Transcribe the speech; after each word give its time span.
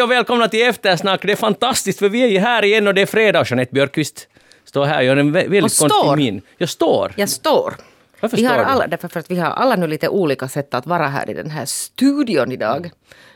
Hej 0.00 0.04
och 0.04 0.10
välkomna 0.10 0.48
till 0.48 0.62
Eftersnack. 0.66 1.22
Det 1.22 1.32
är 1.32 1.36
fantastiskt 1.36 1.98
för 1.98 2.08
vi 2.08 2.36
är 2.36 2.40
här 2.40 2.64
igen 2.64 2.88
och 2.88 2.94
det 2.94 3.02
är 3.02 3.06
fredag. 3.06 3.44
Jeanette 3.46 3.72
Björkqvist 3.72 4.28
står 4.64 4.84
här 4.84 4.98
och 4.98 5.04
gör 5.04 5.16
en 5.16 5.28
vä- 5.36 5.48
väldigt 5.48 5.64
Och 5.64 5.72
står. 5.72 5.88
konstig 5.88 6.16
min. 6.16 6.42
Jag 6.58 6.68
står. 6.68 7.12
Jag 7.16 7.28
står. 7.28 7.74
Varför 8.20 8.36
vi 8.36 8.42
står 8.42 8.54
har 8.54 8.58
du? 8.58 8.64
alla, 8.64 8.86
därför 8.86 9.08
för 9.08 9.20
att 9.20 9.30
vi 9.30 9.36
har 9.38 9.50
alla 9.50 9.76
nu 9.76 9.86
lite 9.86 10.08
olika 10.08 10.48
sätt 10.48 10.74
att 10.74 10.86
vara 10.86 11.08
här 11.08 11.30
i 11.30 11.34
den 11.34 11.50
här 11.50 11.64
studion 11.64 12.52
idag. 12.52 12.90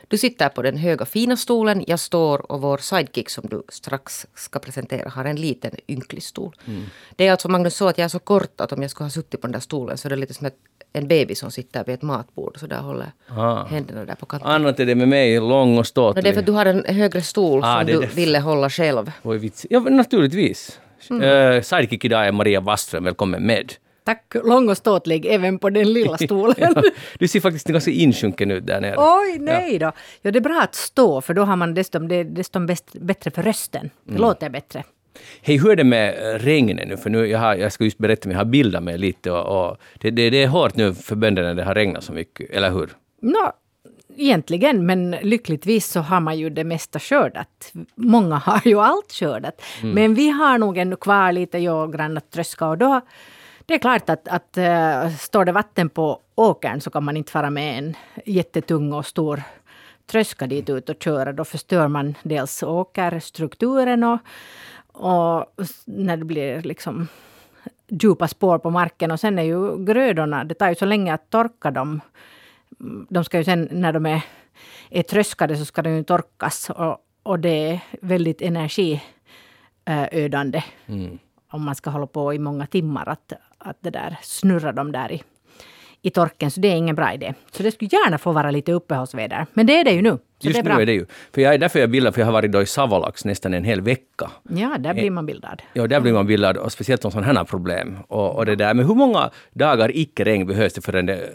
Du 0.08 0.18
sitter 0.18 0.48
på 0.48 0.62
den 0.62 0.76
höga 0.76 1.04
fina 1.04 1.36
stolen, 1.36 1.84
jag 1.86 2.00
står 2.00 2.52
och 2.52 2.60
vår 2.60 2.78
sidekick 2.78 3.30
som 3.30 3.46
du 3.48 3.62
strax 3.68 4.26
ska 4.34 4.58
presentera 4.58 5.08
har 5.08 5.24
en 5.24 5.36
liten 5.36 5.70
ynklig 5.88 6.22
stol. 6.22 6.56
Mm. 6.66 6.82
Det 7.16 7.26
är 7.26 7.30
alltså 7.32 7.48
Magnus 7.48 7.76
så 7.76 7.88
att 7.88 7.98
jag 7.98 8.04
är 8.04 8.08
så 8.08 8.18
kort 8.18 8.60
att 8.60 8.72
om 8.72 8.82
jag 8.82 8.90
skulle 8.90 9.04
ha 9.04 9.10
suttit 9.10 9.40
på 9.40 9.46
den 9.46 9.52
där 9.52 9.60
stolen 9.60 9.98
så 9.98 10.08
är 10.08 10.10
det 10.10 10.16
lite 10.16 10.34
som 10.34 10.46
ett, 10.46 10.56
en 10.96 11.08
baby 11.08 11.34
som 11.34 11.50
sitter 11.50 11.84
vid 11.84 11.94
ett 11.94 12.02
matbord 12.02 12.56
så 12.60 12.66
där 12.66 12.80
håller 12.80 13.12
Ah. 13.28 13.64
händerna 13.64 14.04
där 14.04 14.14
på 14.14 14.26
kanten. 14.26 14.50
Annat 14.50 14.80
är 14.80 14.86
det 14.86 14.94
med 14.94 15.08
mig, 15.08 15.40
lång 15.40 15.78
och 15.78 15.86
ståtlig. 15.86 16.24
det 16.24 16.28
är 16.30 16.32
för 16.32 16.40
att 16.40 16.46
du 16.46 16.52
har 16.52 16.66
en 16.66 16.84
högre 16.84 17.22
stol 17.22 17.60
Ah, 17.64 17.78
som 17.78 17.86
du 17.86 17.92
därför. 18.00 18.16
ville 18.16 18.38
hålla 18.38 18.70
själv. 18.70 19.12
Oj, 19.22 19.38
vits. 19.38 19.66
Ja, 19.70 19.80
naturligtvis. 19.80 20.80
Mm. 21.10 21.22
Uh, 21.22 21.62
sidekick 21.62 22.04
idag 22.04 22.26
är 22.26 22.32
Maria 22.32 22.60
Wastström. 22.60 23.04
Välkommen 23.04 23.46
med. 23.46 23.72
Tack, 24.04 24.34
lång 24.44 24.68
och 24.68 24.76
ståtlig 24.76 25.26
även 25.26 25.58
på 25.58 25.70
den 25.70 25.92
lilla 25.92 26.18
stolen. 26.24 26.72
Ja, 26.76 26.82
du 27.18 27.28
ser 27.28 27.40
faktiskt 27.40 27.66
ganska 27.68 27.90
insjunken 27.90 28.50
ut 28.50 28.66
där 28.66 28.80
nere. 28.80 28.94
Oj, 28.98 29.38
nej 29.40 29.78
då. 29.78 29.92
Ja, 30.22 30.30
det 30.30 30.38
är 30.38 30.40
bra 30.40 30.60
att 30.62 30.74
stå, 30.74 31.20
för 31.20 31.34
då 31.34 31.42
har 31.42 31.56
man 31.56 31.74
desto, 31.74 31.98
det 31.98 32.14
är 32.14 32.24
desto 32.24 32.60
bäst, 32.66 32.92
bättre 32.92 33.30
för 33.30 33.42
rösten. 33.42 33.90
Det 34.04 34.10
Mm. 34.10 34.22
låter 34.22 34.50
bättre. 34.50 34.82
Hej, 35.42 35.58
hur 35.58 35.70
är 35.70 35.76
det 35.76 35.84
med 35.84 36.34
eh, 36.34 36.38
regnet 36.38 36.88
nu? 36.88 36.96
För 36.96 37.10
nu, 37.10 37.26
jag, 37.26 37.38
har, 37.38 37.54
jag 37.54 37.72
ska 37.72 37.84
just 37.84 37.98
berätta, 37.98 38.28
men 38.28 38.32
jag 38.32 38.44
har 38.44 38.50
bildat 38.50 38.82
mig 38.82 38.98
lite 38.98 39.30
och, 39.30 39.68
och 39.68 39.76
det, 40.00 40.10
det, 40.10 40.30
det 40.30 40.42
är 40.42 40.48
hårt 40.48 40.76
nu 40.76 40.94
för 40.94 41.16
bönderna 41.16 41.48
när 41.48 41.54
det 41.54 41.64
har 41.64 41.74
regnat 41.74 42.04
så 42.04 42.12
mycket, 42.12 42.50
eller 42.50 42.70
hur? 42.70 42.90
Nå, 43.20 43.52
egentligen, 44.16 44.86
men 44.86 45.10
lyckligtvis 45.10 45.86
så 45.86 46.00
har 46.00 46.20
man 46.20 46.38
ju 46.38 46.50
det 46.50 46.64
mesta 46.64 46.98
skördat. 46.98 47.72
Många 47.94 48.36
har 48.36 48.62
ju 48.64 48.80
allt 48.80 49.12
skördat. 49.12 49.62
Mm. 49.82 49.94
Men 49.94 50.14
vi 50.14 50.28
har 50.28 50.58
nog 50.58 50.78
ännu 50.78 50.96
kvar 50.96 51.32
lite, 51.32 51.58
jag 51.58 51.84
och 51.84 51.92
grann 51.92 52.16
att 52.16 52.30
tröska. 52.30 52.66
Och 52.66 52.78
då, 52.78 53.00
det 53.66 53.74
är 53.74 53.78
klart 53.78 54.10
att, 54.10 54.28
att 54.28 54.56
äh, 54.56 55.10
står 55.18 55.44
det 55.44 55.52
vatten 55.52 55.88
på 55.88 56.20
åkern 56.34 56.80
så 56.80 56.90
kan 56.90 57.04
man 57.04 57.16
inte 57.16 57.32
fara 57.32 57.50
med 57.50 57.78
en 57.78 57.96
jättetung 58.24 58.92
och 58.92 59.06
stor 59.06 59.42
tröska 60.06 60.46
dit 60.46 60.70
ut 60.70 60.88
och 60.88 61.02
köra. 61.02 61.32
Då 61.32 61.44
förstör 61.44 61.88
man 61.88 62.14
dels 62.22 62.62
åkerstrukturen 62.62 64.04
och, 64.04 64.18
och 64.94 65.46
när 65.84 66.16
det 66.16 66.24
blir 66.24 66.62
liksom 66.62 67.08
djupa 67.88 68.28
spår 68.28 68.58
på 68.58 68.70
marken. 68.70 69.10
Och 69.10 69.20
sen 69.20 69.38
är 69.38 69.42
ju 69.42 69.84
grödorna, 69.84 70.44
det 70.44 70.54
tar 70.54 70.68
ju 70.68 70.74
så 70.74 70.84
länge 70.84 71.14
att 71.14 71.30
torka 71.30 71.70
dem. 71.70 72.00
De 73.08 73.24
ska 73.24 73.38
ju 73.38 73.44
sen 73.44 73.68
när 73.70 73.92
de 73.92 74.06
är, 74.06 74.24
är 74.90 75.02
tröskade 75.02 75.56
så 75.56 75.64
ska 75.64 75.82
de 75.82 75.90
ju 75.90 76.04
torkas. 76.04 76.70
Och, 76.70 76.98
och 77.22 77.38
det 77.38 77.70
är 77.70 77.80
väldigt 78.02 78.42
energiödande. 78.42 80.62
Om 81.50 81.62
man 81.62 81.74
ska 81.74 81.90
hålla 81.90 82.06
på 82.06 82.34
i 82.34 82.38
många 82.38 82.66
timmar 82.66 83.08
att, 83.08 83.32
att 83.58 83.76
det 83.80 83.90
där 83.90 84.18
snurra 84.22 84.72
dem 84.72 84.92
där 84.92 85.12
i, 85.12 85.22
i 86.02 86.10
torken. 86.10 86.50
Så 86.50 86.60
det 86.60 86.68
är 86.68 86.76
ingen 86.76 86.96
bra 86.96 87.12
idé. 87.12 87.34
Så 87.52 87.62
det 87.62 87.72
skulle 87.72 87.90
gärna 87.92 88.18
få 88.18 88.32
vara 88.32 88.50
lite 88.50 88.72
uppehållsväder. 88.72 89.46
Men 89.52 89.66
det 89.66 89.80
är 89.80 89.84
det 89.84 89.92
ju 89.92 90.02
nu. 90.02 90.18
Just 90.44 90.64
det 90.64 90.70
är 90.70 90.76
nu 90.76 90.82
är 90.82 90.86
det 90.86 90.92
ju. 90.92 91.06
För 91.32 91.40
jag 91.40 91.54
är 91.54 91.58
därför 91.58 91.80
jag 91.80 91.90
bildar, 91.90 92.12
för 92.12 92.20
jag 92.20 92.26
har 92.26 92.32
varit 92.32 92.52
då 92.52 92.62
i 92.62 92.66
Savolax 92.66 93.24
nästan 93.24 93.54
en 93.54 93.64
hel 93.64 93.80
vecka. 93.80 94.30
Ja, 94.48 94.76
där 94.78 94.94
blir 94.94 95.10
man 95.10 95.26
bildad. 95.26 95.62
Ja, 95.72 95.86
där 95.86 96.00
blir 96.00 96.12
man 96.12 96.26
bildad, 96.26 96.56
och 96.56 96.72
speciellt 96.72 97.04
om 97.04 97.10
sådana 97.10 97.40
här 97.40 97.44
problem. 97.44 97.96
Och, 98.08 98.36
och 98.36 98.46
det 98.46 98.56
där, 98.56 98.74
men 98.74 98.86
hur 98.86 98.94
många 98.94 99.30
dagar 99.52 99.90
icke-regn 99.96 100.46
behövs 100.46 100.74
det 100.74 100.80
förrän 100.80 101.06
det, 101.06 101.28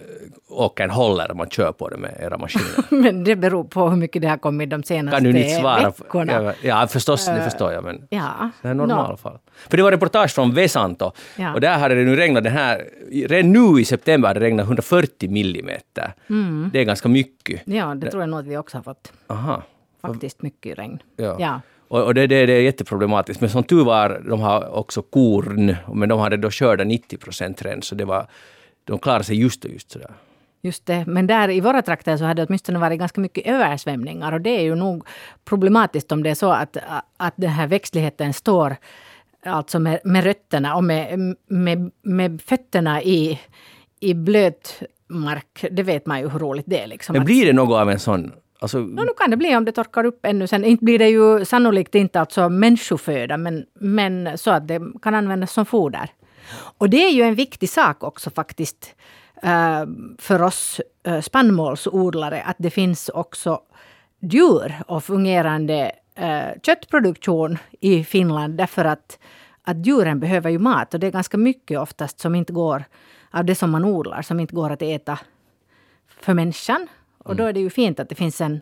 åkern 0.49 0.89
håller 0.89 1.31
om 1.31 1.37
man 1.37 1.49
kör 1.49 1.71
på 1.71 1.89
det 1.89 1.97
med 1.97 2.17
era 2.19 2.37
maskiner? 2.37 2.85
Men 3.01 3.23
det 3.23 3.35
beror 3.35 3.63
på 3.63 3.89
hur 3.89 3.97
mycket 3.97 4.21
det 4.21 4.27
har 4.27 4.37
kommit 4.37 4.69
de 4.69 4.83
senaste 4.83 5.15
Kan 5.17 5.23
du 5.23 5.29
inte 5.39 5.49
svara? 5.61 5.83
veckorna. 5.99 6.53
Ja, 6.63 6.87
förstås, 6.87 7.25
det 7.25 7.41
förstår 7.43 7.71
jag. 7.73 7.83
Men 7.83 8.07
Ja. 8.09 8.49
det 8.61 8.67
är 8.67 8.73
normalfall. 8.73 9.37
För 9.69 9.77
det 9.77 9.83
var 9.83 9.91
reportage 9.91 10.31
från 10.35 10.53
Vesanto. 10.53 11.11
Ja. 11.35 11.53
Och 11.53 11.61
där 11.61 11.77
hade 11.77 11.95
det 11.95 12.03
nu 12.03 12.15
regnat 12.15 12.43
den 12.43 12.53
här... 12.53 12.87
Redan 13.11 13.51
nu 13.51 13.81
i 13.81 13.85
september 13.85 14.27
hade 14.27 14.39
det 14.39 14.45
regnat 14.45 14.65
140 14.65 15.29
millimeter. 15.31 16.13
Det 16.71 16.79
är 16.79 16.83
ganska 16.83 17.09
mycket. 17.09 17.61
Ja, 17.65 17.95
det 17.95 18.11
tror 18.11 18.23
jag 18.23 18.29
nog 18.29 18.39
att 18.39 18.47
vi 18.47 18.57
också 18.57 18.77
har 18.77 18.83
fått. 18.83 19.11
Aha. 19.27 19.63
Faktiskt 20.01 20.41
mycket 20.41 20.77
regn. 20.79 20.99
Ja. 21.17 21.35
Ja. 21.39 21.61
Och, 21.87 22.03
och 22.03 22.13
det, 22.13 22.27
det, 22.27 22.45
det 22.45 22.53
är 22.53 22.61
jätteproblematiskt. 22.61 23.41
Men 23.41 23.49
som 23.49 23.63
tur 23.63 23.83
var, 23.83 24.21
de 24.29 24.41
har 24.41 24.75
också 24.75 25.01
korn, 25.01 25.75
men 25.93 26.09
de 26.09 26.19
hade 26.19 26.37
då 26.37 26.51
skördat 26.51 26.87
90 26.87 27.17
procent 27.17 27.61
redan, 27.61 27.81
så 27.81 27.95
det 27.95 28.05
var, 28.05 28.27
de 28.83 28.99
klarade 28.99 29.23
sig 29.23 29.41
just 29.41 29.65
och 29.65 29.71
just 29.71 29.91
sådär. 29.91 30.11
Just 30.61 30.85
det. 30.85 31.03
Men 31.07 31.27
där 31.27 31.49
i 31.49 31.59
våra 31.59 31.81
trakter 31.81 32.17
så 32.17 32.23
hade 32.23 32.41
det 32.41 32.45
åtminstone 32.45 32.79
varit 32.79 32.99
ganska 32.99 33.21
mycket 33.21 33.47
översvämningar. 33.47 34.31
Och 34.31 34.41
det 34.41 34.49
är 34.49 34.61
ju 34.61 34.75
nog 34.75 35.07
problematiskt 35.45 36.11
om 36.11 36.23
det 36.23 36.29
är 36.29 36.35
så 36.35 36.51
att, 36.51 36.77
att 37.17 37.33
den 37.37 37.49
här 37.49 37.67
växtligheten 37.67 38.33
står 38.33 38.75
alltså 39.45 39.79
med, 39.79 39.99
med 40.03 40.23
rötterna 40.23 40.75
och 40.75 40.83
med, 40.83 41.35
med, 41.47 41.91
med 42.01 42.41
fötterna 42.41 43.01
i, 43.01 43.39
i 43.99 44.13
blöt 44.13 44.81
mark. 45.07 45.65
Det 45.71 45.83
vet 45.83 46.05
man 46.05 46.19
ju 46.19 46.29
hur 46.29 46.39
roligt 46.39 46.65
det 46.67 46.79
är. 46.79 46.87
Liksom. 46.87 47.13
Men 47.13 47.25
blir 47.25 47.45
det 47.45 47.53
något 47.53 47.81
av 47.81 47.89
en 47.89 47.99
sån... 47.99 48.31
Alltså, 48.61 48.79
No, 48.79 49.01
nu 49.01 49.13
kan 49.17 49.29
det 49.29 49.37
bli 49.37 49.55
om 49.55 49.65
det 49.65 49.71
torkar 49.71 50.03
upp 50.03 50.25
ännu 50.25 50.47
sen. 50.47 50.65
Inte 50.65 50.85
blir 50.85 50.99
det 50.99 51.09
ju 51.09 51.45
sannolikt 51.45 51.95
inte 51.95 52.19
alltså 52.19 52.49
människoföda, 52.49 53.37
men, 53.37 53.65
men 53.79 54.37
så 54.37 54.51
att 54.51 54.67
det 54.67 54.81
kan 55.01 55.15
användas 55.15 55.53
som 55.53 55.65
foder. 55.65 56.09
Och 56.77 56.89
det 56.89 57.03
är 57.03 57.11
ju 57.11 57.21
en 57.21 57.35
viktig 57.35 57.69
sak 57.69 58.03
också 58.03 58.29
faktiskt 58.29 58.95
för 60.17 60.41
oss 60.41 60.81
eh, 61.03 61.21
spannmålsodlare, 61.21 62.41
att 62.41 62.55
det 62.59 62.69
finns 62.69 63.09
också 63.09 63.61
djur 64.19 64.75
och 64.87 65.03
fungerande 65.03 65.91
eh, 66.15 66.61
köttproduktion 66.63 67.57
i 67.79 68.03
Finland, 68.03 68.57
därför 68.57 68.85
att, 68.85 69.19
att 69.63 69.85
djuren 69.85 70.19
behöver 70.19 70.49
ju 70.49 70.59
mat. 70.59 70.93
Och 70.93 70.99
det 70.99 71.07
är 71.07 71.11
ganska 71.11 71.37
mycket 71.37 71.79
oftast 71.79 72.19
som 72.19 72.35
inte 72.35 72.53
går, 72.53 72.83
av 73.31 73.45
det 73.45 73.55
som 73.55 73.71
man 73.71 73.85
odlar, 73.85 74.21
som 74.21 74.39
inte 74.39 74.55
går 74.55 74.69
att 74.69 74.81
äta 74.81 75.19
för 76.07 76.33
människan. 76.33 76.87
Och 77.17 77.35
då 77.35 77.43
är 77.43 77.53
det 77.53 77.59
ju 77.59 77.69
fint 77.69 77.99
att 77.99 78.09
det 78.09 78.15
finns 78.15 78.41
en, 78.41 78.61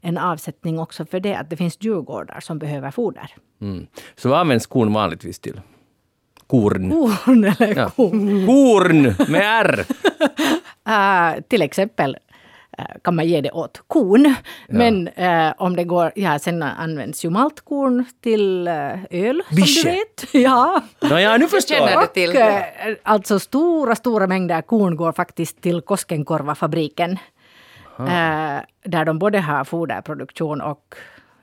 en 0.00 0.18
avsättning 0.18 0.78
också 0.78 1.06
för 1.06 1.20
det, 1.20 1.34
att 1.34 1.50
det 1.50 1.56
finns 1.56 1.76
djurgårdar 1.80 2.40
som 2.40 2.58
behöver 2.58 2.90
foder. 2.90 3.34
mm. 3.60 3.86
Så 4.16 4.28
vad 4.28 4.38
används 4.38 4.66
korn 4.66 4.92
vanligtvis 4.92 5.38
till? 5.38 5.60
Korn. 6.48 6.90
Korn 6.90 7.44
eller 7.44 7.76
Ja. 7.78 7.90
ko. 7.90 8.10
Korn 8.46 9.02
med 9.28 9.42
R! 9.66 9.84
Uh, 10.88 11.40
till 11.48 11.62
exempel 11.62 12.16
eh, 12.78 12.84
kan 13.04 13.14
man 13.16 13.26
ge 13.26 13.40
det 13.40 13.50
åt 13.50 13.82
kon. 13.86 14.34
Men 14.68 15.08
eh, 15.08 15.52
om 15.58 15.76
det 15.76 15.84
går, 15.84 16.12
ja 16.16 16.38
sen 16.38 16.62
används 16.62 17.24
ju 17.24 17.30
maltkorn 17.30 18.04
till 18.22 18.68
öl 19.10 19.42
som 19.48 19.56
Bische. 19.56 19.82
du 19.84 19.90
vet. 19.90 20.24
Ja. 20.34 20.82
Nåja, 21.00 21.36
nu 21.36 21.46
förstår 21.46 21.76
jag. 21.88 22.14
till. 22.14 22.30
Och, 22.30 22.36
eh, 22.36 22.64
alltså 23.02 23.38
stora, 23.38 23.96
stora 23.96 24.26
mängder 24.26 24.62
korn 24.62 24.96
går 24.96 25.12
faktiskt 25.12 25.60
till 25.60 25.80
Koskenkorvafabriken. 25.80 27.18
Eh, 27.98 28.58
där 28.84 29.04
de 29.04 29.18
både 29.18 29.38
har 29.40 29.64
foderproduktion 29.64 30.60
och 30.60 30.94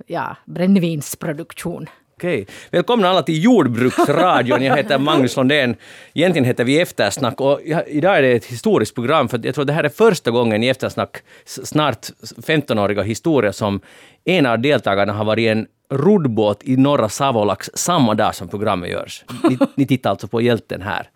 ja, 0.08 0.36
brännvinsproduktion. 0.46 1.88
Okej. 2.18 2.48
Välkomna 2.72 3.10
alla 3.10 3.24
till 3.24 3.44
Jordbruksradion. 3.44 4.64
Jag 4.64 4.78
heter 4.78 5.00
Magnus 5.00 5.38
Lundén. 5.38 5.76
Egentligen 6.14 6.46
heter 6.46 6.64
vi 6.64 6.82
Eftersnack 6.82 7.42
och 7.42 7.62
idag 7.88 8.18
är 8.18 8.22
det 8.22 8.32
ett 8.32 8.46
historiskt 8.46 8.96
program 8.96 9.30
för 9.30 9.42
jag 9.44 9.56
tror 9.56 9.66
det 9.66 9.74
här 9.74 9.84
är 9.84 9.90
första 9.90 10.32
gången 10.32 10.64
i 10.64 10.68
Eftersnack 10.68 11.18
snart 11.46 12.08
15-åriga 12.22 13.02
historia 13.02 13.54
som 13.54 13.82
en 14.26 14.46
av 14.46 14.60
deltagarna 14.60 15.14
har 15.14 15.26
varit 15.26 15.44
i 15.44 15.48
en 15.48 15.68
roddbåt 15.92 16.64
i 16.64 16.78
norra 16.78 17.10
Savolax 17.10 17.70
samma 17.74 18.14
dag 18.14 18.36
som 18.36 18.48
programmet 18.48 18.90
görs. 18.90 19.26
Ni, 19.50 19.58
ni 19.76 19.88
tittar 19.88 20.10
alltså 20.10 20.28
på 20.28 20.42
hjälten 20.42 20.82
här. 20.82 21.10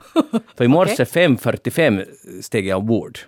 För 0.57 0.63
i 0.65 0.67
morse 0.67 1.03
5.45 1.03 2.05
steg 2.41 2.67
jag 2.67 2.79
ombord. 2.79 3.19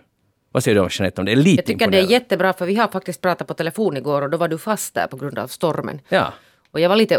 Vad 0.52 0.64
säger 0.64 0.82
du 0.82 0.88
Jeanette 0.92 1.22
om 1.22 1.26
det? 1.26 1.32
är 1.32 1.36
lite 1.36 1.62
Jag 1.62 1.66
tycker 1.66 1.92
det 1.92 2.00
är 2.00 2.12
jättebra 2.12 2.54
för 2.54 2.66
vi 2.66 2.76
har 2.76 2.88
faktiskt 2.88 3.22
pratat 3.22 3.48
på 3.48 3.54
telefon 3.54 3.98
igår 3.98 4.22
och 4.22 4.30
då 4.30 4.38
var 4.38 4.48
du 4.48 4.58
fast 4.58 4.94
där 4.94 5.08
på 5.08 5.18
grund 5.18 5.40
av 5.40 5.48
stormen. 5.48 6.00
Ja, 6.10 6.34
Och 6.72 6.80
jag 6.80 6.90
var 6.90 6.96
lite 6.96 7.18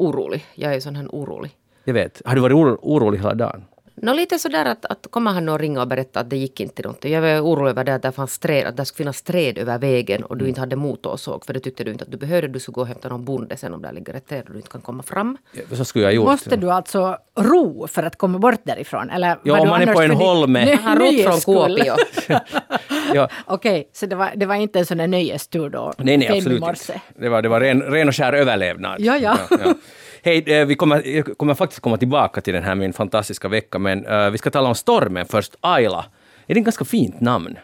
orolig. 0.00 0.44
Jag 0.54 0.74
är 0.74 0.80
sån 0.80 0.96
här 0.96 1.06
orolig. 1.08 1.50
jag 1.84 1.94
vet. 1.94 2.22
Har 2.24 2.34
du 2.34 2.40
varit 2.40 2.78
orolig 2.82 3.18
hela 3.18 3.34
dagen? 3.34 3.64
Nå 4.02 4.12
lite 4.12 4.38
sådär 4.38 4.64
att, 4.64 4.84
att 4.84 5.06
kommer 5.10 5.30
han 5.30 5.48
att 5.48 5.60
ringa 5.60 5.80
och 5.80 5.88
berätta 5.88 6.20
att 6.20 6.30
det 6.30 6.36
gick 6.36 6.60
inte 6.60 6.82
någonting. 6.82 7.12
Jag 7.12 7.20
var 7.22 7.40
orolig 7.40 7.70
över 7.70 7.84
det 7.84 7.94
att 7.94 8.02
det 8.02 8.12
fanns 8.12 8.38
träd, 8.38 8.66
att 8.66 8.76
det 8.76 8.84
skulle 8.84 9.04
finnas 9.04 9.22
träd 9.22 9.58
över 9.58 9.78
vägen 9.78 10.24
och 10.24 10.36
du 10.36 10.48
inte 10.48 10.60
hade 10.60 10.76
motorsåg 10.76 11.44
för 11.46 11.52
det 11.52 11.60
tyckte 11.60 11.84
du 11.84 11.90
inte 11.92 12.04
att 12.04 12.10
du 12.10 12.16
behövde. 12.16 12.48
Du 12.48 12.60
skulle 12.60 12.74
gå 12.74 12.80
och 12.80 12.86
hämta 12.86 13.08
någon 13.08 13.24
bonde 13.24 13.56
sen 13.56 13.74
om 13.74 13.82
där 13.82 13.92
ligger 13.92 14.14
ett 14.14 14.28
träd 14.28 14.42
och 14.46 14.52
du 14.52 14.56
inte 14.56 14.70
kan 14.70 14.80
komma 14.80 15.02
fram. 15.02 15.36
Ja, 15.52 15.76
Så 15.76 15.84
skulle 15.84 16.04
jag 16.04 16.14
gjort. 16.14 16.26
Måste 16.26 16.56
du 16.56 16.70
alltså 16.70 17.16
ro 17.38 17.86
för 17.86 18.02
att 18.02 18.16
komma 18.16 18.38
bort 18.38 18.60
därifrån? 18.62 19.10
Eller 19.10 19.28
Ja, 19.42 19.54
var 19.54 19.60
om 19.60 19.68
man 19.68 19.82
är 19.82 19.94
på 19.94 20.00
en 20.00 20.10
holme. 20.10 20.78
Han 20.82 20.98
rott 20.98 21.42
från? 21.42 21.54
Kuopio. 21.54 21.94
Ja, 23.14 23.28
Okej, 23.46 23.90
så 23.92 24.06
det 24.06 24.16
var, 24.16 24.30
det 24.36 24.46
var 24.46 24.54
inte 24.54 24.78
en 24.78 24.86
sån 24.86 24.98
där 24.98 25.06
nöjestur 25.06 25.68
då? 25.70 25.92
Nej, 25.98 26.16
nej, 26.16 26.38
absolut 26.38 26.62
inte. 26.62 27.00
Det 27.18 27.28
var, 27.28 27.42
det 27.42 27.48
var 27.48 27.60
ren, 27.60 27.82
ren 27.82 28.08
och 28.08 28.16
skär 28.16 28.32
överlevnad. 28.32 29.00
Ja, 29.00 29.16
ja. 29.18 29.36
Hej, 30.22 30.44
eh, 30.46 30.66
vi 30.66 30.74
kommer, 30.74 31.06
jag 31.06 31.38
kommer 31.38 31.54
faktiskt 31.54 31.80
komma 31.80 31.96
tillbaka 31.96 32.40
till 32.40 32.54
den 32.54 32.62
här 32.62 32.74
min 32.74 32.92
fantastiska 32.92 33.48
vecka, 33.48 33.78
men 33.78 34.06
eh, 34.06 34.30
vi 34.30 34.38
ska 34.38 34.50
tala 34.50 34.68
om 34.68 34.74
stormen 34.74 35.26
först. 35.26 35.56
Ayla. 35.60 36.04
Är 36.46 36.54
det 36.54 36.60
ett 36.60 36.64
ganska 36.64 36.84
fint 36.84 37.20
namn? 37.20 37.58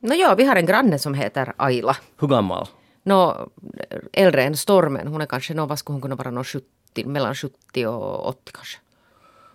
Nå 0.00 0.14
ja, 0.14 0.34
vi 0.34 0.44
har 0.44 0.56
en 0.56 0.66
granne 0.66 0.98
som 0.98 1.14
heter 1.14 1.52
Ayla. 1.56 1.96
Hur 2.20 2.28
gammal? 2.28 2.66
nå, 3.04 3.48
äldre 4.12 4.42
än 4.42 4.56
stormen. 4.56 5.06
Hon 5.06 5.20
är 5.20 5.26
kanske, 5.26 5.54
nå, 5.54 5.66
vad 5.66 5.78
skulle 5.78 5.94
hon 5.94 6.02
kunna 6.02 6.14
vara, 6.14 6.30
nå, 6.30 6.44
70, 6.44 7.06
mellan 7.06 7.34
70 7.34 7.86
och 7.86 8.28
80 8.28 8.52
kanske. 8.52 8.78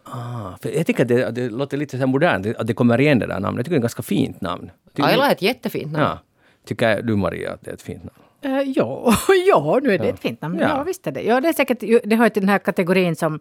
Ah, 0.03 0.57
för 0.61 0.69
jag 0.69 0.85
tycker 0.85 1.03
att 1.03 1.07
det, 1.07 1.31
det 1.31 1.49
låter 1.49 1.77
lite 1.77 1.91
så 1.91 1.97
här 1.97 2.07
modernt, 2.07 2.47
att 2.57 2.67
det 2.67 2.73
kommer 2.73 3.01
igen 3.01 3.19
det 3.19 3.27
där 3.27 3.39
namnet. 3.39 3.57
Jag 3.57 3.65
tycker 3.65 3.71
det 3.71 3.75
är 3.75 3.79
ett 3.79 3.81
ganska 3.81 4.03
fint 4.03 4.41
namn. 4.41 4.71
Tycker, 4.93 5.09
Ayla 5.09 5.27
är 5.27 5.31
ett 5.31 5.41
jättefint 5.41 5.91
namn. 5.91 6.03
ja. 6.03 6.19
Tycker 6.65 7.01
du 7.01 7.15
Maria 7.15 7.53
att 7.53 7.61
det 7.61 7.69
är 7.69 7.73
ett 7.73 7.81
fint 7.81 8.03
namn? 8.03 8.26
Eh, 8.41 8.61
ja, 8.61 9.13
ja, 9.47 9.79
nu 9.83 9.93
är 9.93 9.99
det 9.99 10.09
ett 10.09 10.19
fint 10.19 10.41
namn. 10.41 10.59
Ja. 10.59 10.67
Ja. 10.67 10.83
visst 10.83 11.07
är 11.07 11.11
det. 11.11 11.21
Ja, 11.21 11.41
det 11.41 11.47
är 11.47 11.53
säkert, 11.53 11.79
det 12.03 12.15
hör 12.15 12.29
till 12.29 12.41
den 12.41 12.49
här 12.49 12.59
kategorin 12.59 13.15
som 13.15 13.39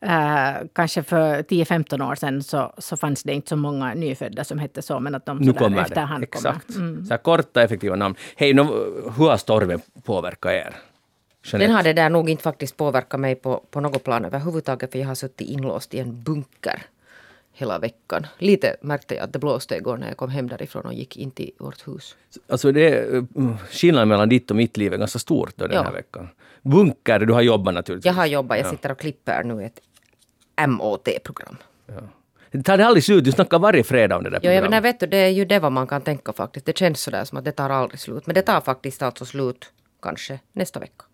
eh, 0.00 0.50
kanske 0.72 1.02
för 1.02 1.42
10-15 1.42 2.10
år 2.10 2.14
sedan 2.14 2.42
så, 2.42 2.72
så 2.78 2.96
fanns 2.96 3.22
det 3.22 3.32
inte 3.32 3.48
så 3.48 3.56
många 3.56 3.94
nyfödda 3.94 4.44
som 4.44 4.58
hette 4.58 4.82
så, 4.82 5.00
men 5.00 5.14
att 5.14 5.26
de 5.26 5.38
Nu 5.38 5.52
kommer 5.52 5.80
efterhand 5.82 6.22
det. 6.22 6.26
kommer. 6.26 6.50
Exakt. 6.50 6.72
Så 7.08 7.10
här 7.10 7.16
korta, 7.18 7.62
effektiva 7.62 7.96
namn. 7.96 8.14
Hej, 8.36 8.54
nå, 8.54 8.64
hur 9.16 9.28
har 9.28 9.36
stormen 9.36 9.80
påverkat 10.04 10.52
er? 10.52 10.74
Jeanette? 11.44 11.66
Den 11.68 11.76
har 11.76 11.82
det 11.82 11.92
där 11.92 12.10
nog 12.10 12.30
inte 12.30 12.42
faktiskt 12.42 12.76
påverkat 12.76 13.20
mig 13.20 13.34
på, 13.34 13.62
på 13.70 13.80
något 13.80 14.04
plan 14.04 14.24
överhuvudtaget 14.24 14.92
för 14.92 14.98
jag 14.98 15.06
har 15.06 15.14
suttit 15.14 15.48
inlåst 15.48 15.94
i 15.94 15.98
en 15.98 16.22
bunker 16.22 16.82
hela 17.58 17.78
veckan. 17.78 18.26
Lite 18.38 18.76
märkte 18.80 19.14
jag 19.14 19.24
att 19.24 19.32
det 19.32 19.38
blåste 19.38 19.76
igår 19.76 19.96
när 19.96 20.08
jag 20.08 20.16
kom 20.16 20.30
hem 20.30 20.48
därifrån 20.48 20.86
och 20.86 20.94
gick 20.94 21.16
in 21.16 21.30
till 21.30 21.50
vårt 21.58 21.88
hus. 21.88 22.16
Alltså 22.48 22.72
det 22.72 22.88
är, 22.88 23.14
uh, 23.16 23.56
skillnaden 23.70 24.08
mellan 24.08 24.28
ditt 24.28 24.50
och 24.50 24.56
mitt 24.56 24.76
liv 24.76 24.92
är 24.92 24.96
ganska 24.96 25.18
stort 25.18 25.52
då 25.56 25.66
den 25.66 25.76
Ja. 25.76 25.82
här 25.82 25.92
veckan. 25.92 26.28
Bunker, 26.62 27.18
du 27.18 27.32
har 27.32 27.42
jobbat 27.42 27.74
naturligtvis. 27.74 28.06
Jag 28.06 28.14
har 28.14 28.26
jobbat, 28.26 28.58
jag 28.58 28.66
sitter 28.70 28.90
och 28.92 28.98
klipper 28.98 29.42
nu 29.44 29.64
ett 29.64 29.80
MÅT-program. 30.68 31.56
Det 32.50 32.62
tar 32.62 32.78
det 32.78 32.86
aldrig 32.86 33.04
slut, 33.04 33.24
du 33.24 33.32
snackar 33.32 33.58
varje 33.58 33.84
fredag 33.84 34.16
om 34.16 34.24
det 34.24 34.30
där 34.30 34.36
Ja, 34.36 34.40
programmet. 34.40 34.70
nej, 34.70 34.80
vet 34.80 35.00
du, 35.00 35.06
det 35.06 35.16
är 35.16 35.28
ju 35.28 35.44
det 35.44 35.58
vad 35.58 35.72
man 35.72 35.86
kan 35.86 36.02
tänka 36.02 36.32
faktiskt. 36.32 36.66
Det 36.66 36.78
känns 36.78 37.00
sådär 37.00 37.24
som 37.24 37.38
att 37.38 37.44
det 37.44 37.52
tar 37.52 37.70
aldrig 37.70 38.00
slut. 38.00 38.26
Men 38.26 38.34
det 38.34 38.42
tar 38.42 38.60
faktiskt 38.60 39.02
alltså 39.02 39.24
slut 39.24 39.72
kanske 40.02 40.40
nästa 40.52 40.80
vecka. 40.80 41.04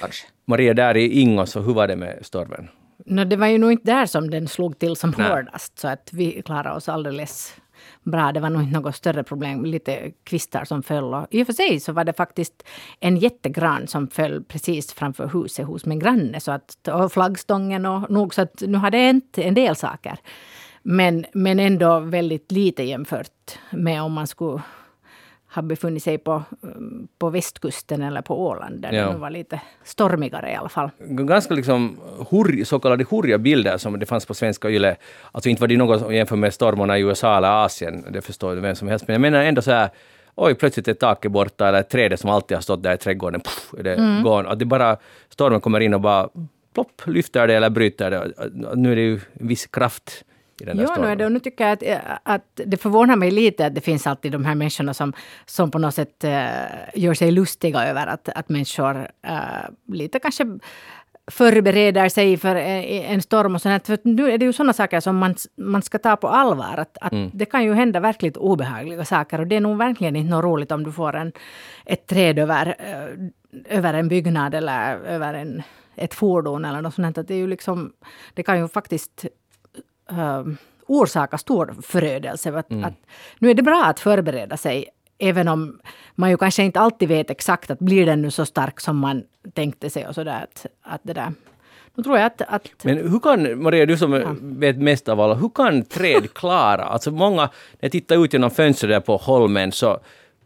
Kanske. 0.00 0.26
Maria, 0.44 0.74
där 0.74 0.96
i 0.96 1.20
Ingås, 1.20 1.56
hur 1.56 1.60
var 1.74 1.86
det 1.88 1.96
med 1.96 2.18
stormen? 2.22 2.68
Nå, 3.08 3.24
det 3.24 3.36
var 3.36 3.46
ju 3.46 3.58
nog 3.58 3.72
inte 3.72 3.92
där 3.92 4.06
som 4.06 4.30
den 4.30 4.48
slog 4.48 4.78
till 4.78 4.96
som 4.96 5.14
Nej. 5.18 5.30
hårdast, 5.30 5.78
så 5.78 5.88
att 5.88 6.10
vi 6.12 6.42
klarade 6.42 6.76
oss 6.76 6.88
alldeles 6.88 7.54
bra. 8.02 8.32
Det 8.32 8.40
var 8.40 8.50
nog 8.50 8.62
inte 8.62 8.80
något 8.80 8.96
större 8.96 9.24
problem, 9.24 9.64
lite 9.64 10.12
kvistar 10.24 10.64
som 10.64 10.82
föll. 10.82 11.14
Och 11.14 11.26
I 11.30 11.42
och 11.42 11.46
för 11.46 11.52
sig 11.52 11.80
så 11.80 11.92
var 11.92 12.04
det 12.04 12.12
faktiskt 12.12 12.62
en 13.00 13.16
jättegran 13.16 13.86
som 13.86 14.08
föll 14.08 14.44
precis 14.44 14.92
framför 14.92 15.26
huset 15.26 15.66
hos 15.66 15.86
min 15.86 15.98
granne. 15.98 16.40
Så 16.40 16.52
att, 16.52 16.88
och 16.88 17.12
flaggstången 17.12 17.86
och 17.86 18.10
nog 18.10 18.34
så 18.34 18.42
att 18.42 18.60
nu 18.66 18.78
har 18.78 18.90
det 18.90 18.98
hänt 18.98 19.38
en 19.38 19.54
del 19.54 19.76
saker. 19.76 20.18
Men, 20.82 21.24
men 21.32 21.60
ändå 21.60 22.00
väldigt 22.00 22.52
lite 22.52 22.82
jämfört 22.82 23.58
med 23.70 24.02
om 24.02 24.12
man 24.12 24.26
skulle 24.26 24.62
ha 25.54 25.62
befunnit 25.62 26.02
sig 26.02 26.18
på, 26.18 26.42
på 27.18 27.30
västkusten 27.30 28.02
eller 28.02 28.22
på 28.22 28.46
Åland 28.46 28.80
där 28.80 28.92
Ja. 28.92 29.08
det 29.10 29.16
var 29.18 29.30
lite 29.30 29.60
stormigare 29.84 30.50
i 30.50 30.54
alla 30.54 30.68
fall. 30.68 30.90
Ganska 30.98 31.54
liksom 31.54 31.96
hurj, 32.30 32.64
så 32.64 32.78
kallade 32.78 33.04
hurriga 33.10 33.38
bilder 33.38 33.76
som 33.78 33.98
det 33.98 34.06
fanns 34.06 34.26
på 34.26 34.34
svenska 34.34 34.70
YLE. 34.70 34.96
Alltså 35.32 35.50
inte 35.50 35.60
var 35.60 35.68
det 35.68 35.76
något 35.76 36.12
jämför 36.14 36.36
med 36.36 36.54
stormarna 36.54 36.98
i 36.98 37.02
USA 37.02 37.36
eller 37.36 37.64
Asien, 37.64 38.04
det 38.10 38.20
förstår 38.20 38.54
vem 38.56 38.74
som 38.76 38.88
helst. 38.88 39.08
Men 39.08 39.14
jag 39.14 39.20
menar 39.20 39.40
ändå 39.44 39.62
så 39.62 39.70
här, 39.70 39.88
oj 40.34 40.54
plötsligt 40.54 40.88
är 40.88 40.94
taket 40.94 41.32
borta 41.32 41.68
eller 41.68 41.82
trädet 41.82 42.20
som 42.20 42.30
alltid 42.30 42.56
har 42.56 42.62
stått 42.62 42.82
där 42.82 42.94
i 42.94 42.98
trädgården, 42.98 43.40
puff, 43.40 43.74
det 43.84 43.94
Mm. 43.94 44.22
gone. 44.22 44.48
Att 44.48 44.58
det 44.58 44.64
bara, 44.64 44.96
stormen 45.28 45.60
kommer 45.60 45.80
in 45.80 45.94
och 45.94 46.00
bara 46.00 46.28
plopp, 46.74 47.02
lyfter 47.06 47.46
det 47.46 47.54
eller 47.54 47.70
bryter 47.70 48.10
det. 48.10 48.32
Nu 48.74 48.92
är 48.92 48.96
det 48.96 49.02
ju 49.02 49.20
viss 49.32 49.66
kraft 49.66 50.24
i 50.60 50.64
den 50.64 50.76
där 50.76 50.84
Ja, 50.84 50.88
nu 50.90 50.94
stormen. 50.94 51.18
det, 51.18 51.24
och 51.24 51.32
nu 51.32 51.38
tycker 51.38 51.64
jag 51.64 51.72
att, 51.72 51.82
eh, 51.82 51.98
att 52.22 52.60
det 52.66 52.76
förvånar 52.76 53.16
mig 53.16 53.30
lite 53.30 53.66
att 53.66 53.74
det 53.74 53.80
finns 53.80 54.06
alltid 54.06 54.32
de 54.32 54.44
här 54.44 54.54
människorna 54.54 54.94
som, 54.94 55.12
som 55.46 55.70
på 55.70 55.78
något 55.78 55.94
sätt 55.94 56.24
eh, 56.24 56.40
gör 56.94 57.14
sig 57.14 57.30
lustiga 57.30 57.84
över 57.88 58.06
att, 58.06 58.28
att 58.28 58.48
människor 58.48 59.08
eh, 59.22 59.34
lite 59.86 60.18
kanske 60.18 60.58
förbereder 61.30 62.08
sig 62.08 62.36
för 62.36 62.54
en 62.56 63.22
storm 63.22 63.54
och 63.54 63.62
sånt. 63.62 63.86
För 63.86 63.98
nu 64.02 64.30
är 64.30 64.38
det 64.38 64.44
ju 64.44 64.52
sådana 64.52 64.72
saker 64.72 65.00
som 65.00 65.16
man, 65.16 65.34
man 65.56 65.82
ska 65.82 65.98
ta 65.98 66.16
på 66.16 66.28
allvar. 66.28 66.74
Att, 66.76 66.98
att 67.00 67.12
Det 67.32 67.44
kan 67.44 67.64
ju 67.64 67.74
hända 67.74 68.00
verkligt 68.00 68.36
obehagliga 68.36 69.04
saker 69.04 69.40
och 69.40 69.46
det 69.46 69.56
är 69.56 69.60
nog 69.60 69.78
verkligen 69.78 70.16
inte 70.16 70.30
något 70.30 70.44
roligt 70.44 70.72
om 70.72 70.84
du 70.84 70.92
får 70.92 71.16
en, 71.16 71.32
ett 71.86 72.06
träd 72.06 72.38
över, 72.38 72.74
över 73.68 73.94
en 73.94 74.08
byggnad 74.08 74.54
eller 74.54 74.96
över 74.96 75.34
en, 75.34 75.62
ett 75.96 76.14
fordon 76.14 76.64
eller 76.64 76.82
något 76.82 76.94
sånt. 76.94 77.18
Att 77.18 77.28
det, 77.28 77.34
är 77.34 77.38
ju 77.38 77.46
liksom, 77.46 77.92
det 78.34 78.42
kan 78.42 78.58
ju 78.58 78.68
faktiskt 78.68 79.24
uh, 80.12 80.54
orsaka 80.86 81.38
stor 81.38 81.74
förödelse. 81.82 82.58
Att, 82.58 82.84
att, 82.84 82.94
nu 83.38 83.50
är 83.50 83.54
det 83.54 83.62
bra 83.62 83.84
att 83.84 84.00
förbereda 84.00 84.56
sig, 84.56 84.84
även 85.18 85.48
om 85.48 85.80
man 86.14 86.30
ju 86.30 86.36
kanske 86.36 86.62
inte 86.62 86.80
alltid 86.80 87.08
vet 87.08 87.30
exakt 87.30 87.70
att 87.70 87.78
blir 87.78 88.06
den 88.06 88.22
nu 88.22 88.30
så 88.30 88.46
stark 88.46 88.80
som 88.80 88.98
man 88.98 89.22
tänkte 89.54 89.90
sig 89.90 90.06
och 90.06 90.14
sådär. 90.14 90.42
Att, 90.42 90.66
att 90.82 91.00
det 91.04 91.12
där. 91.12 91.32
Nu 91.94 92.02
tror 92.02 92.18
jag 92.18 92.26
att, 92.26 92.42
att 92.42 92.84
Men 92.84 93.10
hur 93.10 93.20
kan, 93.20 93.62
Maria, 93.62 93.86
du 93.86 93.98
som 93.98 94.38
vet 94.40 94.78
mest 94.78 95.08
av 95.08 95.20
alla, 95.20 95.34
hur 95.34 95.48
kan 95.48 95.84
träd 95.84 96.34
klara, 96.34 96.84
alltså 96.84 97.10
många, 97.10 97.42
när 97.42 97.50
jag 97.80 97.92
tittar 97.92 98.24
ut 98.24 98.32
genom 98.32 98.50
fönstret 98.50 98.90
där 98.90 99.00
på 99.00 99.16
Holmen, 99.16 99.72
så 99.72 100.00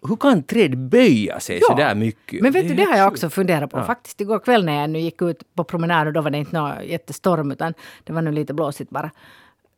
hur 0.09 0.17
kan 0.17 0.43
träd 0.43 0.79
böja 0.79 1.41
sig 1.41 1.61
så 1.63 1.75
där 1.75 1.95
mycket? 1.95 2.43
Men 2.43 2.53
vet 2.53 2.65
är 2.65 2.69
du, 2.69 2.75
det 2.75 2.85
har 2.85 2.97
jag 2.97 3.13
också 3.13 3.31
funderat 3.31 3.71
på. 3.71 3.83
Faktiskt 3.83 4.21
igår 4.21 4.39
kväll 4.39 4.65
när 4.65 4.81
jag 4.81 4.91
nu 4.91 4.99
gick 4.99 5.23
ut 5.23 5.55
på 5.55 5.65
promenad 5.65 6.07
och 6.07 6.13
då 6.13 6.21
var 6.21 6.31
det 6.31 6.39
inte 6.39 6.57
någon 6.57 6.87
jättestorm 6.87 7.53
utan 7.53 7.75
det 8.05 8.13
var 8.13 8.23
nu 8.23 8.33
lite 8.33 8.55
blåsigt 8.55 8.91
bara. 8.91 9.11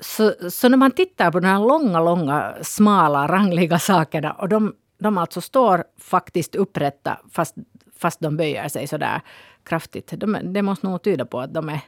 Så, 0.00 0.34
så 0.50 0.68
när 0.68 0.76
man 0.76 0.90
tittar 0.90 1.30
på 1.30 1.40
de 1.40 1.46
här 1.46 1.58
långa, 1.58 2.00
långa, 2.00 2.54
smala, 2.62 3.26
rangliga 3.28 3.78
sakerna 3.78 4.32
och 4.32 4.48
de, 4.48 4.74
de 4.98 5.18
alltså 5.18 5.40
står 5.40 5.84
faktiskt 6.00 6.54
upprätta 6.54 7.18
fast, 7.32 7.54
fast 7.98 8.20
de 8.20 8.36
böjer 8.36 8.68
sig 8.68 8.86
så 8.86 8.96
där 8.96 9.20
kraftigt. 9.64 10.12
De, 10.16 10.38
det 10.52 10.62
måste 10.62 10.86
nog 10.86 11.02
tyda 11.02 11.24
på 11.24 11.40
att 11.40 11.54
de 11.54 11.68
är, 11.68 11.80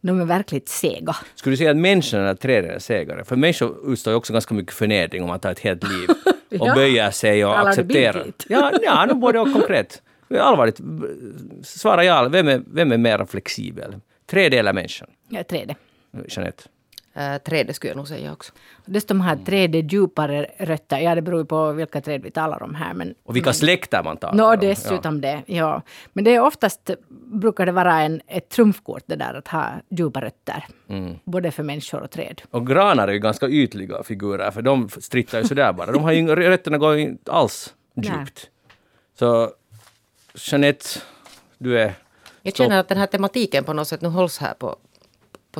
de 0.00 0.20
är 0.20 0.24
verkligt 0.24 0.68
sega. 0.68 1.16
Skulle 1.34 1.52
du 1.52 1.56
säga 1.56 1.70
att 1.70 1.76
människan 1.76 2.20
eller 2.20 2.34
träden 2.34 2.70
är 2.70 2.78
segare? 2.78 3.24
För 3.24 3.36
människor 3.36 3.92
utstår 3.92 4.10
ju 4.12 4.16
också 4.16 4.32
ganska 4.32 4.54
mycket 4.54 4.74
förnedring 4.74 5.22
om 5.22 5.28
man 5.28 5.40
tar 5.40 5.50
ett 5.52 5.60
helt 5.60 5.84
liv 5.84 6.08
och 6.60 6.66
Ja. 6.68 6.74
böjer 6.74 7.10
sig 7.10 7.44
och 7.44 7.52
du 7.52 7.56
accepterar. 7.68 8.26
Ja, 8.48 8.72
ja 8.82 9.06
nu 9.06 9.14
både 9.14 9.40
och 9.40 9.52
konkret. 9.52 10.02
Allvarligt, 10.40 10.80
svara 11.62 12.04
ja. 12.04 12.28
Vem 12.28 12.48
är, 12.48 12.62
vem 12.66 12.92
är 12.92 12.98
mer 12.98 13.24
flexibel? 13.24 13.96
Träd 14.26 14.54
eller 14.54 14.72
människan? 14.72 15.08
Ja, 15.28 15.44
trädet. 15.44 15.76
Jeanette? 16.28 16.62
Trädet 17.44 17.76
skulle 17.76 17.90
jag 17.90 17.96
nog 17.96 18.08
säga 18.08 18.32
också. 18.32 18.52
Dessutom 18.84 19.20
har 19.20 19.36
trädet 19.36 19.92
djupare 19.92 20.46
rötter. 20.58 20.98
Ja, 20.98 21.14
det 21.14 21.22
beror 21.22 21.40
ju 21.40 21.44
på 21.44 21.72
vilka 21.72 22.00
träd 22.00 22.22
vi 22.22 22.30
talar 22.30 22.62
om 22.62 22.74
här. 22.74 22.94
Men, 22.94 23.14
Och 23.22 23.36
vilka 23.36 23.52
släkter 23.52 24.02
man 24.02 24.16
tar. 24.16 24.32
Nå, 24.32 24.56
dessutom 24.56 25.20
det. 25.20 25.42
Ja. 25.46 25.82
Men 26.12 26.24
det 26.24 26.34
är 26.34 26.40
oftast 26.40 26.90
brukar 27.32 27.66
det 27.66 27.72
vara 27.72 28.00
en, 28.00 28.20
ett 28.26 28.48
trumfkort 28.48 29.02
det 29.06 29.16
där 29.16 29.34
att 29.34 29.48
ha 29.48 29.72
djupa 29.88 30.20
rötter. 30.20 30.66
Både 31.24 31.50
för 31.50 31.62
människor 31.62 32.02
och 32.02 32.10
träd. 32.10 32.42
Och 32.50 32.66
granar 32.66 33.08
är 33.08 33.12
ju 33.12 33.18
ganska 33.18 33.48
ytliga 33.48 34.02
figurer, 34.02 34.50
för 34.50 34.62
de 34.62 34.88
strittar 34.88 35.38
ju 35.38 35.44
sådär 35.44 35.72
bara. 35.72 35.92
De 35.92 36.02
har 36.02 36.12
ju, 36.12 36.34
rötterna 36.36 36.78
går 36.78 36.94
ju 36.96 37.02
inte 37.02 37.32
alls 37.32 37.74
djupt. 37.94 38.50
Så 39.18 39.50
Jeanette, 40.34 40.84
du 41.58 41.80
är... 41.80 41.94
Jag 42.42 42.56
känner 42.56 42.80
att 42.80 42.88
den 42.88 42.98
här 42.98 43.06
tematiken 43.06 43.64
på 43.64 43.72
något 43.72 43.88
sätt 43.88 44.00
nu 44.00 44.08
hålls 44.08 44.38
här 44.38 44.54
på... 44.54 44.76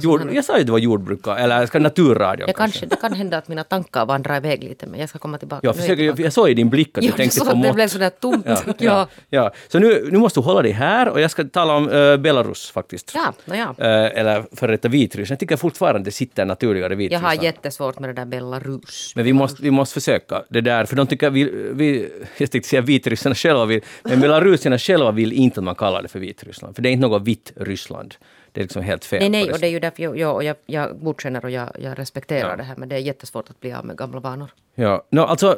Jord, 0.02 0.32
jag 0.32 0.44
sa 0.44 0.54
ju 0.54 0.60
att 0.60 0.66
det 0.66 0.72
var 0.72 0.78
jordbruk, 0.78 1.26
eller 1.26 1.66
ska 1.66 1.78
naturradio 1.78 2.46
jag 2.46 2.56
kanske, 2.56 2.86
det 2.86 2.96
kan 2.96 3.12
hända 3.12 3.38
att 3.38 3.48
mina 3.48 3.64
tankar 3.64 4.06
vandrar 4.06 4.36
iväg 4.36 4.64
lite 4.64 4.86
men 4.86 5.00
jag 5.00 5.08
ska 5.08 5.18
komma 5.18 5.38
tillbaka. 5.38 5.66
Jag, 5.66 5.76
är 5.76 5.80
försöker, 5.80 6.02
jag, 6.02 6.20
jag 6.20 6.32
såg 6.32 6.48
i 6.50 6.54
din 6.54 6.70
blick 6.70 6.98
att 6.98 7.02
du 7.02 7.08
Ja, 7.08 7.14
tänkte 7.16 7.40
på 7.40 7.46
att 7.46 7.50
det 7.62 7.66
mått. 7.68 7.74
blev 7.74 7.88
sådär 7.88 8.10
tomt. 8.10 8.46
Ja, 8.48 8.58
ja. 8.66 8.74
ja, 8.78 9.08
ja. 9.30 9.52
Så 9.68 9.78
nu, 9.78 10.08
nu 10.12 10.18
måste 10.18 10.40
du 10.40 10.44
hålla 10.44 10.62
dig 10.62 10.72
här 10.72 11.08
och 11.08 11.20
jag 11.20 11.30
ska 11.30 11.44
tala 11.44 11.74
om 11.76 11.88
eh, 11.90 12.16
Belarus 12.16 12.70
faktiskt. 12.70 13.12
Ja, 13.14 13.32
nåja. 13.44 13.74
Eh, 13.78 14.20
eller 14.20 14.44
före 14.56 14.70
detta 14.70 14.88
Vitryssland. 14.88 15.30
Jag 15.34 15.40
tycker 15.40 15.56
fortfarande 15.56 16.00
det 16.04 16.10
sitter 16.12 16.44
naturligare 16.44 16.92
i 16.92 16.94
Jag 16.94 16.96
Vitryssland. 16.96 17.36
har 17.38 17.44
jättesvårt 17.44 17.98
med 17.98 18.08
det 18.10 18.14
där 18.14 18.26
Belarus. 18.26 19.12
Men 19.16 19.24
vi 19.24 19.32
måste, 19.32 19.62
vi 19.62 19.70
måste 19.70 19.94
försöka 19.94 20.42
det 20.50 20.60
där, 20.60 20.84
för 20.84 20.96
de 20.96 21.06
tycker 21.06 21.30
vi, 21.30 21.44
vi 21.72 22.08
jag 22.38 22.50
tänkte 22.50 22.68
säga 22.70 22.82
vitryssarna 22.82 23.34
själva 23.34 23.64
vill, 23.64 23.80
men 24.02 24.20
belarusierna 24.20 24.78
själva 24.78 25.10
vill 25.10 25.32
inte 25.32 25.60
att 25.60 25.64
man 25.64 25.74
kallar 25.74 26.02
det 26.02 26.08
för 26.08 26.18
Vitryssland, 26.18 26.74
för 26.74 26.82
det 26.82 26.88
är 26.88 26.90
inte 26.92 27.08
något 27.08 27.22
vitt 27.22 27.52
Ryssland. 27.56 28.14
Det 28.58 28.62
är 28.62 28.64
liksom 28.64 28.82
helt 28.82 29.04
fel. 29.04 29.20
Nej, 29.20 29.30
nej, 29.30 29.52
och 29.52 29.58
det 29.60 29.66
är 29.66 29.70
ju 29.70 29.80
därför 29.80 30.02
jag, 30.02 30.18
jag, 30.18 30.42
jag, 30.44 30.56
jag 30.66 31.00
godkänner 31.00 31.44
och 31.44 31.50
jag, 31.50 31.68
jag 31.78 31.98
respekterar 31.98 32.50
Ja. 32.50 32.56
det 32.56 32.62
här 32.62 32.74
men 32.76 32.88
det 32.88 32.94
är 32.94 32.98
jättesvårt 32.98 33.50
att 33.50 33.60
bli 33.60 33.72
av 33.72 33.84
med 33.84 33.96
gamla 33.98 34.20
vanor. 34.20 34.50
Ja, 34.74 35.06
no, 35.10 35.20
alltså 35.20 35.56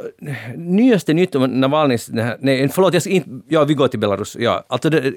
nyaste 0.57 1.12
nytt 1.14 1.35
om 1.35 1.42
här- 1.42 2.37
Nej, 2.40 2.69
förlåt, 2.69 2.92
jag 2.95 3.02
ska 3.02 3.11
inte... 3.12 3.30
Ja, 3.49 3.64
vi 3.64 3.75
går 3.75 3.88
till 3.88 3.99
Belarus. 4.00 4.37
Ja, 4.40 4.64
alltså 4.69 4.90
det, 4.90 5.12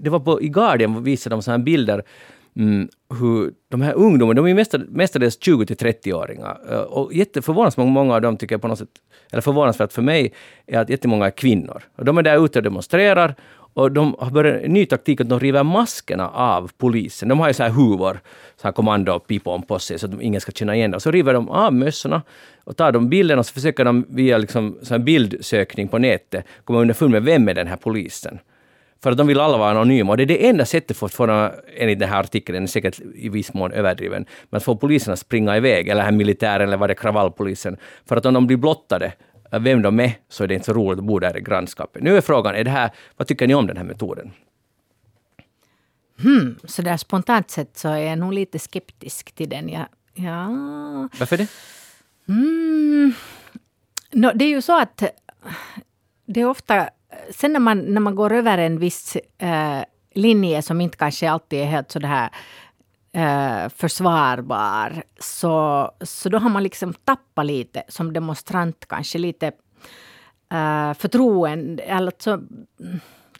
det 0.00 0.10
var 0.10 0.20
på, 0.20 0.42
i 0.42 0.48
Guardian 0.48 1.02
visade 1.04 1.36
de 1.36 1.42
så 1.42 1.50
här 1.50 1.58
bilder 1.58 2.02
mm, 2.56 2.88
hur 3.20 3.52
de 3.70 3.80
här 3.80 3.92
ungdomarna, 3.94 4.42
de 4.42 4.46
är 4.50 4.54
mestad- 4.54 4.90
mestadels 4.90 5.38
20 5.42 5.66
till 5.66 5.76
30-åringar. 5.76 6.58
eh, 6.70 6.76
Och 6.78 7.14
jätteförvånansvärt 7.14 7.86
många 7.86 8.14
av 8.14 8.20
dem 8.20 8.36
tycker 8.36 8.54
jag 8.54 8.62
på 8.62 8.68
något 8.68 8.78
sätt, 8.78 8.88
eller 9.32 9.42
förvånansvärt 9.42 9.92
för 9.92 10.02
mig, 10.02 10.32
är 10.66 10.78
att 10.78 10.90
jättemånga 10.90 11.26
är 11.26 11.30
kvinnor. 11.30 11.82
Och 11.96 12.04
de 12.04 12.18
är 12.18 12.22
där 12.22 12.44
ute 12.44 12.58
och 12.58 12.62
demonstrerar 12.62 13.34
och 13.74 13.92
de 13.92 14.16
har 14.18 14.30
börjat 14.30 14.62
en 14.62 14.72
ny 14.72 14.86
taktik 14.86 15.20
att 15.20 15.28
de 15.28 15.40
river 15.40 15.62
maskerna 15.62 16.28
av 16.28 16.70
polisen. 16.78 17.28
De 17.28 17.40
har 17.40 17.48
ju 17.48 17.54
så 17.54 17.62
här 17.62 17.70
huvor, 17.70 18.20
så 18.56 18.66
här 18.68 18.72
kommandopipon 18.72 19.62
på 19.62 19.78
sig 19.78 19.98
så 19.98 20.06
att 20.06 20.22
ingen 20.22 20.40
ska 20.40 20.52
känna 20.52 20.76
igen 20.76 20.90
dem. 20.90 21.00
Så 21.00 21.10
river 21.10 21.34
de 21.34 21.48
av 21.48 21.74
mössorna 21.74 22.22
och 22.64 22.76
tar 22.76 22.92
de 22.92 23.08
bilderna 23.08 23.40
och 23.40 23.46
så 23.46 23.52
försöker 23.52 23.84
de 23.84 24.06
via 24.08 24.38
liksom, 24.38 24.78
så 24.82 24.94
här 24.94 24.98
bildsökning 24.98 25.88
på 25.88 25.98
nätet 25.98 26.44
komma 26.64 26.80
underfund 26.80 27.12
med 27.12 27.22
vem 27.22 27.48
är 27.48 27.54
den 27.54 27.66
här 27.66 27.76
polisen. 27.76 28.38
För 29.02 29.10
att 29.10 29.16
de 29.18 29.26
vill 29.26 29.40
alla 29.40 29.58
vara 29.58 29.70
anonyma. 29.70 30.12
Och 30.12 30.16
det 30.16 30.22
är 30.22 30.26
det 30.26 30.48
enda 30.48 30.64
sättet 30.64 30.96
för 30.96 31.06
att 31.06 31.14
få, 31.14 31.50
enligt 31.76 31.98
den 31.98 32.08
här 32.08 32.20
artikeln, 32.20 32.54
den 32.54 32.62
är 32.62 32.66
säkert 32.66 33.00
i 33.14 33.28
viss 33.28 33.54
mån 33.54 33.72
överdriven, 33.72 34.26
men 34.50 34.56
att 34.56 34.64
få 34.64 34.76
polisen 34.76 35.12
att 35.12 35.18
springa 35.18 35.56
iväg, 35.56 35.88
eller 35.88 36.02
här 36.02 36.12
militären 36.12 36.68
eller 36.68 36.76
vad 36.76 36.88
det 36.88 36.92
är, 36.92 36.94
kravallpolisen. 36.94 37.76
För 38.08 38.16
att 38.16 38.26
om 38.26 38.34
de 38.34 38.46
blir 38.46 38.56
blottade 38.56 39.12
vem 39.58 39.82
de 39.82 40.00
är, 40.00 40.12
så 40.28 40.44
är 40.44 40.48
det 40.48 40.54
inte 40.54 40.66
så 40.66 40.72
roligt 40.72 40.98
att 40.98 41.04
bo 41.04 41.18
där 41.18 41.36
i 41.36 41.40
grannskapet. 41.40 42.02
Nu 42.02 42.16
är 42.16 42.20
frågan, 42.20 42.54
är 42.54 42.64
det 42.64 42.70
här, 42.70 42.90
vad 43.16 43.28
tycker 43.28 43.46
ni 43.46 43.54
om 43.54 43.66
den 43.66 43.76
här 43.76 43.84
metoden? 43.84 44.32
Hmm, 46.22 46.58
så 46.64 46.82
där 46.82 46.96
spontant 46.96 47.50
sett 47.50 47.78
så 47.78 47.88
är 47.88 47.98
jag 47.98 48.18
nog 48.18 48.32
lite 48.32 48.58
skeptisk 48.58 49.32
till 49.32 49.48
den. 49.48 49.68
Ja. 49.68 49.86
ja. 50.14 50.48
Varför 51.18 51.36
det? 51.36 51.46
Mm. 52.28 53.12
No, 54.10 54.30
det 54.34 54.44
är 54.44 54.48
ju 54.48 54.62
så 54.62 54.80
att 54.80 55.02
det 56.26 56.40
är 56.40 56.46
ofta... 56.46 56.88
Sen 57.30 57.52
när 57.52 57.60
man, 57.60 57.78
när 57.78 58.00
man 58.00 58.14
går 58.14 58.32
över 58.32 58.58
en 58.58 58.78
viss 58.78 59.16
eh, 59.38 59.82
linje 60.14 60.62
som 60.62 60.80
inte 60.80 60.96
kanske 60.96 61.30
alltid 61.30 61.58
är 61.58 61.64
helt 61.64 61.90
så 61.90 62.00
här 62.06 62.30
eh, 63.12 63.68
försvarbar, 63.68 65.02
så, 65.18 65.90
så 66.00 66.28
då 66.28 66.38
har 66.38 66.50
man 66.50 66.62
liksom 66.62 66.94
tappat 66.94 67.46
lite 67.46 67.82
som 67.88 68.12
demonstrant 68.12 68.86
kanske 68.88 69.18
lite 69.18 69.46
eh, 70.52 70.94
förtroende, 70.94 71.94
alltså 71.94 72.40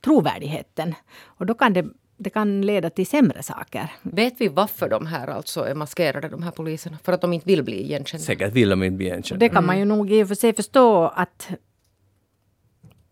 trovärdigheten. 0.01 0.95
Och 1.25 1.47
då 1.47 1.55
kan 1.55 1.73
det 1.73 1.87
det 2.23 2.31
kan 2.31 2.63
leda 2.63 2.91
till 2.91 3.07
sämre 3.07 3.43
saker. 3.43 3.91
Vet 4.03 4.35
vi 4.39 4.49
varför 4.49 4.89
de 4.89 5.07
här 5.07 5.27
alltså 5.27 5.65
är 5.65 5.75
maskerade, 5.75 6.29
de 6.29 6.43
här 6.43 6.51
poliserna? 6.51 6.99
För 7.05 7.13
att 7.13 7.21
de 7.21 7.33
inte 7.33 7.47
vill 7.47 7.63
bli 7.63 7.83
igenkända? 7.83 8.25
Säkert 8.25 8.53
vill 8.53 8.69
de 8.69 8.83
inte 8.83 8.97
bli 8.97 9.07
igenkända. 9.07 9.47
Det 9.47 9.49
kan 9.49 9.67
man 9.67 9.79
ju 9.79 9.85
nog 9.85 10.13
i 10.13 10.23
och 10.23 10.29
för 10.29 10.35
sig 10.35 10.55
förstå 10.55 11.05
att 11.05 11.51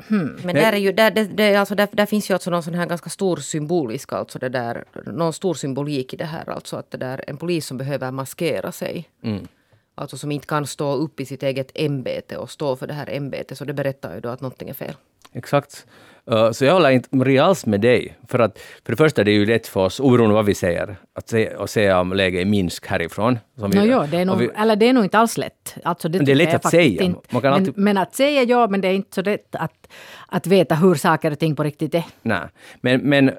Hmm. 0.09 0.39
Men 0.45 0.55
där, 0.55 0.73
är 0.73 0.77
ju, 0.77 0.93
där, 0.93 1.11
det, 1.11 1.25
det, 1.25 1.57
alltså 1.57 1.75
där, 1.75 1.89
där, 1.93 2.07
finns 2.07 2.31
ju 2.31 2.35
alltså 2.35 2.51
någon 2.51 2.63
sån 2.63 2.75
här 2.75 2.87
ganska 2.87 3.11
stor 3.11 3.37
symbolisk, 3.37 4.13
alltså 4.13 4.39
det 4.39 4.49
där, 4.49 4.85
någon 5.07 5.33
stor 5.33 5.55
symbolik 5.55 6.15
i 6.15 6.17
det 6.17 6.25
här. 6.25 6.51
Alltså 6.51 6.77
att 6.77 6.91
det 6.91 6.99
där, 6.99 7.25
en 7.27 7.37
polis 7.37 7.67
som 7.67 7.79
behöver 7.79 8.11
maskera 8.11 8.73
sig. 8.73 9.09
Mm. 9.23 9.49
Alltså 9.95 10.19
som 10.19 10.33
inte 10.33 10.47
kan 10.47 10.67
stå 10.67 10.93
upp 10.95 11.21
i 11.21 11.27
sitt 11.27 11.43
eget 11.43 11.71
ämbete 11.75 12.37
och 12.37 12.51
stå 12.51 12.77
för 12.77 12.87
det 12.87 12.95
här 12.95 13.11
ämbetet. 13.11 13.59
Så 13.59 13.65
det 13.65 13.73
berättar 13.73 14.15
ju 14.15 14.21
då 14.21 14.29
att 14.29 14.41
någonting 14.41 14.69
är 14.69 14.75
fel. 14.75 14.95
Exakt. 15.33 15.87
Uh, 16.33 16.51
så 16.51 16.65
jag 16.65 16.73
håller 16.73 16.91
inte 16.91 17.17
Maria 17.17 17.45
alls 17.45 17.67
med 17.67 17.81
dig. 17.81 18.17
För 18.29 18.39
att 18.39 18.59
för 18.59 18.93
det 18.93 18.97
första 18.97 19.25
det 19.25 19.31
är 19.31 19.35
ju 19.35 19.47
lätt 19.47 19.67
för 19.67 19.81
oss, 19.81 20.01
oberoende 20.01 20.35
vad 20.35 20.45
vi 20.45 20.55
säger, 20.55 20.97
att 21.15 21.29
se, 21.29 21.55
och 21.55 21.71
säga 21.71 22.01
om 22.01 22.13
läget 22.13 22.41
är 22.41 22.45
Minsk 22.45 22.87
härifrån. 22.87 23.39
Som 23.59 23.71
no, 23.71 23.81
vi, 23.81 23.89
ja, 23.89 24.07
det 24.11 24.19
är 24.19 24.25
nog, 24.25 24.39
vi, 24.39 24.51
eller 24.57 24.77
det 24.77 24.89
är 24.89 24.93
nog 24.93 25.05
inte 25.05 25.19
alls 25.19 25.39
lätt. 25.39 25.77
Alltså 25.85 26.09
det, 26.09 26.19
det 26.19 26.33
är 26.33 26.37
lätt 26.37 26.55
att 26.55 26.71
säga. 26.71 27.03
Inte, 27.03 27.21
men, 27.31 27.53
alltid... 27.53 27.79
men, 27.79 27.99
att 27.99 28.15
säga 28.15 28.43
ja, 28.43 28.67
men 28.67 28.81
det 28.81 28.89
är 28.89 28.93
inte 28.93 29.15
så 29.15 29.23
lätt 29.23 29.55
att, 29.55 29.89
att 30.29 30.47
veta 30.47 30.75
hur 30.75 30.95
saker 30.95 31.31
och 31.31 31.39
ting 31.39 31.57
på 31.57 31.63
riktigt 31.63 31.95
är. 31.95 32.05
Nej, 32.23 32.43
men, 32.81 33.01
men 33.01 33.31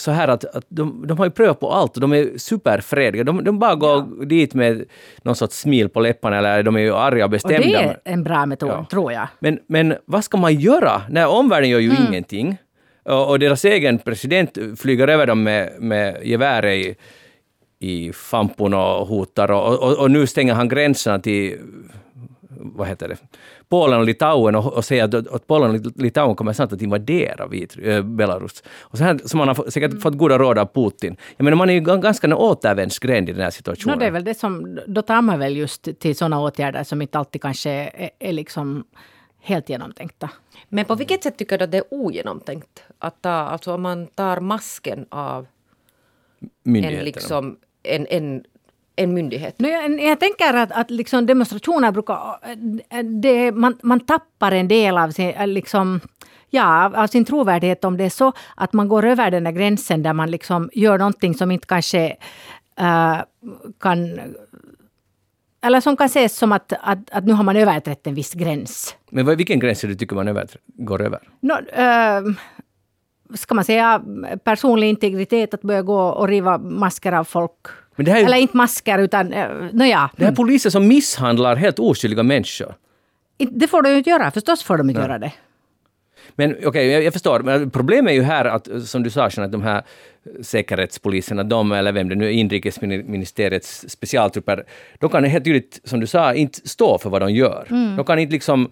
så 0.00 0.10
här 0.10 0.28
att, 0.28 0.44
att 0.44 0.64
de, 0.68 1.06
de 1.06 1.18
har 1.18 1.24
ju 1.24 1.30
prövat 1.30 1.60
på 1.60 1.72
allt 1.72 1.94
och 1.94 2.00
de 2.00 2.12
är 2.12 2.38
superfrediga. 2.38 3.24
De, 3.24 3.44
de 3.44 3.58
bara 3.58 3.74
går 3.74 4.06
ja. 4.18 4.24
dit 4.24 4.54
med 4.54 4.84
någon 5.22 5.36
sorts 5.36 5.60
smil 5.60 5.88
på 5.88 6.00
läpparna 6.00 6.38
eller 6.38 6.62
de 6.62 6.76
är 6.76 6.80
ju 6.80 6.94
arga 6.94 7.24
och 7.24 7.30
bestämda. 7.30 7.58
Och 7.58 7.64
det 7.64 7.74
är 7.74 7.98
en 8.04 8.24
bra 8.24 8.46
metod, 8.46 8.70
ja. 8.70 8.86
tror 8.90 9.12
jag. 9.12 9.28
Men, 9.38 9.58
men 9.66 9.94
vad 10.04 10.24
ska 10.24 10.38
man 10.38 10.54
göra? 10.54 11.02
när 11.08 11.28
omvärlden 11.28 11.70
gör 11.70 11.78
ju 11.78 11.90
mm. 11.90 12.02
ingenting. 12.08 12.56
Och, 13.02 13.30
och, 13.30 13.38
deras 13.38 13.64
egen 13.64 13.98
president 13.98 14.58
flyger 14.76 15.08
över 15.08 15.26
dem 15.26 15.42
med, 15.42 15.72
med 15.78 16.26
gevär 16.26 16.66
i, 16.66 16.94
i 17.78 18.12
fampon 18.12 18.74
och 18.74 19.06
hotar 19.06 19.50
och, 19.50 19.82
och, 19.82 19.98
och 19.98 20.10
nu 20.10 20.26
stänger 20.26 20.54
han 20.54 20.68
gränserna 20.68 21.18
till 21.18 21.58
vad 22.62 22.88
heter 22.88 23.08
det, 23.08 23.16
Polen 23.68 24.00
och 24.00 24.06
Litauen 24.06 24.54
och, 24.54 24.72
och 24.72 24.84
säga 24.84 25.04
att, 25.04 25.14
att 25.14 25.46
Polen 25.46 25.70
och 25.70 26.02
Litauen 26.02 26.36
kommer 26.36 26.52
snart 26.52 26.72
att 26.72 26.82
invadera 26.82 27.46
vit, 27.46 27.76
äh, 27.82 28.02
Belarus. 28.02 28.62
Och 28.80 28.98
så 28.98 29.04
här, 29.04 29.20
som 29.24 29.38
man 29.38 29.48
har 29.48 29.70
säkert 29.70 29.90
mm. 29.90 30.00
fått 30.00 30.18
goda 30.18 30.38
råd 30.38 30.58
av 30.58 30.66
Putin. 30.66 31.16
Jag 31.36 31.44
menar, 31.44 31.56
man 31.56 31.70
är 31.70 31.74
ju 31.74 31.80
ganska 31.80 32.26
en 32.26 32.32
återvändsgränd 32.32 33.28
i 33.28 33.32
den 33.32 33.42
här 33.42 33.50
situationen. 33.50 33.98
No, 33.98 34.00
det 34.00 34.06
är 34.06 34.10
väl 34.10 34.24
det 34.24 34.34
som, 34.34 34.78
då 34.86 35.02
tar 35.02 35.22
man 35.22 35.38
väl 35.38 35.56
just 35.56 35.98
till 35.98 36.16
sådana 36.16 36.40
åtgärder 36.40 36.84
som 36.84 37.02
inte 37.02 37.18
alltid 37.18 37.42
kanske 37.42 37.70
är, 37.70 38.10
är 38.18 38.32
liksom 38.32 38.84
helt 39.40 39.68
genomtänkta. 39.68 40.30
Men 40.68 40.84
på 40.84 40.94
vilket 40.94 41.22
sätt 41.22 41.38
tycker 41.38 41.58
du 41.58 41.64
att 41.64 41.70
det 41.70 41.78
är 41.78 41.84
ogenomtänkt? 41.90 42.84
Att 42.98 43.22
ta, 43.22 43.30
alltså 43.30 43.74
om 43.74 43.82
man 43.82 44.06
tar 44.06 44.40
masken 44.40 45.06
av 45.08 45.46
en, 46.64 47.04
liksom, 47.04 47.56
en, 47.82 48.06
en 48.06 48.44
en 49.02 49.14
myndighet? 49.14 49.58
No, 49.58 49.68
jag, 49.68 50.00
jag 50.00 50.20
tänker 50.20 50.54
att, 50.54 50.72
att 50.72 50.90
liksom 50.90 51.26
demonstrationer 51.26 51.92
brukar... 51.92 52.18
Det, 53.20 53.52
man, 53.52 53.78
man 53.82 54.00
tappar 54.00 54.52
en 54.52 54.68
del 54.68 54.98
av 54.98 55.10
sin, 55.10 55.32
liksom, 55.46 56.00
ja, 56.50 57.02
av 57.02 57.06
sin 57.06 57.24
trovärdighet 57.24 57.84
om 57.84 57.96
det 57.96 58.04
är 58.04 58.10
så 58.10 58.32
att 58.56 58.72
man 58.72 58.88
går 58.88 59.04
över 59.04 59.30
den 59.30 59.44
där 59.44 59.52
gränsen 59.52 60.02
där 60.02 60.12
man 60.12 60.30
liksom 60.30 60.70
gör 60.72 60.98
någonting 60.98 61.34
som 61.34 61.50
inte 61.50 61.66
kanske 61.66 62.16
uh, 62.80 63.22
kan 63.80 64.20
eller 65.62 65.80
som 65.80 65.96
kan 65.96 66.06
ses 66.06 66.36
som 66.36 66.52
att, 66.52 66.72
att, 66.80 67.10
att 67.10 67.24
nu 67.24 67.32
har 67.32 67.44
man 67.44 67.56
överträtt 67.56 68.06
en 68.06 68.14
viss 68.14 68.34
gräns. 68.34 68.96
Men 69.10 69.36
vilken 69.36 69.58
gräns 69.58 69.84
är 69.84 69.88
det 69.88 69.94
du 69.94 69.98
tycker 69.98 70.16
man 70.16 70.46
går 70.66 71.02
över? 71.02 71.20
No, 71.40 71.52
uh, 71.52 72.34
ska 73.34 73.54
man 73.54 73.64
säga 73.64 74.02
personlig 74.44 74.88
integritet, 74.88 75.54
att 75.54 75.62
börja 75.62 75.82
gå 75.82 76.00
och 76.00 76.28
riva 76.28 76.58
masker 76.58 77.12
av 77.12 77.24
folk 77.24 77.66
men 78.00 78.04
det 78.04 78.10
här 78.12 78.20
är, 78.20 78.24
Eller 78.24 78.36
inte 78.36 78.56
masker, 78.56 78.98
utan... 78.98 79.32
Uh, 79.32 79.68
nåja. 79.72 80.10
Det 80.16 80.24
här 80.24 80.32
är 80.32 80.36
poliser 80.36 80.70
som 80.70 80.88
misshandlar 80.88 81.56
helt 81.56 81.78
oskyldiga 81.78 82.22
människor. 82.22 82.74
Det 83.38 83.68
får 83.68 83.82
de 83.82 83.90
ju 83.90 83.96
inte 83.98 84.10
göra. 84.10 84.30
Förstås 84.30 84.62
får 84.62 84.78
de 84.78 84.90
inte 84.90 85.00
ja. 85.00 85.06
göra 85.06 85.18
det. 85.18 85.32
Men 86.34 86.50
okej, 86.50 86.66
okay, 86.66 86.86
jag, 86.86 87.02
jag, 87.02 87.12
förstår. 87.12 87.40
Men 87.40 87.70
problemet 87.70 88.10
är 88.10 88.14
ju 88.14 88.22
här 88.22 88.44
att, 88.44 88.68
som 88.84 89.02
du 89.02 89.10
sa, 89.10 89.26
att 89.26 89.52
de 89.52 89.62
här 89.62 89.82
säkerhetspoliserna, 90.42 91.44
de 91.44 91.72
eller 91.72 91.92
vem 91.92 92.08
det 92.08 92.14
nu 92.14 92.26
är, 92.26 92.30
inrikesministeriets 92.30 93.84
specialtrupper, 93.88 94.64
de 94.98 95.10
kan 95.10 95.24
helt 95.24 95.44
tydligt, 95.44 95.80
som 95.84 96.00
du 96.00 96.06
sa, 96.06 96.34
inte 96.34 96.68
stå 96.68 96.98
för 96.98 97.10
vad 97.10 97.22
de 97.22 97.32
gör. 97.32 97.66
Mm. 97.70 97.96
De 97.96 98.04
kan 98.04 98.18
inte 98.18 98.32
liksom 98.32 98.70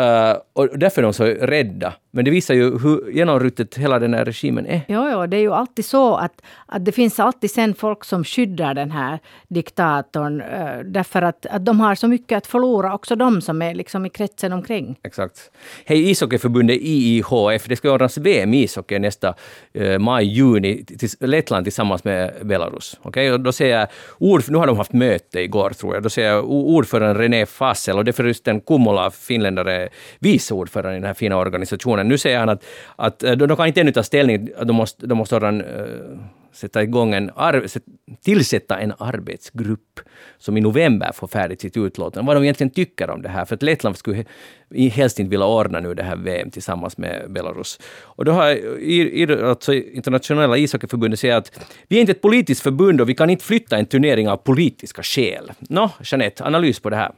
Uh, 0.00 0.36
och 0.52 0.78
därför 0.78 1.02
är 1.02 1.02
de 1.02 1.12
så 1.12 1.24
rädda. 1.24 1.94
Men 2.10 2.24
det 2.24 2.30
visar 2.30 2.54
ju 2.54 2.78
hur 2.78 3.10
genomruttet 3.10 3.78
hela 3.78 3.98
den 3.98 4.14
här 4.14 4.24
regimen 4.24 4.66
är. 4.66 4.80
Jo, 4.88 5.08
jo, 5.12 5.26
det 5.26 5.36
är 5.36 5.40
ju 5.40 5.52
alltid 5.52 5.84
så 5.84 6.14
att, 6.14 6.42
att 6.66 6.84
det 6.84 6.92
finns 6.92 7.20
alltid 7.20 7.50
sen 7.50 7.74
folk 7.74 8.04
som 8.04 8.24
skyddar 8.24 8.74
den 8.74 8.90
här 8.90 9.18
diktatorn. 9.48 10.40
Uh, 10.40 10.84
därför 10.84 11.22
att, 11.22 11.46
att 11.46 11.64
de 11.64 11.80
har 11.80 11.94
så 11.94 12.08
mycket 12.08 12.38
att 12.38 12.46
förlora, 12.46 12.94
också 12.94 13.16
de 13.16 13.40
som 13.40 13.62
är 13.62 13.74
liksom 13.74 14.06
i 14.06 14.10
kretsen 14.10 14.52
omkring. 14.52 14.98
Exakt. 15.02 15.50
Hej 15.84 16.10
ishockeyförbundet 16.10 16.76
IIHF, 16.80 17.64
det 17.68 17.76
ska 17.76 17.92
ordnas 17.92 18.18
VM 18.18 18.54
i 18.54 18.62
ishockey 18.62 18.98
nästa 18.98 19.34
uh, 19.76 19.98
maj, 19.98 20.26
juni, 20.26 20.84
till 20.84 21.08
Lettland 21.20 21.64
tillsammans 21.64 22.04
med 22.04 22.34
Belarus. 22.42 23.00
Okay? 23.02 23.30
Och 23.30 23.40
då 23.40 23.52
säger 23.52 23.86
ord, 24.18 24.42
nu 24.48 24.58
har 24.58 24.66
de 24.66 24.76
haft 24.76 24.92
möte 24.92 25.40
igår 25.40 25.70
tror 25.70 25.94
jag, 25.94 26.02
då 26.02 26.10
säger 26.10 26.32
jag 26.32 26.50
ordföranden 26.50 27.16
René 27.18 27.46
Fassel, 27.46 27.96
och 27.96 28.04
det 28.04 28.10
är 28.10 28.12
förresten 28.12 28.60
Kummola, 28.60 29.10
finländare, 29.10 29.88
vice 30.18 30.54
ordförande 30.54 30.96
i 30.96 31.00
den 31.00 31.06
här 31.06 31.14
fina 31.14 31.36
organisationen. 31.36 31.97
Nu 32.04 32.18
säger 32.18 32.38
han 32.38 32.48
att, 32.48 32.64
att 32.96 33.22
eh, 33.22 33.32
de 33.32 33.56
kan 33.56 33.66
inte 33.66 33.80
ännu 33.80 33.92
ta 33.92 34.02
ställning, 34.02 34.48
de 34.64 34.76
måste, 34.76 35.06
de 35.06 35.18
måste 35.18 35.36
redan 35.36 35.60
uh, 35.60 36.18
sätta 36.52 36.82
igång 36.82 37.14
en 37.14 37.30
tillsätta 38.24 38.78
en 38.78 38.92
arbetsgrupp 38.98 40.00
som 40.38 40.56
i 40.56 40.60
november 40.60 41.12
får 41.12 41.28
färdigt 41.28 41.60
sitt 41.60 41.76
utlåtande. 41.76 42.26
Vad 42.26 42.36
de 42.36 42.42
egentligen 42.42 42.70
tycker 42.70 43.10
om 43.10 43.22
det 43.22 43.28
här. 43.28 43.44
För 43.44 43.54
att 43.54 43.62
Lettland 43.62 43.96
skulle 43.96 44.24
helst 44.92 45.18
inte 45.18 45.30
vilja 45.30 45.46
ordna 45.46 45.80
nu 45.80 45.94
det 45.94 46.02
här 46.02 46.16
VM 46.16 46.50
tillsammans 46.50 46.98
med 46.98 47.30
Belarus. 47.30 47.80
Och 48.00 48.24
då 48.24 48.32
har 48.32 49.44
alltså 49.44 49.74
internationella 49.74 50.56
ishockeyförbundet 50.56 51.20
sagt 51.20 51.34
att 51.34 51.74
vi 51.88 51.96
är 51.96 52.00
inte 52.00 52.12
ett 52.12 52.22
politiskt 52.22 52.62
förbund 52.62 53.00
och 53.00 53.08
vi 53.08 53.14
kan 53.14 53.30
inte 53.30 53.44
flytta 53.44 53.76
en 53.76 53.86
turnering 53.86 54.28
av 54.28 54.36
politiska 54.36 55.02
skäl. 55.02 55.52
Nå, 55.58 55.90
Jeanette, 56.02 56.44
analys 56.44 56.80
på 56.80 56.90
det 56.90 56.96
här? 56.96 57.12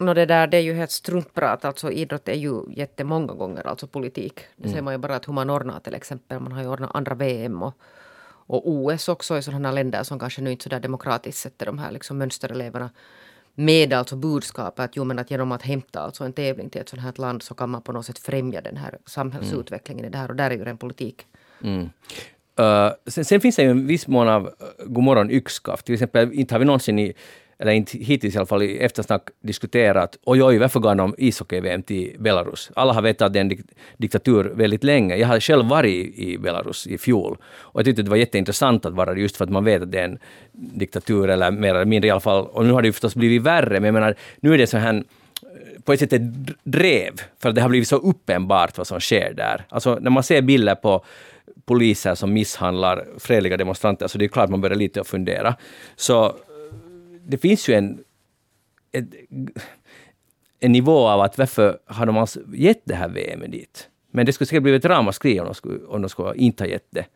No 0.00 0.14
det 0.14 0.26
där 0.26 0.46
det 0.46 0.56
är 0.56 0.60
ju 0.60 0.74
helt 0.74 0.90
struntprat. 0.90 1.64
Alltså 1.64 1.90
idrott 1.90 2.28
är 2.28 2.34
ju 2.34 2.62
jättemånga 2.70 3.34
gånger 3.34 3.66
alltså 3.66 3.86
politik. 3.86 4.40
Det 4.56 4.64
mm. 4.64 4.74
ser 4.74 4.82
man 4.82 4.94
ju 4.94 4.98
bara 4.98 5.16
att 5.16 5.28
hur 5.28 5.32
man 5.32 5.50
ordnar 5.50 5.80
till 5.80 5.94
exempel. 5.94 6.40
Man 6.40 6.52
har 6.52 6.62
ju 6.62 6.68
ordnat 6.68 6.90
andra 6.94 7.14
VM 7.14 7.62
och, 7.62 7.74
och 8.46 8.70
OS 8.70 9.08
också 9.08 9.38
i 9.38 9.42
sådana 9.42 9.72
länder 9.72 10.02
som 10.02 10.18
kanske 10.18 10.42
nu 10.42 10.50
inte 10.50 10.62
så 10.62 10.68
där 10.68 10.80
demokratiskt 10.80 11.40
sätter 11.40 11.66
de 11.66 11.78
här 11.78 11.90
liksom 11.90 12.18
mönstereleverna 12.18 12.90
med 13.54 13.92
alltså 13.92 14.16
budskapet 14.16 14.84
att, 14.84 14.96
jo, 14.96 15.04
men 15.04 15.18
att 15.18 15.30
genom 15.30 15.52
att 15.52 15.62
hämta 15.62 16.00
alltså 16.00 16.24
en 16.24 16.32
tävling 16.32 16.70
till 16.70 16.80
ett 16.80 16.88
sådant 16.88 17.04
här 17.04 17.22
land 17.22 17.42
så 17.42 17.54
kan 17.54 17.70
man 17.70 17.82
på 17.82 17.92
något 17.92 18.06
sätt 18.06 18.18
främja 18.18 18.60
den 18.60 18.76
här 18.76 18.98
samhällsutvecklingen 19.06 20.04
mm. 20.04 20.08
i 20.08 20.12
det 20.12 20.18
här 20.18 20.30
och 20.30 20.36
där 20.36 20.50
är 20.50 20.56
ju 20.56 20.64
en 20.64 20.78
politik. 20.78 21.26
Mm. 21.62 21.90
Uh, 22.60 22.92
sen, 23.06 23.24
sen, 23.24 23.40
finns 23.40 23.56
det 23.56 23.62
ju 23.62 23.70
en 23.70 23.86
viss 23.86 24.06
mån 24.06 24.28
av 24.28 24.46
uh, 24.46 24.52
Godmorgon 24.86 25.30
yxskaft. 25.30 25.86
Till 25.86 25.94
exempel, 25.94 26.32
inte 26.32 26.54
har 26.54 26.58
vi 26.58 26.64
någonsin 26.64 26.98
i 26.98 27.14
eller 27.58 27.72
inte 27.72 27.98
hittills 27.98 28.34
i 28.34 28.38
alla 28.38 28.46
fall 28.46 28.62
i 28.62 28.78
eftersnack 28.78 29.22
diskuterat, 29.40 30.18
oj 30.24 30.42
oj, 30.42 30.58
varför 30.58 30.80
gav 30.80 30.96
de 30.96 31.14
ishockey-VM 31.18 31.82
till 31.82 32.16
Belarus? 32.18 32.70
Alla 32.74 32.92
har 32.92 33.02
vetat 33.02 33.26
att 33.26 33.32
det 33.32 33.38
är 33.38 33.40
en 33.40 33.48
dik 33.48 33.60
diktatur 33.96 34.44
väldigt 34.44 34.84
länge. 34.84 35.16
Jag 35.16 35.28
har 35.28 35.40
själv 35.40 35.66
varit 35.66 36.18
i 36.18 36.38
Belarus 36.38 36.86
i 36.86 36.98
fjol 36.98 37.36
och 37.44 37.80
jag 37.80 37.84
tyckte 37.84 38.02
det 38.02 38.10
var 38.10 38.16
jätteintressant 38.16 38.86
att 38.86 38.94
vara 38.94 39.14
där 39.14 39.20
just 39.20 39.36
för 39.36 39.44
att 39.44 39.50
man 39.50 39.64
vet 39.64 39.82
att 39.82 39.92
det 39.92 40.00
är 40.00 40.04
en 40.04 40.18
diktatur, 40.52 41.28
eller 41.30 41.50
mer 41.50 41.74
eller 41.74 41.84
mindre 41.84 42.08
i 42.08 42.10
alla 42.10 42.20
fall. 42.20 42.46
Och 42.46 42.66
nu 42.66 42.72
har 42.72 42.82
det 42.82 42.88
ju 42.88 42.92
förstås 42.92 43.14
blivit 43.14 43.42
värre, 43.42 43.80
men 43.80 43.84
jag 43.84 43.94
menar, 43.94 44.14
nu 44.40 44.54
är 44.54 44.58
det 44.58 44.66
så 44.66 44.78
här 44.78 45.04
på 45.84 45.92
ett 45.92 46.00
sätt 46.00 46.12
ett 46.12 46.22
drev, 46.62 47.12
för 47.38 47.52
det 47.52 47.60
har 47.60 47.68
blivit 47.68 47.88
så 47.88 47.96
uppenbart 47.96 48.78
vad 48.78 48.86
som 48.86 49.00
sker 49.00 49.32
där. 49.34 49.64
Alltså 49.68 49.98
när 50.00 50.10
man 50.10 50.22
ser 50.22 50.42
bilder 50.42 50.74
på 50.74 51.04
poliser 51.64 52.14
som 52.14 52.32
misshandlar 52.32 53.06
fredliga 53.18 53.56
demonstranter, 53.56 54.06
så 54.06 54.18
det 54.18 54.24
är 54.24 54.28
klart 54.28 54.50
man 54.50 54.60
börjar 54.60 54.76
lite 54.76 55.00
att 55.00 55.06
fundera. 55.06 55.54
Så 55.96 56.36
det 57.28 57.38
finns 57.38 57.68
ju 57.68 57.74
en, 57.74 58.04
ett, 58.92 59.04
en 60.60 60.72
nivå 60.72 61.08
av 61.08 61.20
att 61.20 61.38
varför 61.38 61.78
har 61.86 62.06
de 62.06 62.16
alls 62.16 62.38
gett 62.54 62.82
det 62.84 62.94
här 62.94 63.08
VM 63.08 63.50
dit? 63.50 63.88
Men 64.10 64.26
det 64.26 64.32
skulle 64.32 64.46
säkert 64.46 64.62
blivit 64.62 64.84
ett 64.84 64.90
ramaskri 64.90 65.40
om 65.40 65.46
de 65.46 65.54
skulle, 65.54 65.84
om 65.84 66.02
de 66.02 66.08
skulle 66.08 66.34
inte 66.36 66.64
ha 66.64 66.68
gett 66.68 66.86
det. 66.90 67.06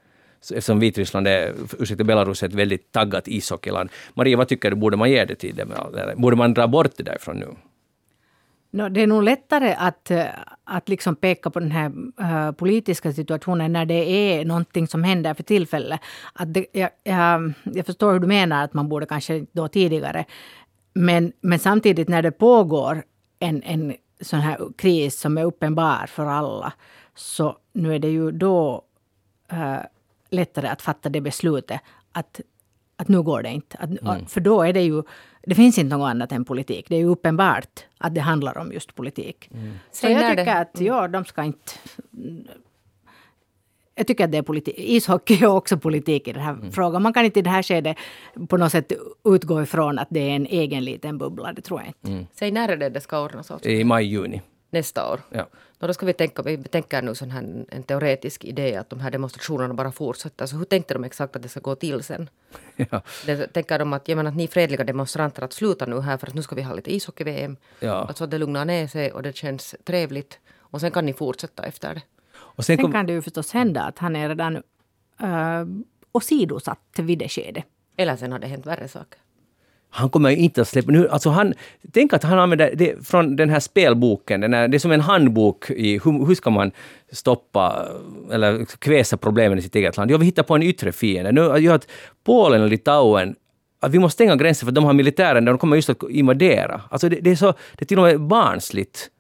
Så 0.40 0.54
eftersom 0.54 0.80
Vitryssland 0.80 1.28
är, 1.28 1.54
ursäkta 1.78 2.04
Belarus, 2.04 2.42
är 2.42 2.46
ett 2.46 2.54
väldigt 2.54 2.92
taggat 2.92 3.28
ishockeyland. 3.28 3.90
Maria, 4.14 4.36
vad 4.36 4.48
tycker 4.48 4.70
du, 4.70 4.76
borde 4.76 4.96
man 4.96 5.10
ge 5.10 5.24
det 5.24 5.34
till 5.34 5.56
dem? 5.56 5.68
Borde 6.16 6.36
man 6.36 6.54
dra 6.54 6.66
bort 6.66 6.96
det 6.96 7.02
därifrån 7.02 7.36
nu? 7.36 7.46
No, 8.74 8.88
det 8.88 9.00
är 9.00 9.06
nog 9.06 9.22
lättare 9.22 9.74
att, 9.78 10.10
eh, 10.10 10.26
att 10.64 10.88
liksom 10.88 11.16
peka 11.16 11.50
på 11.50 11.60
den 11.60 11.70
här 11.70 11.92
uh, 12.20 12.52
politiska 12.52 13.12
situationen 13.12 13.72
när 13.72 13.84
det 13.84 14.10
är 14.10 14.44
någonting 14.44 14.88
som 14.88 15.04
händer 15.04 15.34
för 15.34 15.42
tillfället. 15.42 16.00
Att 16.32 16.54
det, 16.54 16.66
jag, 16.72 16.90
jag, 17.02 17.52
jag, 17.62 17.86
förstår 17.86 18.12
hur 18.12 18.20
du 18.20 18.26
menar, 18.26 18.64
att 18.64 18.74
man 18.74 18.88
borde 18.88 19.06
kanske 19.06 19.46
då 19.52 19.68
tidigare. 19.68 20.24
Men, 20.94 21.32
men 21.40 21.58
samtidigt 21.58 22.08
när 22.08 22.22
det 22.22 22.30
pågår 22.30 23.02
en, 23.38 23.62
en 23.62 23.94
sån 24.20 24.40
här 24.40 24.58
kris 24.76 25.20
som 25.20 25.38
är 25.38 25.44
uppenbar 25.44 26.06
för 26.06 26.26
alla, 26.26 26.72
så 27.14 27.56
nu 27.72 27.94
är 27.94 27.98
det 27.98 28.10
ju 28.10 28.30
då 28.30 28.84
uh, 29.52 29.78
lättare 30.30 30.68
att 30.68 30.82
fatta 30.82 31.08
det 31.08 31.20
beslutet 31.20 31.80
att, 32.12 32.40
att 33.02 33.08
nu 33.08 33.22
går 33.22 33.42
det 33.42 33.50
inte. 33.50 33.76
Att, 33.78 33.90
mm. 33.90 34.26
För 34.26 34.40
då 34.40 34.62
är 34.62 34.72
det 34.72 34.82
ju 34.82 35.02
det 35.46 35.54
finns 35.54 35.78
inte 35.78 35.96
något 35.96 36.10
annat 36.10 36.32
än 36.32 36.44
politik. 36.44 36.86
Det 36.88 36.94
är 36.94 36.98
ju 36.98 37.06
uppenbart 37.06 37.84
att 37.98 38.14
det 38.14 38.20
handlar 38.20 38.58
om 38.58 38.72
just 38.72 38.94
politik. 38.94 39.50
Mm. 39.54 39.72
Så 39.92 40.06
jag 40.06 40.30
tycker 40.30 40.44
det. 40.44 40.54
att 40.54 40.80
ja, 40.80 41.08
de 41.08 41.24
ska 41.24 41.44
inte... 41.44 41.72
Jag 43.94 44.06
tycker 44.06 44.24
att 44.24 44.32
det 44.32 44.38
är 44.38 44.42
politik. 44.42 44.74
Ishockey 44.78 45.34
är 45.34 45.46
också 45.46 45.78
politik 45.78 46.28
i 46.28 46.32
den 46.32 46.42
här 46.42 46.52
mm. 46.52 46.72
frågan. 46.72 47.02
Man 47.02 47.12
kan 47.12 47.24
inte 47.24 47.38
i 47.38 47.42
det 47.42 47.50
här 47.50 47.62
skedet 47.62 47.96
på 48.48 48.56
något 48.56 48.72
sätt 48.72 48.92
utgå 49.24 49.62
ifrån 49.62 49.98
att 49.98 50.08
det 50.10 50.20
är 50.20 50.36
en 50.36 50.46
egen 50.46 50.84
liten 50.84 51.18
bubbla. 51.18 51.52
Det 51.52 51.62
tror 51.62 51.80
jag 51.80 51.88
inte. 51.88 52.08
Mm. 52.08 52.26
Säg 52.32 52.50
när 52.50 52.68
är 52.68 52.76
det 52.76 52.88
det 52.88 53.00
ska 53.00 53.24
ordnas? 53.24 53.66
I 53.66 53.84
maj, 53.84 54.06
juni. 54.06 54.40
Nästa 54.72 55.12
år? 55.12 55.20
Ja. 55.30 55.46
No, 55.78 55.86
då 55.86 55.94
ska 55.94 56.06
vi 56.06 56.12
tänka, 56.12 56.42
vi 56.42 56.56
tänker 56.56 57.02
nu 57.02 57.14
sån 57.14 57.30
här, 57.30 57.64
en 57.68 57.82
teoretisk 57.82 58.44
idé 58.44 58.76
att 58.76 58.90
de 58.90 59.00
här 59.00 59.10
demonstrationerna 59.10 59.74
bara 59.74 59.92
fortsätter. 59.92 60.46
Så 60.46 60.56
hur 60.56 60.64
tänkte 60.64 60.94
de 60.94 61.04
exakt 61.04 61.36
att 61.36 61.42
det 61.42 61.48
ska 61.48 61.60
gå 61.60 61.74
till 61.74 62.02
sen? 62.02 62.30
Ja. 62.90 63.02
Det, 63.26 63.46
tänker 63.46 63.78
de 63.78 63.92
att, 63.92 64.08
jag 64.08 64.16
menar, 64.16 64.30
att 64.30 64.36
ni 64.36 64.48
fredliga 64.48 64.84
demonstranter 64.84 65.42
att 65.42 65.52
sluta 65.52 65.86
nu 65.86 66.00
här 66.00 66.16
för 66.16 66.26
att 66.26 66.34
nu 66.34 66.42
ska 66.42 66.54
vi 66.54 66.62
ha 66.62 66.74
lite 66.74 66.94
ishockey-VM. 66.94 67.56
Ja. 67.80 67.92
Alltså 67.92 68.24
att 68.24 68.30
det 68.30 68.38
lugnar 68.38 68.64
ner 68.64 68.86
sig 68.86 69.12
och 69.12 69.22
det 69.22 69.36
känns 69.36 69.74
trevligt. 69.84 70.38
Och 70.58 70.80
sen 70.80 70.90
kan 70.90 71.06
ni 71.06 71.12
fortsätta 71.12 71.62
efter 71.62 71.94
det. 71.94 72.02
Och 72.34 72.64
sen, 72.64 72.76
sen 72.76 72.92
kan 72.92 73.06
det 73.06 73.12
ju 73.12 73.22
förstås 73.22 73.52
hända 73.52 73.82
att 73.82 73.98
han 73.98 74.16
är 74.16 74.28
redan 74.28 74.56
uh, 74.56 75.84
åsidosatt 76.12 76.98
vid 76.98 77.18
det 77.18 77.28
skedet. 77.28 77.64
Eller 77.96 78.16
sen 78.16 78.32
har 78.32 78.38
det 78.38 78.46
hänt 78.46 78.66
värre 78.66 78.88
saker 78.88 79.18
han 79.94 80.10
kommer 80.10 80.30
inte 80.30 80.60
att 80.60 80.68
släppa... 80.68 80.92
Nu, 80.92 81.08
alltså 81.08 81.30
han, 81.30 81.54
tänk 81.92 82.12
att 82.12 82.22
han 82.22 82.38
använder 82.38 82.74
det 82.74 83.06
från 83.06 83.36
den 83.36 83.50
här 83.50 83.60
spelboken. 83.60 84.40
Den 84.40 84.54
här, 84.54 84.68
det 84.68 84.76
är 84.76 84.78
som 84.78 84.92
en 84.92 85.00
handbok 85.00 85.70
i 85.70 86.00
hur, 86.04 86.26
hur 86.26 86.34
ska 86.34 86.50
man 86.50 86.70
stoppa 87.12 87.88
eller 88.32 88.64
kväsa 88.64 89.16
problemen 89.16 89.58
i 89.58 89.62
sitt 89.62 89.76
eget 89.76 89.96
land. 89.96 90.10
Jag 90.10 90.18
vi 90.18 90.24
hittar 90.26 90.42
på 90.42 90.54
en 90.54 90.62
yttre 90.62 90.92
fiende. 90.92 91.32
Nu 91.32 91.40
gör 91.40 91.74
att 91.74 91.88
Polen 92.24 92.62
och 92.62 92.68
Litauen 92.68 93.34
att 93.80 93.92
vi 93.92 93.98
måste 93.98 94.14
stänga 94.14 94.36
gränsen 94.36 94.66
för 94.66 94.70
att 94.70 94.74
de 94.74 94.84
har 94.84 94.92
militären 94.92 95.44
de 95.44 95.58
kommer 95.58 95.76
just 95.76 95.90
att 95.90 96.10
invadera. 96.10 96.80
Alltså 96.90 97.08
det, 97.08 97.16
det, 97.20 97.30
är 97.30 97.36
så, 97.36 97.46
det 97.46 97.84
är 97.84 97.86
till 97.86 97.98
och 97.98 98.04
med 98.04 98.20
barnsligt. 98.20 99.10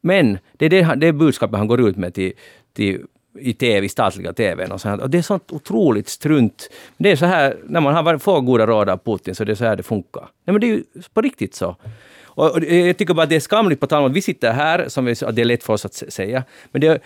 Men 0.00 0.38
det 0.52 0.66
är 0.66 0.70
det, 0.70 0.94
det 0.96 1.12
budskapet 1.12 1.58
han 1.58 1.66
går 1.66 1.88
ut 1.88 1.96
med 1.96 2.14
till, 2.14 2.32
till 2.72 3.00
i 3.38 3.54
TV, 3.54 3.88
statliga 3.88 4.32
TVn 4.32 4.72
och 4.72 4.80
sånt. 4.80 5.02
Och 5.02 5.10
det 5.10 5.18
är 5.18 5.22
sånt 5.22 5.52
otroligt 5.52 6.08
strunt. 6.08 6.70
Det 6.96 7.10
är 7.10 7.16
så 7.16 7.26
här, 7.26 7.56
när 7.66 7.80
man 7.80 7.94
har 7.94 8.18
fått 8.18 8.46
goda 8.46 8.66
råd 8.66 8.88
av 8.88 8.96
Putin, 8.96 9.34
så 9.34 9.44
det 9.44 9.52
är 9.52 9.56
så 9.56 9.64
här 9.64 9.76
det 9.76 9.82
funkar. 9.82 10.20
Nej, 10.22 10.52
men 10.52 10.60
det 10.60 10.66
är 10.66 10.68
ju 10.68 10.84
på 11.14 11.20
riktigt 11.20 11.54
så. 11.54 11.76
Och, 12.24 12.50
och 12.50 12.64
jag 12.64 12.96
tycker 12.98 13.14
bara 13.14 13.22
att 13.22 13.28
det 13.28 13.36
är 13.36 13.40
skamligt 13.40 13.80
på 13.80 13.86
tal 13.86 14.02
om 14.02 14.10
att 14.10 14.16
vi 14.16 14.22
sitter 14.22 14.52
här, 14.52 14.88
som 14.88 15.04
vi, 15.04 15.14
det 15.14 15.40
är 15.42 15.44
lätt 15.44 15.64
för 15.64 15.72
oss 15.72 15.84
att 15.84 15.94
säga, 15.94 16.44
men 16.72 16.80
det 16.80 16.86
är 16.86 17.00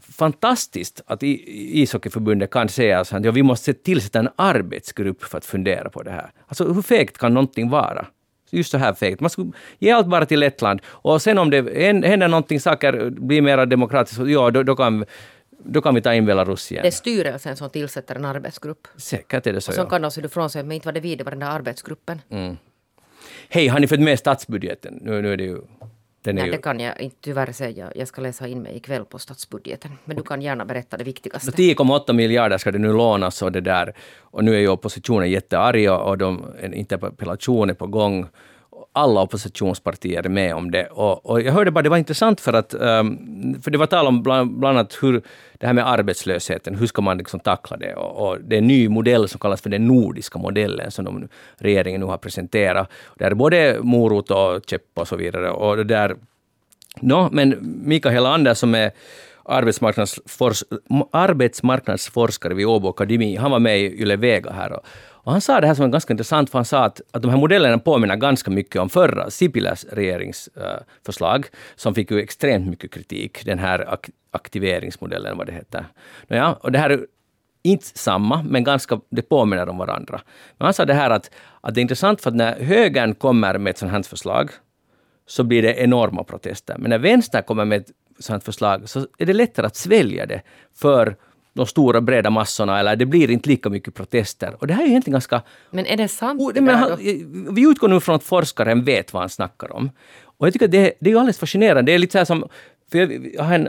fantastiskt 0.00 1.02
att 1.06 1.22
ishockeyförbundet 1.22 2.50
kan 2.50 2.68
säga 2.68 3.00
att 3.00 3.24
ja, 3.24 3.30
vi 3.30 3.42
måste 3.42 3.74
tillsätta 3.74 4.18
en 4.18 4.28
arbetsgrupp 4.36 5.24
för 5.24 5.38
att 5.38 5.44
fundera 5.44 5.90
på 5.90 6.02
det 6.02 6.10
här. 6.10 6.30
Alltså 6.46 6.72
hur 6.72 6.82
fegt 6.82 7.18
kan 7.18 7.34
någonting 7.34 7.70
vara? 7.70 8.06
Just 8.52 8.70
så 8.70 8.78
här 8.78 8.94
fegt. 8.94 9.20
Man 9.20 9.30
skulle 9.30 9.52
ge 9.78 9.90
allt 9.90 10.06
bara 10.06 10.26
till 10.26 10.40
Lettland. 10.40 10.80
Och 10.84 11.22
sen 11.22 11.38
om 11.38 11.50
det 11.50 11.56
händer 12.06 12.28
någonting, 12.28 12.60
saker 12.60 13.10
blir 13.10 13.42
mer 13.42 13.66
demokratiskt, 13.66 14.20
ja 14.26 14.50
då, 14.50 14.62
då 14.62 14.76
kan 14.76 15.04
då 15.64 15.80
kan 15.82 15.94
vi 15.94 16.02
ta 16.02 16.14
in 16.14 16.26
Belarus 16.26 16.72
igen. 16.72 16.82
Det 16.82 16.88
är 16.88 16.90
styrelsen 16.90 17.56
som 17.56 17.70
tillsätter 17.70 18.14
en 18.14 18.24
arbetsgrupp. 18.24 18.88
Säkert 18.96 19.46
är 19.46 19.52
det 19.52 19.60
så. 19.60 19.70
Och 19.70 19.74
så 19.74 19.80
ja. 19.80 19.88
kan 19.88 20.02
de 20.02 20.10
se 20.10 20.20
ifrån 20.20 20.50
sig, 20.50 20.62
men 20.62 20.72
inte 20.72 20.86
var 20.86 20.92
det 20.92 21.00
vi, 21.00 21.16
det 21.16 21.24
var 21.24 21.30
den 21.30 21.40
där 21.40 21.50
arbetsgruppen. 21.50 22.20
Mm. 22.30 22.56
Hej, 23.48 23.68
har 23.68 23.80
ni 23.80 23.86
fått 23.86 24.00
med 24.00 24.18
statsbudgeten? 24.18 24.98
Nu, 25.02 25.22
nu 25.22 25.32
är 25.32 25.36
det 25.36 25.44
ju... 25.44 25.58
Den 26.22 26.34
Nej, 26.34 26.44
ju... 26.44 26.50
det 26.50 26.58
kan 26.58 26.80
jag 26.80 27.00
inte 27.00 27.16
tyvärr 27.20 27.52
säga. 27.52 27.92
Jag 27.94 28.08
ska 28.08 28.22
läsa 28.22 28.48
in 28.48 28.62
mig 28.62 28.76
ikväll 28.76 29.04
på 29.04 29.18
statsbudgeten. 29.18 29.90
Men 30.04 30.16
du 30.16 30.22
kan 30.22 30.42
gärna 30.42 30.64
berätta 30.64 30.96
det 30.96 31.04
viktigaste. 31.04 31.50
10,8 31.50 32.12
miljarder 32.12 32.58
ska 32.58 32.70
det 32.70 32.78
nu 32.78 32.92
lånas 32.92 33.42
och 33.42 33.52
det 33.52 33.60
där. 33.60 33.94
Och 34.20 34.44
nu 34.44 34.54
är 34.54 34.58
ju 34.58 34.68
oppositionen 34.68 35.30
jättearga 35.30 35.96
och 35.96 36.18
de, 36.18 36.44
en 36.60 36.74
interpellation 36.74 37.70
är 37.70 37.74
på 37.74 37.86
gång 37.86 38.26
alla 38.92 39.20
oppositionspartier 39.20 40.24
är 40.24 40.28
med 40.28 40.54
om 40.54 40.70
det. 40.70 40.86
Och, 40.86 41.26
och, 41.26 41.42
jag 41.42 41.52
hörde 41.52 41.70
bara, 41.70 41.82
det 41.82 41.88
var 41.88 41.96
intressant 41.96 42.40
för 42.40 42.52
att, 42.52 42.74
um, 42.74 43.60
för 43.62 43.70
det 43.70 43.78
var 43.78 43.86
tal 43.86 44.06
om 44.06 44.22
bland, 44.22 44.58
bland 44.58 44.78
annat 44.78 44.98
hur 45.00 45.22
det 45.58 45.66
här 45.66 45.72
med 45.72 45.88
arbetslösheten, 45.88 46.74
hur 46.74 46.86
ska 46.86 47.02
man 47.02 47.18
liksom 47.18 47.40
tackla 47.40 47.76
det? 47.76 47.94
Och, 47.94 48.28
och 48.28 48.40
det 48.40 48.56
är 48.56 48.58
en 48.58 48.66
ny 48.66 48.88
modell 48.88 49.28
som 49.28 49.40
kallas 49.40 49.62
för 49.62 49.70
den 49.70 49.86
nordiska 49.86 50.38
modellen 50.38 50.90
som 50.90 51.04
de, 51.04 51.28
regeringen 51.56 52.00
nu 52.00 52.06
har 52.06 52.18
presenterat. 52.18 52.90
Där 53.18 53.30
är 53.30 53.34
både 53.34 53.78
morot 53.82 54.30
och 54.30 54.62
käpp 54.66 54.82
och 54.94 55.08
så 55.08 55.16
vidare. 55.16 55.50
Och 55.50 55.76
det 55.76 55.84
där, 55.84 56.16
no, 57.00 57.28
men 57.32 57.58
Mikael 57.84 58.26
Anders 58.26 58.58
som 58.58 58.74
är 58.74 58.90
arbetsmarknadsfors 59.44 60.64
arbetsmarknadsforskare 61.10 62.54
vid 62.54 62.66
Åbo 62.66 62.88
Akademi, 62.88 63.36
han 63.36 63.50
var 63.50 63.58
med 63.58 63.80
i 63.80 64.02
Yle 64.02 64.16
Vega 64.16 64.50
här. 64.50 64.72
Och, 64.72 64.86
och 65.24 65.32
han 65.32 65.40
sa 65.40 65.60
det 65.60 65.66
här 65.66 65.74
som 65.74 65.84
är 65.84 65.88
ganska 65.88 66.12
intressant, 66.12 66.50
för 66.50 66.58
han 66.58 66.64
sa 66.64 66.84
att, 66.84 67.00
att 67.10 67.22
de 67.22 67.30
här 67.30 67.38
modellerna 67.38 67.78
påminner 67.78 68.16
ganska 68.16 68.50
mycket 68.50 68.80
om 68.80 68.88
förra 68.88 69.30
Sipiläs 69.30 69.84
regeringsförslag, 69.84 71.38
uh, 71.38 71.50
som 71.76 71.94
fick 71.94 72.10
ju 72.10 72.20
extremt 72.20 72.66
mycket 72.66 72.90
kritik, 72.90 73.44
den 73.44 73.58
här 73.58 73.92
ak 73.92 74.10
aktiveringsmodellen, 74.30 75.38
vad 75.38 75.46
det 75.46 75.52
heter. 75.52 75.86
Nåja, 76.26 76.52
och 76.52 76.72
det 76.72 76.78
här 76.78 76.90
är 76.90 77.06
inte 77.62 77.86
samma, 77.98 78.42
men 78.42 78.64
ganska, 78.64 79.00
det 79.10 79.22
påminner 79.22 79.68
om 79.68 79.78
varandra. 79.78 80.20
Men 80.58 80.64
han 80.64 80.74
sa 80.74 80.84
det 80.84 80.94
här 80.94 81.10
att, 81.10 81.30
att 81.60 81.74
det 81.74 81.80
är 81.80 81.82
intressant 81.82 82.20
för 82.20 82.30
att 82.30 82.36
när 82.36 82.60
högern 82.60 83.14
kommer 83.14 83.58
med 83.58 83.70
ett 83.70 83.78
sådant 83.78 83.92
här 83.92 84.02
förslag, 84.02 84.50
så 85.26 85.44
blir 85.44 85.62
det 85.62 85.74
enorma 85.74 86.24
protester. 86.24 86.76
Men 86.78 86.90
när 86.90 86.98
vänstern 86.98 87.42
kommer 87.42 87.64
med 87.64 87.80
ett 87.80 87.90
sådant 88.18 88.44
förslag, 88.44 88.88
så 88.88 89.06
är 89.18 89.26
det 89.26 89.32
lättare 89.32 89.66
att 89.66 89.76
svälja 89.76 90.26
det 90.26 90.42
för 90.74 91.16
de 91.52 91.66
stora 91.66 92.00
breda 92.00 92.30
massorna 92.30 92.80
eller 92.80 92.96
det 92.96 93.06
blir 93.06 93.30
inte 93.30 93.48
lika 93.48 93.70
mycket 93.70 93.94
protester. 93.94 94.56
Och 94.58 94.66
det 94.66 94.74
här 94.74 94.82
är 94.82 94.88
egentligen 94.88 95.12
ganska... 95.12 95.42
Men 95.70 95.86
är 95.86 95.96
det 95.96 96.08
sant? 96.08 96.40
Oh, 96.40 96.52
det 96.52 96.60
men 96.60 96.74
han, 96.74 96.98
vi 97.54 97.70
utgår 97.70 97.88
nu 97.88 98.00
från 98.00 98.14
att 98.14 98.22
forskaren 98.22 98.84
vet 98.84 99.12
vad 99.12 99.22
han 99.22 99.28
snackar 99.28 99.72
om. 99.72 99.90
Och 100.24 100.46
jag 100.46 100.52
tycker 100.52 100.68
det, 100.68 100.92
det 101.00 101.10
är 101.10 101.16
alldeles 101.16 101.38
fascinerande. 101.38 101.92
Det 101.92 101.94
är 101.94 101.98
lite 101.98 102.12
så 102.12 102.18
här 102.18 102.24
som... 102.24 102.48
För 102.90 102.98
jag, 102.98 103.34
jag 103.34 103.42
har 103.42 103.54
en, 103.54 103.68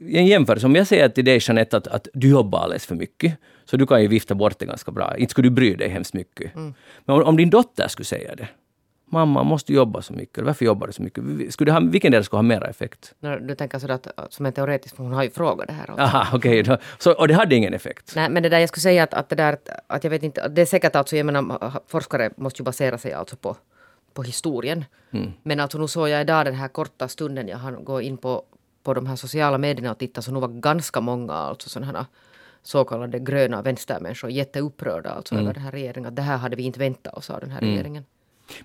en 0.00 0.26
jämförelse. 0.26 0.66
Om 0.66 0.74
jag 0.74 0.86
säger 0.86 1.08
till 1.08 1.24
dig 1.24 1.38
Jeanette 1.42 1.76
att, 1.76 1.86
att 1.86 2.08
du 2.14 2.28
jobbar 2.28 2.58
alldeles 2.58 2.86
för 2.86 2.94
mycket, 2.94 3.34
så 3.64 3.76
du 3.76 3.86
kan 3.86 4.02
ju 4.02 4.08
vifta 4.08 4.34
bort 4.34 4.58
det 4.58 4.66
ganska 4.66 4.90
bra. 4.90 5.16
Inte 5.16 5.30
skulle 5.30 5.48
du 5.48 5.54
bry 5.54 5.74
dig 5.74 5.88
hemskt 5.88 6.14
mycket. 6.14 6.54
Mm. 6.54 6.74
Men 7.04 7.16
om, 7.16 7.22
om 7.22 7.36
din 7.36 7.50
dotter 7.50 7.88
skulle 7.88 8.06
säga 8.06 8.34
det, 8.34 8.48
Mamma 9.10 9.42
måste 9.42 9.72
jobba 9.72 10.02
så 10.02 10.12
mycket. 10.12 10.44
Varför 10.44 10.64
jobbar 10.64 10.86
du 10.86 10.92
så 10.92 11.02
mycket? 11.02 11.52
Skulle 11.52 11.72
ha, 11.72 11.80
vilken 11.80 12.12
del 12.12 12.24
skulle 12.24 12.38
ha 12.38 12.42
mera 12.42 12.66
effekt? 12.66 13.14
Du 13.40 13.54
tänker 13.54 13.78
sådär 13.78 13.94
att, 13.94 14.32
som 14.32 14.46
en 14.46 14.52
teoretisk, 14.52 14.96
hon 14.96 15.12
har 15.12 15.22
ju 15.22 15.30
frågat 15.30 15.66
det 15.66 15.72
här 15.72 15.90
också. 15.90 16.02
Aha, 16.02 16.36
okej. 16.36 16.60
Okay. 16.60 17.14
och 17.18 17.28
det 17.28 17.34
hade 17.34 17.54
ingen 17.54 17.74
effekt? 17.74 18.12
Nej, 18.16 18.30
men 18.30 18.42
det 18.42 18.48
där 18.48 18.58
jag 18.58 18.68
skulle 18.68 18.82
säga 18.82 19.02
att, 19.02 19.14
att 19.14 19.28
det 19.28 19.36
där, 19.36 19.58
att 19.86 20.04
jag 20.04 20.10
vet 20.10 20.22
inte, 20.22 20.48
det 20.48 20.62
är 20.62 20.66
säkert 20.66 20.96
alltså, 20.96 21.16
jag 21.16 21.26
menar, 21.26 21.72
forskare 21.86 22.30
måste 22.36 22.62
ju 22.62 22.64
basera 22.64 22.98
sig 22.98 23.12
alltså 23.12 23.36
på, 23.36 23.56
på 24.14 24.22
historien. 24.22 24.84
Mm. 25.10 25.32
Men 25.42 25.60
alltså 25.60 25.78
nu 25.78 25.88
såg 25.88 26.08
jag 26.08 26.20
idag 26.20 26.44
den 26.44 26.54
här 26.54 26.68
korta 26.68 27.08
stunden 27.08 27.48
jag 27.48 27.58
hann 27.58 27.84
gå 27.84 28.00
in 28.00 28.16
på, 28.16 28.42
på 28.82 28.94
de 28.94 29.06
här 29.06 29.16
sociala 29.16 29.58
medierna 29.58 29.90
och 29.90 29.98
titta, 29.98 30.22
så 30.22 30.32
nu 30.32 30.40
var 30.40 30.48
ganska 30.48 31.00
många 31.00 31.32
alltså 31.32 31.68
sådana 31.68 31.92
här 31.92 32.06
så 32.62 32.84
kallade 32.84 33.18
gröna 33.18 33.62
vänstermänniskor 33.62 34.30
jätteupprörda 34.30 35.10
alltså 35.10 35.34
mm. 35.34 35.44
över 35.44 35.54
den 35.54 35.62
här 35.62 35.72
regeringen. 35.72 36.08
Att 36.08 36.16
det 36.16 36.22
här 36.22 36.36
hade 36.36 36.56
vi 36.56 36.62
inte 36.62 36.78
väntat 36.78 37.14
oss 37.14 37.30
av 37.30 37.40
den 37.40 37.50
här 37.50 37.62
mm. 37.62 37.74
regeringen. 37.74 38.04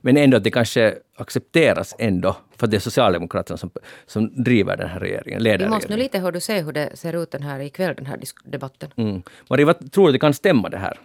Men 0.02 0.18
ändå 0.18 0.38
att 0.38 0.44
det 0.44 0.52
kanske 0.52 0.98
accepteras 1.16 1.96
ändå, 2.00 2.36
för 2.58 2.68
det 2.68 2.78
är 2.78 2.80
Socialdemokraterna 2.80 3.58
som, 3.58 3.72
som 4.06 4.44
driver 4.44 4.78
den 4.78 4.90
här 4.90 5.00
regeringen, 5.00 5.44
leder 5.44 5.66
Vi 5.66 5.70
måste 5.70 5.88
nu 5.88 5.96
regeringen. 5.96 6.04
lite 6.06 6.20
hör 6.20 6.32
du 6.32 6.40
se 6.42 6.62
hur 6.62 6.72
det 6.72 6.98
ser 6.98 7.24
ut 7.24 7.32
den 7.32 7.44
här 7.44 7.60
ikväll, 7.60 7.96
den 7.96 8.06
här 8.06 8.20
debatten. 8.44 8.90
Mm. 8.96 9.24
Marie, 9.50 9.66
vad 9.66 9.92
tror 9.92 10.06
du 10.08 10.12
det 10.12 10.20
kan 10.20 10.34
stämma 10.34 10.70
det 10.70 10.78
här? 10.78 11.00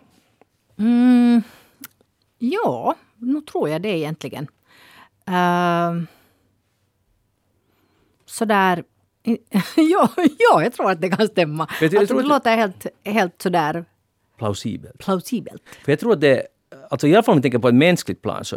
Mm, 0.78 1.42
ja, 2.38 2.94
nu 3.16 3.40
tror 3.40 3.68
jag 3.68 3.82
det 3.82 3.98
egentligen. 3.98 4.46
Uh, 5.28 6.02
sådär... 8.26 8.84
ja, 9.76 10.10
ja, 10.38 10.62
jag 10.62 10.72
tror 10.72 10.90
att 10.90 11.00
det 11.00 11.08
kan 11.08 11.28
stämma. 11.28 11.68
Du, 11.80 11.86
jag 11.86 11.96
alltså, 11.96 12.14
tror 12.14 12.22
det 12.22 12.28
låter 12.28 12.56
helt, 12.56 12.86
helt 13.04 13.42
sådär 13.42 13.84
Plausibelt. 14.38 14.98
plausibelt. 14.98 15.62
För 15.84 15.92
jag 15.92 15.98
tror 16.00 16.12
att 16.12 16.20
det, 16.20 16.46
alltså 16.90 17.06
i 17.06 17.14
alla 17.14 17.22
fall 17.22 17.32
om 17.32 17.38
vi 17.38 17.42
tänker 17.42 17.58
på 17.58 17.68
ett 17.68 17.74
mänskligt 17.74 18.22
plan, 18.22 18.44
så 18.44 18.56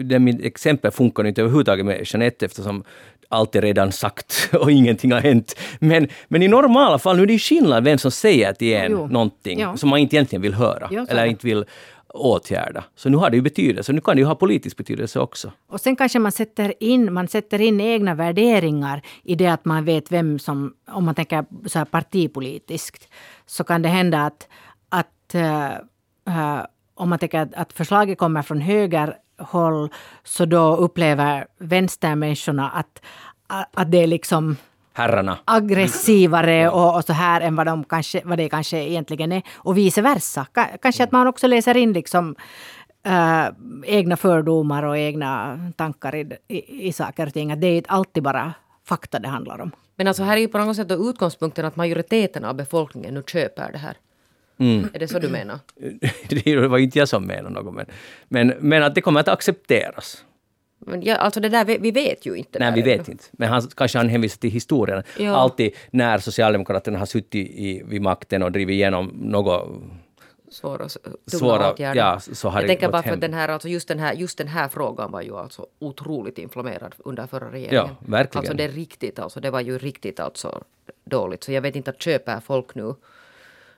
det 0.00 0.18
mitt 0.18 0.44
exempel 0.44 0.90
funkar 0.90 1.26
inte 1.26 1.40
överhuvudtaget 1.40 1.86
med 1.86 2.02
Jeanette 2.06 2.46
eftersom 2.46 2.84
allt 3.28 3.56
är 3.56 3.62
redan 3.62 3.92
sagt 3.92 4.50
och 4.60 4.70
ingenting 4.70 5.12
har 5.12 5.20
hänt. 5.20 5.54
Men, 5.78 6.08
men 6.28 6.42
i 6.42 6.48
normala 6.48 6.98
fall, 6.98 7.16
nu 7.16 7.22
är 7.22 7.26
det 7.26 7.32
ju 7.32 7.38
skillnad 7.38 7.84
vem 7.84 7.98
som 7.98 8.10
säger 8.10 8.52
till 8.52 8.74
en 8.74 8.92
Jo. 8.92 9.06
någonting 9.06 9.60
Ja. 9.60 9.76
som 9.76 9.88
man 9.90 9.98
inte 9.98 10.16
egentligen 10.16 10.42
vill 10.42 10.54
höra 10.54 10.88
så 10.88 11.06
eller 11.08 11.24
inte 11.24 11.46
vill 11.46 11.64
åtgärda. 12.08 12.84
Så 12.96 13.08
nu 13.08 13.16
har 13.16 13.30
det 13.30 13.36
ju 13.36 13.42
betydelse, 13.42 13.92
nu 13.92 14.00
kan 14.00 14.16
det 14.16 14.20
ju 14.20 14.26
ha 14.26 14.34
politisk 14.34 14.76
betydelse 14.76 15.20
också. 15.20 15.52
Och 15.68 15.80
sen 15.80 15.96
kanske 15.96 16.18
man 16.18 16.32
sätter 16.32 16.74
in, 16.80 17.12
man 17.12 17.28
sätter 17.28 17.60
in 17.60 17.80
egna 17.80 18.14
värderingar 18.14 19.02
i 19.22 19.34
det 19.34 19.46
att 19.46 19.64
man 19.64 19.84
vet 19.84 20.12
vem 20.12 20.38
som, 20.38 20.74
om 20.90 21.04
man 21.04 21.14
tänker 21.14 21.44
så 21.68 21.78
här 21.78 21.84
partipolitiskt, 21.86 23.08
så 23.46 23.64
kan 23.64 23.82
det 23.82 23.88
hända 23.88 24.20
att, 24.20 24.48
att 24.88 25.34
eh, 25.34 25.72
eh, 26.26 26.64
om 26.94 27.08
man 27.08 27.18
tänker 27.18 27.40
att, 27.40 27.54
att 27.54 27.72
förslaget 27.72 28.18
kommer 28.18 28.42
från 28.42 28.60
högerhåll, 28.60 29.88
så 30.24 30.44
då 30.44 30.76
upplever 30.76 31.46
vänstermänniskorna 31.58 32.70
att, 32.70 33.02
att 33.74 33.90
det 33.90 34.02
är 34.02 34.06
liksom 34.06 34.56
Herrarna. 34.92 35.38
aggressivare 35.44 36.68
och, 36.70 36.96
och 36.96 37.04
så 37.04 37.12
här 37.12 37.40
än 37.40 37.56
vad, 37.56 37.66
de 37.66 37.84
kanske, 37.84 38.20
vad 38.24 38.38
det 38.38 38.48
kanske 38.48 38.78
egentligen 38.78 39.32
är. 39.32 39.42
Och 39.54 39.76
vice 39.78 40.02
versa. 40.02 40.46
Ka- 40.54 40.78
Kanske 40.82 41.04
att 41.04 41.12
man 41.12 41.26
också 41.26 41.46
läser 41.46 41.76
in 41.76 41.92
liksom 41.92 42.36
eh, 43.06 43.46
egna 43.84 44.16
fördomar 44.16 44.82
och 44.82 44.98
egna 44.98 45.58
tankar 45.76 46.14
i, 46.14 46.32
i, 46.48 46.88
i 46.88 46.92
saker 46.92 47.26
och 47.26 47.32
ting. 47.32 47.52
Att 47.52 47.60
det 47.60 47.66
är 47.66 47.76
inte 47.76 47.90
alltid 47.90 48.22
bara 48.22 48.52
fakta 48.84 49.18
det 49.18 49.28
handlar 49.28 49.60
om. 49.60 49.70
Men 49.96 50.08
alltså 50.08 50.22
här 50.22 50.36
är 50.36 50.40
ju 50.40 50.48
på 50.48 50.58
något 50.58 50.76
sätt 50.76 50.88
då 50.88 51.10
utgångspunkten 51.10 51.64
att 51.64 51.76
majoriteten 51.76 52.44
av 52.44 52.54
befolkningen 52.56 53.14
nu 53.14 53.22
köper 53.26 53.72
det 53.72 53.78
här. 53.78 53.96
Mm. 54.58 54.88
Är 54.92 54.98
det 54.98 55.08
så 55.08 55.18
du 55.18 55.28
menar? 55.28 55.58
Det 56.44 56.68
var 56.68 56.78
inte 56.78 56.98
jag 56.98 57.08
som 57.08 57.24
menade 57.26 57.50
något, 57.50 57.74
men, 57.74 57.86
men, 58.28 58.48
men 58.60 58.82
att 58.82 58.94
det 58.94 59.00
kommer 59.00 59.20
att 59.20 59.28
accepteras. 59.28 60.24
Men 60.78 61.02
ja, 61.02 61.16
alltså 61.16 61.40
det 61.40 61.48
där, 61.48 61.64
vi 61.64 61.78
vi 61.78 61.90
vet 61.90 62.26
ju 62.26 62.34
inte. 62.34 62.58
Nej, 62.58 62.72
vi 62.72 62.80
ännu. 62.80 62.90
vet 62.96 63.08
inte. 63.08 63.24
Men 63.32 63.48
han, 63.48 63.62
kanske 63.76 63.98
han 63.98 64.08
hänvisar 64.08 64.38
till 64.38 64.50
historien. 64.50 65.02
Ja. 65.18 65.36
Alltid 65.36 65.72
när 65.90 66.18
Socialdemokraterna 66.18 66.98
har 66.98 67.06
suttit 67.06 67.50
i, 67.50 67.82
vid 67.84 68.02
makten 68.02 68.42
och 68.42 68.52
drivit 68.52 68.74
igenom 68.74 69.12
något 69.14 69.68
Svåra, 70.50 70.88
Svåra, 71.26 71.72
åtgärder. 71.72 72.00
ja, 72.00 72.20
så 72.20 72.48
har 72.48 72.60
Jag 72.60 72.64
det 72.64 72.68
tänker 72.68 72.90
bara 72.90 73.02
för 73.02 73.10
hem. 73.10 73.20
den 73.20 73.34
här, 73.34 73.48
alltså 73.48 73.68
just, 73.68 73.88
den 73.88 73.98
här, 73.98 74.14
just 74.14 74.38
den 74.38 74.48
här 74.48 74.68
frågan 74.68 75.10
var 75.10 75.22
ju 75.22 75.36
alltså 75.36 75.66
otroligt 75.78 76.38
inflammerad 76.38 76.94
under 76.98 77.26
förra 77.26 77.52
regeringen. 77.52 77.74
Ja, 77.74 77.96
verkligen. 78.06 78.38
Alltså 78.40 78.54
det 78.54 78.64
är 78.64 78.68
riktigt, 78.68 79.18
alltså 79.18 79.40
det 79.40 79.50
var 79.50 79.60
ju 79.60 79.78
riktigt 79.78 80.20
alltså 80.20 80.62
dåligt. 81.04 81.44
Så 81.44 81.52
jag 81.52 81.62
vet 81.62 81.76
inte 81.76 81.90
att 81.90 82.02
köper 82.02 82.40
folk 82.40 82.74
nu 82.74 82.94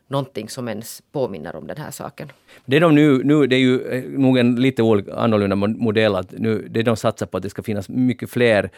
någonting 0.08 0.48
som 0.48 0.68
ens 0.68 1.02
påminner 1.12 1.56
om 1.56 1.66
den 1.66 1.76
här 1.76 1.90
saken. 1.90 2.32
Det, 2.64 2.78
de 2.78 2.94
nu, 2.94 3.24
nu, 3.24 3.46
det 3.46 3.56
är 3.56 3.60
ju 3.60 3.88
eh, 3.88 4.04
nog 4.04 4.38
en 4.38 4.56
lite 4.56 4.82
annorlunda 5.14 5.56
modell. 5.56 6.14
Att 6.14 6.32
nu, 6.32 6.68
det 6.70 6.82
de 6.82 6.96
satsar 6.96 7.26
på 7.26 7.36
att 7.36 7.42
det 7.42 7.50
ska 7.50 7.62
finnas 7.62 7.88
mycket 7.88 8.30
fler 8.30 8.70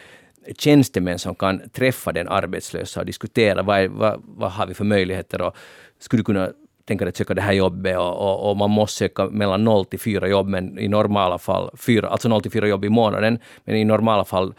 tjänstemän 0.57 1.19
som 1.19 1.35
kan 1.35 1.69
träffa 1.69 2.11
den 2.11 2.27
arbetslösa 2.27 2.99
och 2.99 3.05
diskutera 3.05 3.61
vad, 3.61 3.79
är, 3.79 3.87
vad, 3.87 4.21
vad 4.25 4.51
har 4.51 4.67
vi 4.67 4.73
för 4.73 4.85
möjligheter 4.85 5.41
och 5.41 5.55
skulle 5.99 6.23
kunna 6.23 6.51
tänka 6.89 7.05
dig 7.05 7.09
att 7.09 7.17
söka 7.17 7.33
det 7.33 7.41
här 7.41 7.53
jobbet 7.53 7.97
och, 7.97 8.17
och, 8.17 8.49
och 8.49 8.57
man 8.57 8.69
måste 8.69 8.97
söka 8.97 9.25
mellan 9.25 9.63
0 9.63 9.85
till 9.85 9.99
4 9.99 10.27
jobb, 10.27 10.47
men 10.47 10.79
i 10.79 10.87
normala 10.87 11.37
fall 11.37 11.69
fyra, 11.77 12.07
alltså 12.07 12.29
0 12.29 12.41
till 12.41 12.51
4 12.51 12.67
jobb 12.67 12.85
i 12.85 12.89
månaden, 12.89 13.39
men 13.65 13.75
i 13.75 13.85
normala 13.85 14.25
fall 14.25 14.53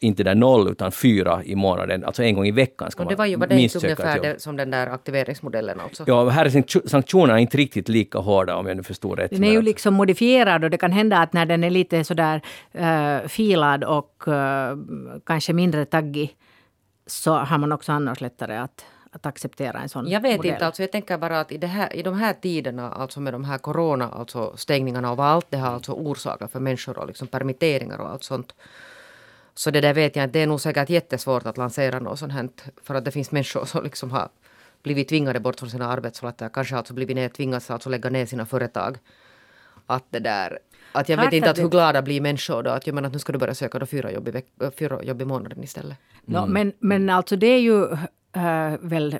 inte 0.00 0.22
där 0.22 0.34
0 0.34 0.68
utan 0.70 0.92
4 0.92 1.42
i 1.44 1.54
månaden, 1.54 2.04
alltså 2.04 2.22
en 2.22 2.34
gång 2.34 2.46
i 2.46 2.50
veckan 2.50 2.90
ska 2.90 3.02
det 3.02 3.10
man 3.10 3.16
var 3.16 3.26
ju 3.26 3.36
var 3.36 3.46
det 3.46 3.54
minst 3.54 3.74
inte 3.74 3.88
söka 3.88 3.92
ett 3.92 3.98
ungefär 3.98 4.16
jobb. 4.16 4.36
det, 4.36 4.42
som 4.42 4.56
den 4.56 4.70
där 4.70 4.86
aktiveringsmodellen 4.86 5.80
alltså. 5.80 6.04
Ja, 6.06 6.28
här 6.28 6.44
är 6.44 6.50
sanktio- 6.50 6.88
sanktionerna 6.88 7.40
inte 7.40 7.56
riktigt 7.56 7.88
lika 7.88 8.18
hårda 8.18 8.56
om 8.56 8.66
jag 8.66 8.76
nu 8.76 8.82
förstår 8.82 9.16
rätt. 9.16 9.30
Den 9.30 9.44
är 9.44 9.52
ju 9.52 9.62
liksom 9.62 9.94
modifierad 9.94 10.64
och 10.64 10.70
det 10.70 10.78
kan 10.78 10.92
hända 10.92 11.18
att 11.18 11.32
när 11.32 11.46
den 11.46 11.64
är 11.64 11.70
lite 11.70 12.04
sådär 12.04 12.40
uh, 12.78 13.28
filad 13.28 13.84
och 13.84 14.28
eh, 14.28 14.76
kanske 15.26 15.52
mindre 15.52 15.84
taggig 15.84 16.36
så 17.06 17.34
har 17.34 17.58
man 17.58 17.72
också 17.72 17.92
annars 17.92 18.20
lättare 18.20 18.56
att, 18.56 18.84
att 19.16 19.26
acceptera 19.26 19.78
en 19.78 19.88
sån 19.88 20.08
Jag 20.08 20.20
vet 20.20 20.36
modell. 20.36 20.52
inte, 20.52 20.66
alltså 20.66 20.82
jag 20.82 20.92
tänker 20.92 21.18
bara 21.18 21.40
att 21.40 21.52
i, 21.52 21.58
det 21.58 21.66
här, 21.66 21.96
i 21.96 22.02
de 22.02 22.14
här 22.14 22.32
tiderna, 22.32 22.90
alltså 22.92 23.20
med 23.20 23.34
de 23.34 23.44
här 23.44 23.58
corona, 23.58 24.10
alltså 24.10 24.56
stängningarna 24.56 25.10
och 25.10 25.16
vad 25.16 25.26
allt 25.26 25.46
det 25.50 25.56
har 25.56 25.72
alltså 25.72 25.92
orsakat 25.92 26.52
för 26.52 26.60
människor 26.60 26.98
och 26.98 27.06
liksom 27.06 27.28
permitteringar 27.28 27.98
och 27.98 28.10
allt 28.10 28.24
sånt. 28.24 28.54
Så 29.54 29.70
det 29.70 29.80
där 29.80 29.94
vet 29.94 30.16
jag 30.16 30.24
inte, 30.24 30.38
det 30.38 30.42
är 30.42 30.46
nog 30.46 30.60
säkert 30.60 30.90
jättesvårt 30.90 31.46
att 31.46 31.56
lansera 31.56 31.98
något 32.00 32.18
sånt 32.18 32.32
här, 32.32 32.48
för 32.82 32.94
att 32.94 33.04
det 33.04 33.10
finns 33.10 33.30
människor 33.30 33.64
som 33.64 33.84
liksom 33.84 34.10
har 34.10 34.28
blivit 34.82 35.08
tvingade 35.08 35.40
bort 35.40 35.58
från 35.58 35.70
sina 35.70 35.86
arbetsplatser, 35.88 36.48
kanske 36.48 36.76
alltså 36.76 36.94
blivit 36.94 37.34
tvingats 37.34 37.70
alltså 37.70 37.90
lägga 37.90 38.10
ner 38.10 38.26
sina 38.26 38.46
företag. 38.46 38.98
Att 39.86 40.04
det 40.10 40.18
där, 40.18 40.58
att 40.92 41.08
jag 41.08 41.18
Klart 41.18 41.26
vet 41.26 41.36
inte 41.36 41.50
att 41.50 41.58
att 41.58 41.64
hur 41.64 41.68
glada 41.68 42.02
blir 42.02 42.20
människor 42.20 42.62
då, 42.62 42.70
att 42.70 42.86
jag 42.86 42.94
menar 42.94 43.06
att 43.06 43.12
nu 43.12 43.18
ska 43.18 43.32
du 43.32 43.38
börja 43.38 43.54
söka 43.54 43.78
då 43.78 43.86
fyra 43.86 44.12
jobb 44.12 44.28
i, 44.28 44.30
veck, 44.30 44.46
fyra 44.78 45.02
jobb 45.02 45.22
i 45.22 45.24
månaden 45.24 45.64
istället. 45.64 45.96
Nå, 46.24 46.46
men, 46.46 46.72
men 46.78 47.10
alltså 47.10 47.36
det 47.36 47.46
är 47.46 47.60
ju 47.60 47.96
äh, 48.36 48.78
väl... 48.80 49.18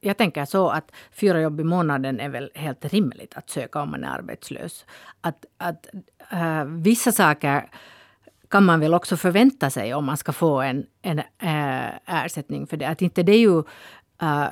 Jag 0.00 0.16
tänker 0.16 0.44
så 0.44 0.68
att 0.68 0.92
fyra 1.12 1.40
jobb 1.40 1.60
i 1.60 1.64
månaden 1.64 2.20
är 2.20 2.28
väl 2.28 2.50
helt 2.54 2.84
rimligt 2.84 3.34
att 3.34 3.50
söka 3.50 3.82
om 3.82 3.90
man 3.90 4.04
är 4.04 4.08
arbetslös. 4.08 4.86
Att, 5.20 5.44
att 5.58 5.86
äh, 6.32 6.64
vissa 6.64 7.12
saker 7.12 7.70
kan 8.48 8.64
man 8.64 8.80
väl 8.80 8.94
också 8.94 9.16
förvänta 9.16 9.70
sig 9.70 9.94
om 9.94 10.04
man 10.04 10.16
ska 10.16 10.32
få 10.32 10.60
en, 10.60 10.86
en 11.02 11.18
äh, 11.18 12.24
ersättning 12.24 12.66
för 12.66 12.76
det. 12.76 12.88
Att 12.88 13.02
inte 13.02 13.22
det 13.22 13.32
är 13.32 13.38
ju 13.38 13.58
äh, 14.22 14.48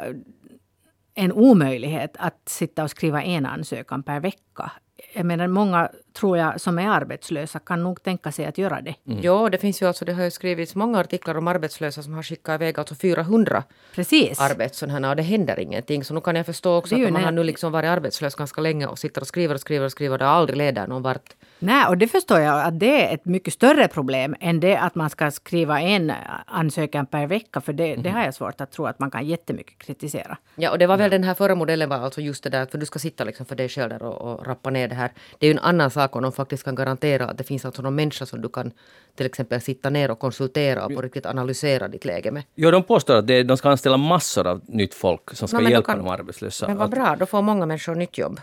en 1.15 1.33
omöjlighet 1.33 2.17
att 2.19 2.49
sitta 2.49 2.85
och 2.85 2.91
skriva 2.91 3.23
en 3.23 3.47
ansökan 3.47 4.03
per 4.03 4.21
vecka. 4.21 4.73
Jag 5.15 5.27
menar, 5.27 5.49
många, 5.49 5.91
tror 6.15 6.39
jag, 6.39 6.61
som 6.61 6.79
är 6.79 6.89
arbetslösa 6.89 7.59
kan 7.59 7.83
nog 7.83 8.03
tänka 8.03 8.33
sig 8.33 8.47
att 8.47 8.59
göra 8.59 8.81
det. 8.81 8.95
Jo, 9.05 9.49
det 9.49 9.59
finns 9.59 9.83
ju 9.83 9.87
alltså, 9.87 10.05
det 10.05 10.13
har 10.13 10.25
ju 10.25 10.31
skrivits 10.31 10.75
många 10.75 10.99
artiklar 10.99 11.35
om 11.37 11.49
arbetslösa 11.49 12.03
som 12.03 12.15
har 12.15 12.23
skickat 12.23 12.55
iväg 12.55 12.79
alltså 12.79 12.95
400 12.95 13.63
Precis. 13.95 14.41
och 14.41 15.17
det 15.17 15.23
händer 15.23 15.61
ingenting. 15.61 16.05
Så 16.05 16.15
nu 16.15 16.21
kan 16.21 16.37
jag 16.37 16.47
förstå 16.47 16.77
också 16.77 16.95
att 16.95 17.07
om 17.07 17.13
man 17.13 17.25
har 17.25 17.33
nu 17.33 17.45
liksom 17.45 17.73
varit 17.73 17.89
arbetslös 17.89 18.35
ganska 18.35 18.61
länge 18.61 18.87
och 18.87 18.99
sitter 18.99 19.21
och 19.21 19.27
skriver 19.27 19.55
och 19.55 19.61
skriver 19.61 19.85
och 19.85 19.93
skriver 19.93 20.13
och 20.13 20.19
det 20.19 20.27
aldrig 20.27 20.57
leder 20.57 20.87
någon 20.87 21.03
vart. 21.03 21.35
Nej, 21.59 21.87
och 21.89 21.99
det 21.99 22.09
förstår 22.09 22.41
jag 22.41 22.67
att 22.67 22.81
det 22.81 23.09
är 23.09 23.15
ett 23.15 23.25
mycket 23.25 23.55
större 23.55 23.89
problem 23.89 24.37
än 24.41 24.61
det 24.61 24.77
att 24.77 24.95
man 24.95 25.11
ska 25.11 25.31
skriva 25.31 25.81
en 25.81 26.13
ansökan 26.47 27.07
per 27.07 27.27
vecka. 27.27 27.61
För 27.61 27.73
det, 27.73 27.97
det 27.97 28.11
har 28.11 28.25
jag 28.25 28.35
svårt 28.35 28.61
att 28.61 28.73
tro 28.73 28.87
att 28.87 28.99
man 28.99 29.11
kan 29.11 29.27
jättemycket 29.27 29.79
kritisera. 29.79 30.37
Ja, 30.57 30.71
och 30.71 30.79
det 30.79 30.87
var 30.87 30.97
väl 30.97 31.11
den 31.11 31.25
här 31.25 31.35
förra 31.35 31.55
modellen 31.55 31.89
var 31.89 31.97
alltså 31.97 32.21
just 32.21 32.45
det 32.45 32.51
där 32.51 32.63
att 32.63 32.71
för 32.71 32.79
du 32.79 32.87
ska 32.87 32.99
sitta 32.99 33.25
liksom 33.25 33.47
för 33.47 33.57
dig 33.57 33.69
själv 33.69 33.91
där 33.91 34.03
och, 34.03 34.33
och 34.33 34.47
rappa 34.47 34.71
ner 34.71 34.89
det 34.89 34.95
här. 34.95 35.11
Det 35.39 35.47
är 35.47 35.51
ju 35.51 35.59
en 35.59 35.65
annan 35.65 35.91
sak 35.91 36.04
om 36.13 36.23
de 36.23 36.33
faktiskt 36.33 36.65
kan 36.65 36.75
garantera 36.75 37.27
att 37.27 37.39
det 37.39 37.45
finns 37.45 37.65
alltså 37.65 37.83
någon 37.83 37.95
människa 37.95 38.27
som 38.27 38.41
du 38.41 38.49
kan 38.49 38.73
till 39.15 39.27
exempel 39.27 39.61
sitta 39.61 39.91
ner 39.91 40.11
och 40.11 40.19
konsultera 40.19 40.85
och 40.87 40.95
på 40.95 41.03
riktigt 41.03 41.27
analysera 41.27 41.89
ditt 41.89 42.05
läge 42.05 42.31
med. 42.31 42.43
Jo, 42.55 42.71
de 42.71 42.83
påstår 42.83 43.17
att 43.17 43.27
de 43.27 43.57
ska 43.57 43.71
anställa 43.71 43.97
massor 43.97 44.47
av 44.47 44.61
nytt 44.67 44.95
folk 44.95 45.31
som 45.35 45.49
ska 45.49 45.59
då 45.61 45.71
hjälpa 45.71 45.93
kan- 45.93 45.99
de 46.05 46.09
arbetslösa. 46.09 46.67
Men 46.67 46.77
vad 46.77 46.91
bra, 46.91 47.17
då 47.19 47.27
får 47.27 47.43
många 47.43 47.67
människor 47.67 47.95
nytt 47.95 48.19
jobb. 48.19 48.41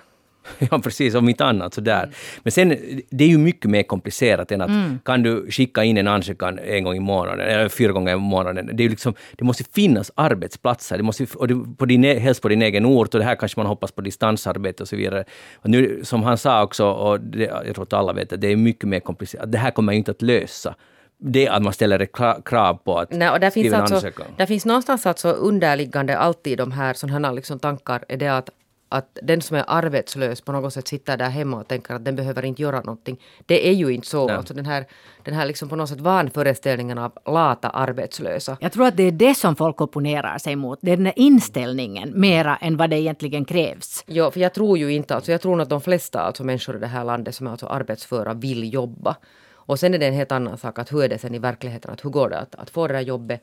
Ja, 0.71 0.80
precis, 0.80 1.15
om 1.15 1.30
inte 1.30 1.45
annat 1.45 1.73
sådär. 1.73 2.10
Men 2.43 2.51
sen, 2.51 2.69
det 3.10 3.23
är 3.23 3.27
ju 3.27 3.38
mycket 3.38 3.71
mer 3.71 3.84
komplicerat 3.84 4.51
än 4.51 4.62
att 4.62 4.71
kan 5.06 5.23
du 5.23 5.51
skicka 5.51 5.84
in 5.84 5.97
en 5.97 6.08
ansökan 6.08 6.60
en 6.60 6.84
gång 6.84 6.95
i 6.95 6.99
månaden, 6.99 7.47
eller 7.47 7.69
fyra 7.69 7.91
gånger 7.91 8.13
i 8.13 8.19
månaden. 8.19 8.69
Det, 8.73 8.82
är 8.82 8.84
ju 8.84 8.89
liksom, 8.89 9.13
det 9.32 9.43
måste 9.43 9.63
finnas 9.63 10.12
arbetsplatser, 10.15 10.97
det 10.97 11.04
måste, 11.04 11.25
och 11.36 11.47
det, 11.47 11.77
på 11.77 11.86
din, 11.86 12.04
helst 12.04 12.41
på 12.41 12.49
din 12.49 12.62
egen 12.62 12.86
ort, 12.86 13.13
och 13.13 13.19
det 13.19 13.25
här 13.25 13.36
kanske 13.36 13.60
man 13.60 13.67
hoppas 13.67 13.91
på 13.91 14.01
distansarbete 14.01 14.84
och 14.84 14.89
så 14.89 14.95
vidare. 14.95 15.23
Och 15.56 15.69
nu, 15.69 16.01
som 16.04 16.23
han 16.23 16.38
sa 16.38 16.63
också, 16.63 16.86
och 16.86 17.19
det, 17.19 17.43
jag 17.65 17.75
tror 17.75 17.84
att 17.84 17.93
alla 17.93 18.13
vet 18.13 18.34
att 18.34 18.41
det 18.41 18.47
är 18.47 18.56
mycket 18.56 18.89
mer 18.89 18.99
komplicerat, 18.99 19.51
det 19.51 19.58
här 19.58 19.71
kommer 19.71 19.93
ju 19.93 19.97
inte 19.97 20.12
att 20.12 20.21
lösa. 20.21 20.75
Det 21.23 21.47
att 21.47 21.63
man 21.63 21.73
ställer 21.73 22.08
krav 22.45 22.73
på 22.73 22.99
att 22.99 23.12
Nej, 23.12 23.30
och 23.30 23.39
där 23.39 23.49
finns, 23.49 23.73
alltså, 23.73 23.95
ansökan. 23.95 24.25
där 24.38 24.45
finns 24.45 24.65
någonstans 24.65 25.06
alltså 25.06 25.30
underliggande 25.30 26.17
alltid 26.17 26.58
de 26.58 26.71
här 26.71 26.93
sådana 26.93 27.27
här 27.27 27.36
liksom 27.36 27.60
tankar 27.60 28.04
är 28.08 28.17
det 28.17 28.27
att 28.27 28.49
att 28.91 29.17
den 29.21 29.41
som 29.41 29.58
är 29.58 29.63
arbetslös 29.67 30.41
på 30.41 30.51
något 30.51 30.73
sätt 30.73 30.88
sitter 30.88 31.17
där 31.17 31.30
hemma 31.30 31.58
och 31.58 31.67
tänker 31.67 31.93
att 31.93 32.06
den 32.06 32.15
behöver 32.15 32.45
inte 32.45 32.62
göra 32.62 32.80
någonting. 32.80 33.19
Det 33.45 33.67
är 33.67 33.73
ju 33.73 33.89
inte 33.89 34.08
så. 34.08 34.30
Alltså 34.30 34.54
den 34.54 34.65
här, 34.65 34.86
den 35.23 35.34
här 35.34 35.45
liksom 35.45 35.69
på 35.69 35.75
något 35.75 35.89
sätt 35.89 36.01
vanföreställningen 36.01 36.97
av 36.97 37.12
lata 37.25 37.69
arbetslösa. 37.69 38.58
Jag 38.62 38.71
tror 38.71 38.88
att 38.88 38.97
det 38.97 39.04
är 39.04 39.12
det 39.12 39.36
som 39.36 39.56
folk 39.56 39.82
opponerar 39.82 40.38
sig 40.38 40.56
mot. 40.56 40.80
Det 40.82 40.91
är 40.91 40.97
den 40.97 41.06
här 41.06 41.19
inställningen 41.19 42.19
mera 42.19 42.56
än 42.56 42.77
vad 42.77 42.89
det 42.89 42.99
egentligen 42.99 43.45
krävs. 43.45 44.04
Ja, 44.08 44.32
för 44.32 44.39
jag 44.39 44.54
tror 44.54 44.77
ju 44.77 44.93
inte, 44.93 45.15
alltså 45.15 45.32
jag 45.32 45.41
tror 45.41 45.62
att 45.62 45.69
de 45.69 45.82
flesta 45.82 46.21
alltså 46.21 46.43
människor 46.43 46.75
i 46.75 46.80
det 46.80 46.88
här 46.88 47.04
landet 47.04 47.36
som 47.36 47.47
är 47.47 47.51
alltså 47.51 47.67
arbetsföra 47.67 48.34
vill 48.34 48.73
jobba. 48.73 49.15
Och 49.54 49.80
sen 49.80 49.93
är 49.93 49.99
det 49.99 50.08
en 50.08 50.13
helt 50.13 50.32
annan 50.32 50.58
sak 50.58 50.80
att 50.80 50.93
hur 50.93 51.04
är 51.04 51.10
det 51.10 51.17
sen 51.17 51.36
i 51.36 51.39
verkligheten, 51.39 51.91
att 51.91 52.06
hur 52.06 52.10
går 52.10 52.30
det 52.30 52.39
att, 52.39 52.56
att 52.56 52.69
få 52.69 52.88
det 52.88 52.93
där 52.93 53.01
jobbet. 53.01 53.41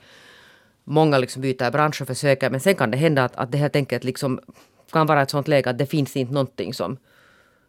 Många 0.84 1.18
liksom 1.18 1.42
byter 1.42 1.70
bransch 1.70 2.02
och 2.02 2.06
försöker, 2.06 2.50
men 2.50 2.60
sen 2.60 2.74
kan 2.74 2.90
det 2.90 2.96
hända 2.96 3.24
att, 3.24 3.36
att 3.36 3.52
det 3.52 3.58
helt 3.58 3.76
enkelt 3.76 4.04
liksom 4.04 4.40
kan 4.92 5.06
vara 5.06 5.22
ett 5.22 5.30
sånt 5.30 5.48
läge 5.48 5.70
att 5.70 5.78
det 5.78 5.86
finns 5.86 6.16
inte 6.16 6.32
någonting 6.32 6.74
som... 6.74 6.96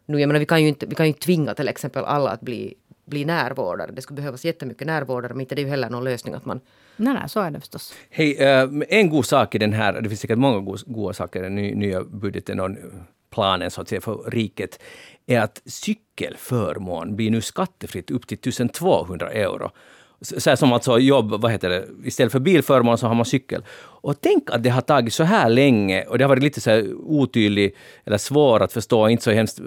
Nu, 0.06 0.20
jag 0.20 0.26
menar, 0.28 0.40
vi 0.40 0.46
kan 0.46 0.62
ju 0.62 0.68
inte, 0.68 0.86
vi 0.86 0.94
kan 0.94 1.06
ju 1.06 1.08
inte 1.08 1.20
tvinga 1.20 1.54
till 1.54 1.68
exempel 1.68 2.04
alla 2.04 2.30
att 2.30 2.40
bli, 2.40 2.74
bli 3.04 3.24
närvårdare. 3.24 3.90
Det 3.92 4.02
skulle 4.02 4.16
behövas 4.16 4.44
jättemycket 4.44 4.86
närvårdare, 4.86 5.32
men 5.34 5.40
inte 5.40 5.54
det 5.54 5.60
är 5.60 5.64
ju 5.64 5.70
heller 5.70 5.90
någon 5.90 6.04
lösning 6.04 6.34
att 6.34 6.44
man 6.44 6.60
Nej, 6.96 7.14
nej, 7.14 7.28
så 7.28 7.40
är 7.40 7.50
det 7.50 7.60
förstås. 7.60 7.94
Hej, 8.10 8.36
eh, 8.36 8.68
en 8.88 9.10
god 9.10 9.26
sak 9.26 9.54
i 9.54 9.58
den 9.58 9.72
här, 9.72 10.00
det 10.00 10.08
finns 10.08 10.20
säkert 10.20 10.38
många 10.38 10.60
go- 10.60 10.76
goda 10.86 11.12
saker 11.14 11.40
i 11.40 11.42
den 11.42 11.54
ny, 11.54 11.74
nya 11.74 12.02
budgeten 12.04 12.60
och 12.60 12.70
planen 13.30 13.70
så 13.70 13.80
att 13.80 13.88
säga 13.88 14.00
för 14.00 14.30
riket, 14.30 14.82
är 15.26 15.40
att 15.40 15.62
cykelförmån 15.64 17.16
blir 17.16 17.30
nu 17.30 17.40
skattefritt 17.40 18.10
upp 18.10 18.26
till 18.26 18.38
1200 18.38 19.30
euro. 19.30 19.70
Så 20.22 20.50
här 20.50 20.56
som 20.56 20.72
alltså 20.72 20.98
jobb, 20.98 21.30
vad 21.30 21.52
heter 21.52 21.70
det, 21.70 21.86
istället 22.04 22.32
för 22.32 22.40
bilförmån 22.40 22.98
så 22.98 23.06
har 23.06 23.14
man 23.14 23.24
cykel. 23.24 23.64
Och 24.02 24.20
tänk 24.20 24.50
att 24.50 24.62
det 24.62 24.70
har 24.70 24.80
tagit 24.80 25.14
så 25.14 25.24
här 25.24 25.50
länge 25.50 26.04
och 26.04 26.18
det 26.18 26.24
har 26.24 26.28
varit 26.28 26.42
lite 26.42 26.60
så 26.60 26.70
här 26.70 26.94
otydlig 26.94 27.76
eller 28.04 28.18
svår 28.18 28.62
att 28.62 28.72
förstå, 28.72 29.08
inte 29.08 29.24
så 29.24 29.30
hemskt 29.30 29.60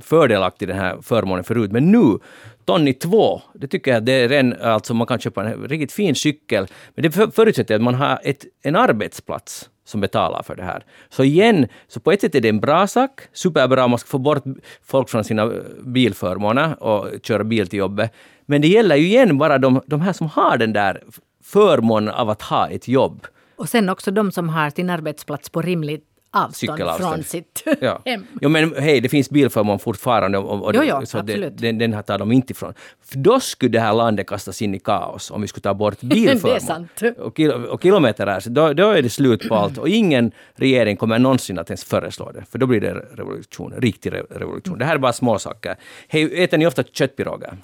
fördelaktig 0.00 0.68
den 0.68 0.78
här 0.78 0.98
förmånen 1.02 1.44
förut. 1.44 1.72
Men 1.72 1.92
nu, 1.92 2.18
Tonni 2.64 2.92
2, 2.92 3.42
det 3.54 3.68
tycker 3.68 3.92
jag 3.92 4.04
det 4.04 4.12
är 4.12 4.32
en, 4.32 4.60
alltså 4.62 4.94
man 4.94 5.06
kan 5.06 5.18
köpa 5.18 5.44
en 5.44 5.68
riktigt 5.68 5.92
fin 5.92 6.14
cykel, 6.14 6.66
men 6.94 7.02
det 7.02 7.10
förutsätter 7.34 7.74
att 7.74 7.82
man 7.82 7.94
har 7.94 8.20
ett, 8.22 8.44
en 8.62 8.76
arbetsplats 8.76 9.70
som 9.84 10.00
betalar 10.00 10.42
för 10.42 10.56
det 10.56 10.62
här. 10.62 10.84
Så 11.08 11.24
igen, 11.24 11.66
så 11.88 12.00
på 12.00 12.12
ett 12.12 12.20
sätt 12.20 12.34
är 12.34 12.40
det 12.40 12.48
en 12.48 12.60
bra 12.60 12.86
sak, 12.86 13.20
superbra, 13.32 13.88
man 13.88 13.98
ska 13.98 14.08
få 14.08 14.18
bort 14.18 14.44
folk 14.84 15.08
från 15.08 15.24
sina 15.24 15.52
bilförmåner 15.84 16.82
och 16.82 17.08
köra 17.22 17.44
bil 17.44 17.68
till 17.68 17.78
jobbet. 17.78 18.12
Men 18.50 18.60
det 18.62 18.68
gäller 18.68 18.96
ju 18.96 19.06
igen 19.06 19.38
bara 19.38 19.58
de, 19.58 19.82
de 19.86 20.00
här 20.00 20.12
som 20.12 20.26
har 20.26 20.58
den 20.58 20.72
där 20.72 21.02
förmånen 21.44 22.14
av 22.14 22.30
att 22.30 22.42
ha 22.42 22.68
ett 22.68 22.88
jobb. 22.88 23.26
Och 23.56 23.68
sen 23.68 23.88
också 23.88 24.10
de 24.10 24.32
som 24.32 24.48
har 24.48 24.70
sin 24.70 24.90
arbetsplats 24.90 25.48
på 25.50 25.62
rimligt 25.62 26.04
avstånd 26.32 26.80
från 26.98 27.22
sitt 27.22 27.62
Ja. 27.80 28.02
hem. 28.04 28.26
Jo, 28.40 28.48
men 28.48 28.74
hej, 28.78 29.00
det 29.00 29.08
finns 29.08 29.30
bilförmån 29.30 29.78
fortfarande. 29.78 30.38
Och, 30.38 30.64
och, 30.64 30.74
Jo, 30.74 30.82
jo, 30.84 31.06
så 31.06 31.16
det, 31.16 31.32
absolut. 31.32 31.58
den, 31.58 31.78
den 31.78 31.92
här 31.92 32.02
tar 32.02 32.18
de 32.18 32.32
inte 32.32 32.52
ifrån. 32.52 32.74
För 33.04 33.18
då 33.18 33.40
skulle 33.40 33.72
det 33.72 33.80
här 33.80 33.92
landet 33.94 34.26
kastas 34.26 34.62
in 34.62 34.74
i 34.74 34.78
kaos 34.78 35.30
om 35.30 35.40
vi 35.42 35.48
skulle 35.48 35.62
ta 35.62 35.74
bort 35.74 36.00
bilförmån. 36.00 36.40
Det 36.50 36.56
är 36.56 36.60
sant. 36.60 37.18
Och, 37.18 37.36
kil, 37.36 37.50
och 37.52 37.82
kilometer 37.82 38.26
är, 38.26 38.40
så 38.40 38.50
då, 38.50 38.72
då 38.72 38.90
är 38.90 39.02
det 39.02 39.10
slut 39.10 39.48
på 39.48 39.54
allt. 39.54 39.78
Och 39.78 39.88
ingen 39.88 40.32
regering 40.54 40.96
kommer 40.96 41.18
någonsin 41.18 41.58
att 41.58 41.70
ens 41.70 41.84
föreslå 41.84 42.30
det. 42.32 42.44
För 42.50 42.58
då 42.58 42.66
blir 42.66 42.80
det 42.80 42.92
revolution, 42.94 43.74
riktig 43.78 44.12
re- 44.12 44.26
revolution. 44.38 44.78
Det 44.78 44.84
här 44.84 44.94
är 44.94 44.98
bara 44.98 45.12
små 45.12 45.38
saker. 45.38 45.76
Hej, 46.08 46.42
äter 46.44 46.58
ni 46.58 46.66
ofta 46.66 46.82
köttpiroger? 46.82 47.54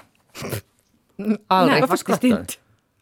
aldrig... 1.47 1.73
Nej, 1.73 1.81
faktiskt 1.81 2.01
skrattar 2.01 2.29
inte. 2.29 2.55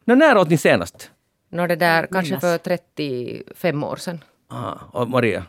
Nå, 0.05 0.15
när 0.15 0.37
åt 0.37 0.51
ni 0.51 0.57
senast? 0.59 1.11
Nå 1.49 1.67
det 1.67 1.77
där 1.77 2.07
kanske 2.13 2.31
minnas. 2.35 2.41
för 2.41 2.59
35 2.59 3.85
år 3.85 3.97
sedan. 3.97 4.25
Aha, 4.51 4.81
och 4.93 5.09
Maria, 5.11 5.45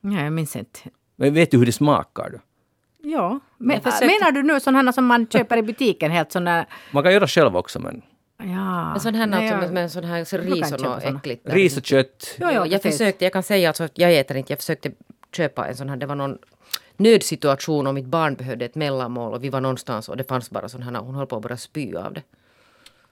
Ja, 0.00 0.22
jag 0.22 0.32
minns 0.32 0.56
inte. 0.56 0.80
men 1.16 1.34
vet 1.34 1.50
du 1.50 1.58
hur 1.58 1.66
det 1.66 1.72
smakar? 1.72 2.30
Då? 2.30 2.38
Ja, 3.10 3.40
men, 3.58 3.80
menar 3.84 4.30
du 4.32 4.42
nu 4.42 4.60
sådana 4.60 4.92
som 4.92 5.06
man 5.06 5.26
köper 5.26 5.56
i 5.56 5.62
butiken? 5.62 6.10
Helt 6.10 6.32
sådana... 6.32 6.66
Man 6.92 7.02
kan 7.02 7.12
göra 7.12 7.26
själv 7.26 7.56
också, 7.56 7.78
men 7.80 8.02
Ja. 8.38 8.94
En 8.94 9.00
sån 9.00 9.14
här 9.14 9.26
Nej, 9.26 9.38
alltså, 9.38 9.54
jag- 9.54 9.60
med, 9.60 9.72
med 9.72 9.92
sån 9.92 10.04
här 10.04 10.24
så 10.24 10.36
ris 10.38 10.72
och 10.72 10.80
något 10.80 11.02
såna. 11.02 11.18
äckligt. 11.18 11.42
ris 11.48 11.76
och 11.76 11.84
kött. 11.86 12.34
Ja, 12.38 12.46
ja, 12.46 12.52
Ja, 12.52 12.66
jag 12.66 12.82
precis. 12.82 12.98
försökte, 12.98 13.24
jag 13.24 13.32
kan 13.32 13.42
säga 13.42 13.68
alltså 13.68 13.84
att 13.84 13.98
jag 13.98 14.14
äter 14.18 14.36
inte, 14.36 14.52
jag 14.52 14.58
försökte 14.58 14.90
köpa 15.32 15.66
en 15.68 15.76
sån 15.76 15.88
här, 15.88 15.96
det 15.96 16.06
var 16.06 16.14
någon 16.14 16.38
nödsituation 16.98 17.86
och 17.86 17.94
mitt 17.94 18.06
barn 18.06 18.34
behövde 18.34 18.64
ett 18.64 18.74
mellanmål 18.74 19.32
och 19.34 19.44
vi 19.44 19.48
var 19.48 19.60
någonstans 19.60 20.08
och 20.08 20.16
det 20.16 20.24
fanns 20.24 20.50
bara 20.50 20.68
sån 20.68 20.82
här, 20.82 20.92
hon 21.00 21.14
höll 21.14 21.26
på 21.26 21.36
att 21.36 21.42
börja 21.42 21.56
spy 21.56 21.94
av 21.94 22.12
det. 22.12 22.22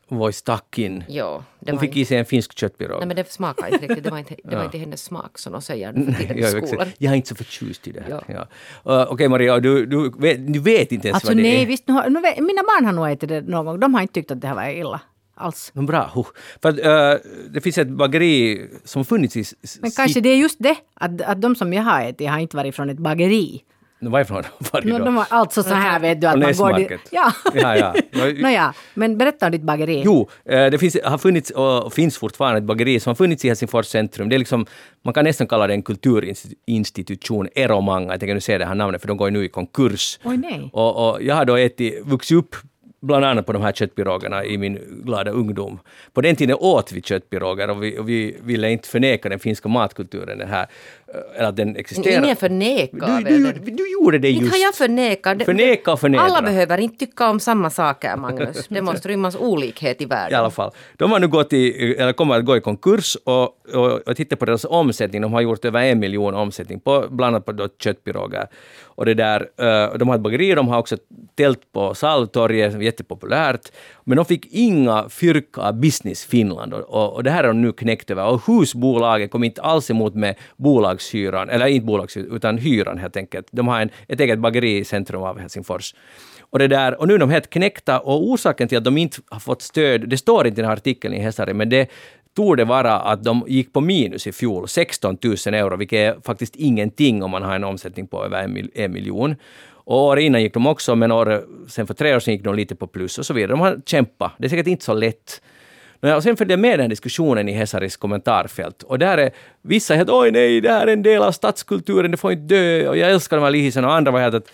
Voi 0.08 0.32
stack 0.32 0.78
in. 0.78 1.04
Ja, 1.08 1.44
det 1.60 1.70
Hon 1.70 1.76
var 1.76 1.80
fick 1.80 1.88
inte, 1.90 2.00
i 2.00 2.04
sig 2.04 2.18
en 2.18 2.24
finsk 2.24 2.58
köttpirog. 2.58 2.98
nej 2.98 3.06
men 3.06 3.16
det 3.16 3.32
smakade 3.32 3.70
inte 3.72 3.86
riktigt, 3.86 4.04
det 4.04 4.10
var 4.10 4.18
inte, 4.18 4.36
det 4.44 4.56
var 4.56 4.64
inte 4.68 4.78
hennes 4.78 5.02
smak 5.02 5.38
som 5.38 5.52
de 5.52 5.62
säger 5.62 5.92
nu 5.92 6.12
för 6.12 6.20
tiden 6.22 6.38
i 6.38 6.40
Ja, 6.40 6.66
skolan. 6.66 6.88
jag 6.98 7.12
är 7.12 7.16
inte 7.16 7.28
så 7.28 7.34
förtjust 7.34 7.88
i 7.88 7.92
det 7.92 8.00
här. 8.00 8.22
Ja. 8.28 8.46
Ja. 8.84 9.02
Uh, 9.02 9.12
Okej 9.12 9.28
Maria, 9.28 9.60
du, 9.60 9.86
du, 9.86 10.10
vet, 10.18 10.52
du 10.52 10.58
vet 10.60 10.92
inte 10.92 11.08
ens 11.08 11.14
Alltså 11.14 11.28
vad 11.28 11.36
det 11.36 11.42
nej, 11.42 11.62
är. 11.62 11.66
visst, 11.66 11.88
nu 11.88 11.94
nu, 11.94 12.20
mina 12.20 12.62
barn 12.62 12.84
har 12.84 12.92
nog 12.92 13.10
ätit 13.10 13.28
det 13.28 13.40
någon 13.40 13.66
gång. 13.66 13.80
De 13.80 13.94
har 13.94 14.00
inte 14.02 14.14
tyckt 14.14 14.30
att 14.30 14.40
det 14.40 14.48
här 14.48 14.54
var 14.54 14.68
illa 14.68 15.00
alls. 15.34 15.70
Men 15.74 15.86
Bra. 15.86 16.10
huh. 16.14 16.26
För 16.62 16.68
att, 16.68 16.78
uh, 16.78 17.30
det 17.50 17.60
finns 17.60 17.78
ett 17.78 17.88
bageri 17.88 18.66
som 18.84 19.04
funnits 19.04 19.36
i... 19.36 19.44
Men 19.80 19.90
kanske 19.90 20.20
det 20.20 20.28
är 20.28 20.36
just 20.36 20.56
det, 20.60 20.76
att, 20.94 21.20
att 21.20 21.40
de 21.42 21.56
som 21.56 21.72
jag 21.72 21.82
har 21.82 22.02
ätit 22.02 22.28
har 22.30 22.38
inte 22.38 22.56
varit 22.56 22.74
från 22.76 22.90
ett 22.90 22.98
bageri. 22.98 23.62
Varifrån 24.10 24.42
var 24.72 24.80
det 24.80 24.88
No, 24.88 24.98
då? 24.98 25.04
de 25.04 25.14
var 25.14 25.26
alltså 25.30 25.62
så 25.62 25.74
här 25.74 26.00
vet 26.00 26.20
du 26.20 26.26
att 26.26 26.38
man 26.38 26.52
går 26.52 26.72
dit. 26.72 26.90
Ja. 27.10 27.32
Ja, 27.54 27.76
ja. 27.76 27.94
Nå- 28.12 28.42
Nåja, 28.42 28.74
men 28.94 29.18
berätta 29.18 29.46
om 29.46 29.52
ditt 29.52 29.62
bageri. 29.62 30.02
Jo, 30.04 30.28
eh, 30.44 30.66
det 30.66 30.78
finns, 30.78 30.96
har 31.04 31.18
funnits 31.18 31.50
och 31.50 31.92
finns 31.92 32.18
fortfarande 32.18 32.58
ett 32.58 32.64
bageri 32.64 33.00
som 33.00 33.10
har 33.10 33.14
funnits 33.14 33.44
i 33.44 33.48
Helsingfors 33.48 33.86
centrum. 33.86 34.28
Det 34.28 34.36
är 34.36 34.38
liksom, 34.38 34.66
man 35.04 35.14
kan 35.14 35.24
nästan 35.24 35.46
kalla 35.46 35.66
det 35.66 35.74
en 35.74 35.82
kulturinstitution, 35.82 37.48
Eromanga. 37.54 38.12
Jag 38.12 38.20
tänker 38.20 38.34
nu 38.34 38.40
säga 38.40 38.58
det 38.58 38.64
här 38.66 38.74
namnet 38.74 39.00
för 39.00 39.08
de 39.08 39.16
går 39.16 39.28
ju 39.28 39.32
nu 39.32 39.44
i 39.44 39.48
konkurs. 39.48 40.18
Oj, 40.24 40.36
nej. 40.36 40.70
Och, 40.72 41.10
och 41.10 41.22
jag 41.22 41.34
har 41.34 41.44
då 41.44 41.56
ätit, 41.56 42.02
vuxit 42.06 42.36
upp 42.38 42.56
bland 43.02 43.24
annat 43.24 43.46
på 43.46 43.52
de 43.52 43.62
här 43.62 43.72
köttpirogerna 43.72 44.44
i 44.44 44.58
min 44.58 44.78
glada 45.04 45.30
ungdom. 45.30 45.78
På 46.12 46.20
den 46.20 46.36
tiden 46.36 46.56
åt 46.60 46.92
vi 46.92 47.02
köttpiroger 47.02 47.70
och 47.70 47.82
vi, 47.82 47.98
och 47.98 48.08
vi 48.08 48.36
ville 48.42 48.70
inte 48.70 48.88
förneka 48.88 49.28
den 49.28 49.38
finska 49.38 49.68
matkulturen, 49.68 50.38
den 50.38 50.48
här, 50.48 50.66
eller 51.36 51.48
att 51.48 51.56
den 51.56 51.76
existerar. 51.76 52.24
Ingen 52.24 52.36
förnekar 52.36 53.20
du, 53.20 53.38
du, 53.38 53.52
det. 53.52 53.70
du 53.70 53.92
gjorde 53.92 54.18
det 54.18 54.30
Inte 54.30 54.44
just. 54.44 54.56
har 54.56 54.62
jag 54.62 54.74
förnekat. 54.74 55.44
Förneka 55.44 55.92
och 55.92 56.00
förnedra. 56.00 56.24
Alla 56.24 56.42
behöver 56.42 56.78
inte 56.78 57.06
tycka 57.06 57.30
om 57.30 57.40
samma 57.40 57.70
saker, 57.70 58.16
Magnus. 58.16 58.66
Det 58.68 58.82
måste 58.82 59.08
rymmas 59.08 59.36
olikhet 59.36 60.00
i 60.00 60.04
världen. 60.04 60.32
I 60.32 60.34
alla 60.34 60.50
fall. 60.50 60.70
De 60.96 61.12
har 61.12 61.20
nu 61.20 61.28
gått 61.28 61.52
i, 61.52 61.94
eller 61.94 62.12
kommer 62.12 62.38
att 62.38 62.44
gå 62.44 62.56
i 62.56 62.60
konkurs 62.60 63.16
och, 63.24 63.42
och, 63.74 64.08
och 64.08 64.16
titta 64.16 64.36
på 64.36 64.44
deras 64.44 64.64
omsättning. 64.64 65.22
De 65.22 65.32
har 65.32 65.40
gjort 65.40 65.64
över 65.64 65.82
en 65.82 65.98
miljon 65.98 66.34
omsättning, 66.34 66.80
på, 66.80 67.06
bland 67.10 67.36
annat 67.36 67.46
på 67.46 67.68
köttpiroger. 67.82 68.46
Och 68.96 69.06
det 69.06 69.14
där, 69.14 69.40
eh, 69.40 69.98
de 69.98 70.08
har 70.08 70.14
ett 70.14 70.20
bageri, 70.20 70.54
de 70.54 70.68
har 70.68 70.78
också 70.78 70.96
tält 71.34 71.72
på 71.72 71.94
Saltorget, 71.94 72.82
jättepopulärt. 72.82 73.72
Men 74.04 74.16
de 74.16 74.24
fick 74.24 74.46
inga 74.50 75.08
fyrka 75.08 75.60
av 75.60 75.80
Business 75.80 76.24
Finland 76.24 76.74
och, 76.74 76.80
och, 76.80 77.12
och 77.14 77.22
det 77.24 77.30
här 77.30 77.44
har 77.44 77.48
de 77.48 77.62
nu 77.62 77.72
knäckt 77.72 78.10
över. 78.10 78.26
Och 78.26 78.46
husbolaget 78.46 79.30
kom 79.30 79.44
inte 79.44 79.62
alls 79.62 79.90
emot 79.90 80.14
med 80.14 80.34
bolagshyran, 81.12 81.50
eller 81.50 81.66
inte 81.66 81.86
bolagshyran, 81.86 82.36
utan 82.36 82.58
hyran 82.58 82.98
helt 82.98 83.16
enkelt. 83.16 83.46
De 83.50 83.68
har 83.68 83.80
en, 83.80 83.90
ett 84.08 84.20
eget 84.20 84.38
bageri 84.38 84.78
i 84.78 84.84
centrum 84.84 85.22
av 85.22 85.38
Helsingfors. 85.38 85.94
Och, 86.40 86.58
det 86.58 86.68
där, 86.68 87.00
och 87.00 87.08
nu 87.08 87.14
är 87.14 87.18
de 87.18 87.30
helt 87.30 87.50
knäckta 87.50 88.00
och 88.00 88.22
orsaken 88.22 88.68
till 88.68 88.78
att 88.78 88.84
de 88.84 88.98
inte 88.98 89.20
har 89.28 89.40
fått 89.40 89.62
stöd, 89.62 90.08
det 90.08 90.18
står 90.18 90.46
inte 90.46 90.60
i 90.60 90.62
den 90.62 90.68
här 90.68 90.76
artikeln 90.76 91.14
i 91.14 91.18
Hesari, 91.18 91.54
men 91.54 91.68
det 91.68 91.90
tror 92.36 92.56
det 92.56 92.64
vara 92.64 93.00
att 93.00 93.24
de 93.24 93.44
gick 93.46 93.72
på 93.72 93.80
minus 93.80 94.26
i 94.26 94.32
fjol, 94.32 94.68
16 94.68 95.18
000 95.22 95.54
euro, 95.54 95.76
vilket 95.76 95.96
är 95.98 96.20
faktiskt 96.24 96.56
ingenting 96.56 97.22
om 97.22 97.30
man 97.30 97.42
har 97.42 97.54
en 97.54 97.64
omsättning 97.64 98.06
på 98.06 98.24
över 98.24 98.44
en, 98.44 98.70
en 98.74 98.92
miljon. 98.92 99.36
Och 99.86 100.04
år 100.04 100.18
innan 100.18 100.42
gick 100.42 100.54
de 100.54 100.66
också, 100.66 100.96
men 100.96 101.12
år, 101.12 101.44
sen 101.68 101.86
för 101.86 101.94
tre 101.94 102.14
år 102.14 102.20
sedan 102.20 102.34
gick 102.34 102.44
de 102.44 102.54
lite 102.54 102.74
på 102.74 102.86
plus 102.86 103.18
och 103.18 103.26
så 103.26 103.34
vidare. 103.34 103.50
De 103.50 103.60
har 103.60 103.80
kämpat. 103.86 104.32
Det 104.38 104.44
är 104.46 104.48
säkert 104.48 104.66
inte 104.66 104.84
så 104.84 104.94
lätt. 104.94 105.42
Och 106.12 106.22
sen 106.22 106.36
följde 106.36 106.52
jag 106.52 106.60
med 106.60 106.78
den 106.78 106.90
diskussionen 106.90 107.48
i 107.48 107.52
Hesaris 107.52 107.96
kommentarfält. 107.96 108.82
Och 108.82 108.98
där 108.98 109.18
är 109.18 109.30
vissa 109.62 109.94
helt 109.94 110.10
oj 110.10 110.30
nej, 110.30 110.60
det 110.60 110.70
här 110.72 110.86
är 110.86 110.92
en 110.92 111.02
del 111.02 111.22
av 111.22 111.32
stadskulturen, 111.32 112.10
det 112.10 112.16
får 112.16 112.32
inte 112.32 112.54
dö, 112.54 112.88
och 112.88 112.96
jag 112.96 113.10
älskar 113.10 113.36
de 113.36 113.42
här 113.42 113.50
lihisen, 113.50 113.84
och 113.84 113.92
andra 113.94 114.10
var 114.12 114.20
helt 114.20 114.34
att 114.34 114.48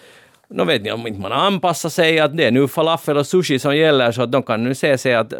Nå 0.53 0.65
vet 0.65 0.83
ni, 0.83 0.93
om 0.93 1.07
inte 1.07 1.21
man 1.21 1.33
anpassar 1.33 1.89
sig, 1.89 2.19
att 2.21 2.37
det 2.37 2.45
är 2.45 2.51
nu 2.51 2.69
falafel 2.69 3.17
och 3.17 3.27
sushi 3.27 3.59
som 3.59 3.77
gäller, 3.77 4.13
så 4.13 4.23
att 4.23 4.33
de 4.33 4.43
kan 4.43 4.65
nu 4.65 4.75
se 4.75 4.99
sig 4.99 5.15
att, 5.15 5.33
eh, 5.33 5.39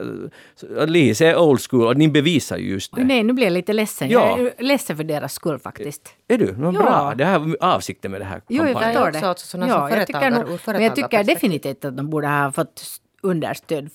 att 0.79 0.91
lihis 0.91 1.21
är 1.21 1.37
old 1.39 1.61
school, 1.71 1.87
och 1.87 1.97
ni 1.97 2.09
bevisar 2.09 2.57
ju 2.57 2.69
just 2.71 2.95
det. 2.97 3.05
nej, 3.05 3.23
nu 3.23 3.33
blir 3.33 3.45
jag 3.47 3.53
lite 3.53 3.73
ledsen. 3.73 4.09
Ja. 4.11 4.37
Jag 4.39 4.47
är 4.59 4.63
ledsen 4.65 4.97
för 4.97 5.05
deras 5.05 5.33
skull 5.33 5.59
faktiskt. 5.59 6.15
Är 6.29 6.39
du? 6.39 6.55
Nå, 6.59 6.67
Ja. 6.67 6.73
bra. 6.83 7.15
Det 7.17 7.25
här 7.25 7.39
var 7.39 7.57
avsikten 7.61 8.11
med 8.11 8.21
det 8.21 8.25
här 8.25 8.41
Jo, 8.49 8.57
jag 8.57 8.67
kampanjen. 8.73 8.95
förstår 9.05 9.21
det. 9.21 9.29
alltså 9.29 9.47
såna 9.47 9.69
som 9.69 9.99
jag 9.99 10.07
tycker 10.07 10.31
nog- 10.31 10.59
men 10.67 10.83
jag 10.83 10.97
tycker 10.97 11.25
definitivt 11.25 11.85
att 11.85 11.97
de 11.97 12.11
borde 12.11 12.27
ha 12.29 12.53
fått 12.53 12.83
understöd 13.23 13.91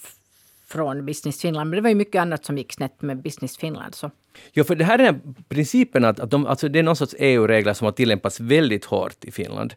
från 0.68 1.06
Business 1.06 1.42
Finland. 1.42 1.70
Men 1.70 1.78
det 1.78 1.82
var 1.82 1.90
ju 1.90 1.96
mycket 1.96 2.22
annat 2.22 2.46
som 2.46 2.58
gick 2.58 2.74
snett 2.74 3.02
med 3.02 3.22
Business 3.22 3.58
Finland. 3.58 3.96
Så. 3.96 4.12
Ja, 4.52 4.64
för 4.64 4.76
det 4.76 4.86
här 4.86 5.00
är 5.00 5.20
principen 5.50 6.06
att, 6.06 6.20
att 6.20 6.32
de, 6.32 6.46
alltså 6.46 6.70
det 6.70 6.80
är 6.80 6.84
någon 6.84 6.96
sorts 6.96 7.16
EU-regler 7.20 7.74
som 7.74 7.86
har 7.86 7.92
tillämpats 7.92 8.40
väldigt 8.40 8.86
hårt 8.86 9.26
i 9.26 9.32
Finland. 9.32 9.74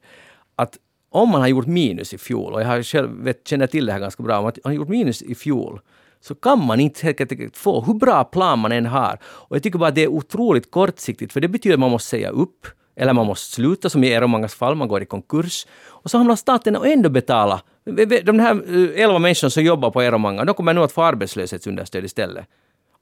Att 0.57 0.79
om 1.11 1.29
man 1.29 1.41
har 1.41 1.49
gjort 1.49 1.67
minus 1.67 2.15
i 2.15 2.19
fjol, 2.19 2.53
och 2.53 2.61
jag 2.61 2.67
har 2.67 2.83
själv 2.83 3.25
vet, 3.25 3.49
känner 3.49 3.67
till 3.67 3.87
det 3.87 3.93
här 3.93 4.01
ganska 4.01 4.23
bra, 4.23 4.39
om 4.39 4.45
man 4.45 4.53
har 4.65 4.73
gjort 4.73 4.89
minus 4.89 5.23
i 5.23 5.35
fjol, 5.35 5.81
så 6.21 6.35
kan 6.35 6.67
man 6.67 6.81
inte 6.81 7.07
helt 7.07 7.33
enkelt 7.33 7.57
få, 7.57 7.81
hur 7.81 7.95
bra 7.95 8.25
plan 8.25 8.59
man 8.59 8.73
än 8.73 8.87
har. 8.87 9.19
Och 9.23 9.57
jag 9.57 9.63
tycker 9.63 9.79
bara 9.79 9.89
att 9.89 9.95
det 9.95 10.03
är 10.03 10.09
otroligt 10.09 10.71
kortsiktigt, 10.71 11.33
för 11.33 11.41
det 11.41 11.49
betyder 11.49 11.75
att 11.75 11.81
man 11.81 11.91
måste 11.91 12.09
säga 12.09 12.31
upp 12.31 12.67
eller 12.99 13.13
man 13.13 13.27
måste 13.27 13.55
sluta 13.55 13.91
som 13.91 14.05
i 14.05 14.13
Eromangas 14.13 14.55
fall, 14.55 14.75
man 14.75 14.89
går 14.89 15.03
i 15.03 15.07
konkurs. 15.07 15.67
Och 15.87 16.11
så 16.11 16.19
hamnar 16.19 16.37
staten 16.37 16.77
och 16.77 16.87
ändå 16.87 17.09
betala. 17.09 17.61
De 18.25 18.39
här 18.39 18.55
eh, 18.55 19.05
elva 19.05 19.19
människorna 19.19 19.51
som 19.51 19.63
jobbar 19.63 19.91
på 19.91 20.03
Eromanga, 20.03 20.45
de 20.45 20.55
kommer 20.55 20.75
nu 20.75 20.81
att 20.81 20.93
få 20.93 21.03
arbetslöshetsunderstöd 21.03 22.05
istället. 22.05 22.47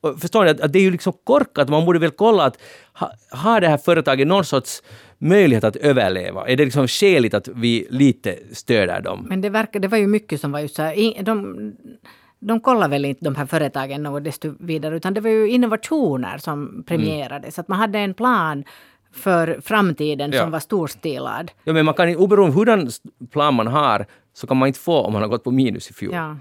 Och 0.00 0.20
förstår 0.20 0.44
ni 0.44 0.50
att, 0.50 0.60
att 0.60 0.72
det 0.72 0.78
är 0.78 0.82
ju 0.82 0.90
liksom 0.90 1.12
korkat, 1.24 1.68
man 1.68 1.84
borde 1.84 1.98
väl 1.98 2.10
kolla 2.10 2.44
att 2.44 2.58
ha, 2.92 3.12
har 3.30 3.60
det 3.60 3.68
här 3.68 3.78
företaget 3.78 4.26
någon 4.26 4.44
sorts 4.44 4.82
möjlighet 5.18 5.64
att 5.64 5.76
överleva? 5.76 6.48
Är 6.48 6.56
det 6.56 6.64
liksom 6.64 6.88
skäligt 6.88 7.34
att 7.34 7.48
vi 7.48 7.86
lite 7.90 8.38
stöder 8.52 9.00
dem? 9.00 9.26
Men 9.28 9.40
det, 9.40 9.48
verkar, 9.48 9.80
det 9.80 9.88
var 9.88 9.98
ju 9.98 10.06
mycket 10.06 10.40
som 10.40 10.52
var 10.52 10.60
just 10.60 10.74
så 10.74 10.82
här, 10.82 11.22
de, 11.22 11.72
de 12.38 12.60
kollar 12.60 12.88
väl 12.88 13.04
inte 13.04 13.24
de 13.24 13.34
här 13.34 13.46
företagen 13.46 14.02
något 14.02 14.24
desto 14.24 14.54
vidare, 14.60 14.96
utan 14.96 15.14
det 15.14 15.20
var 15.20 15.30
ju 15.30 15.48
innovationer 15.48 16.38
som 16.38 16.84
premierades. 16.86 17.58
Mm. 17.58 17.62
Att 17.62 17.68
man 17.68 17.78
hade 17.78 17.98
en 17.98 18.14
plan 18.14 18.64
för 19.16 19.60
framtiden 19.62 20.30
ja. 20.32 20.42
som 20.42 20.50
var 20.50 20.60
storstilad. 20.60 21.50
Ja, 21.64 21.72
men 21.72 21.84
man 21.84 21.94
kan 21.94 22.16
oberoende 22.16 22.52
av 22.52 22.58
hurdan 22.58 22.90
plan 23.30 23.54
man 23.54 23.66
har, 23.66 24.06
så 24.32 24.46
kan 24.46 24.56
man 24.56 24.66
inte 24.66 24.80
få 24.80 25.00
om 25.00 25.12
man 25.12 25.22
har 25.22 25.28
gått 25.28 25.44
på 25.44 25.50
minus 25.50 25.90
i 25.90 25.94
fjol. 25.94 26.14
Ja. 26.14 26.36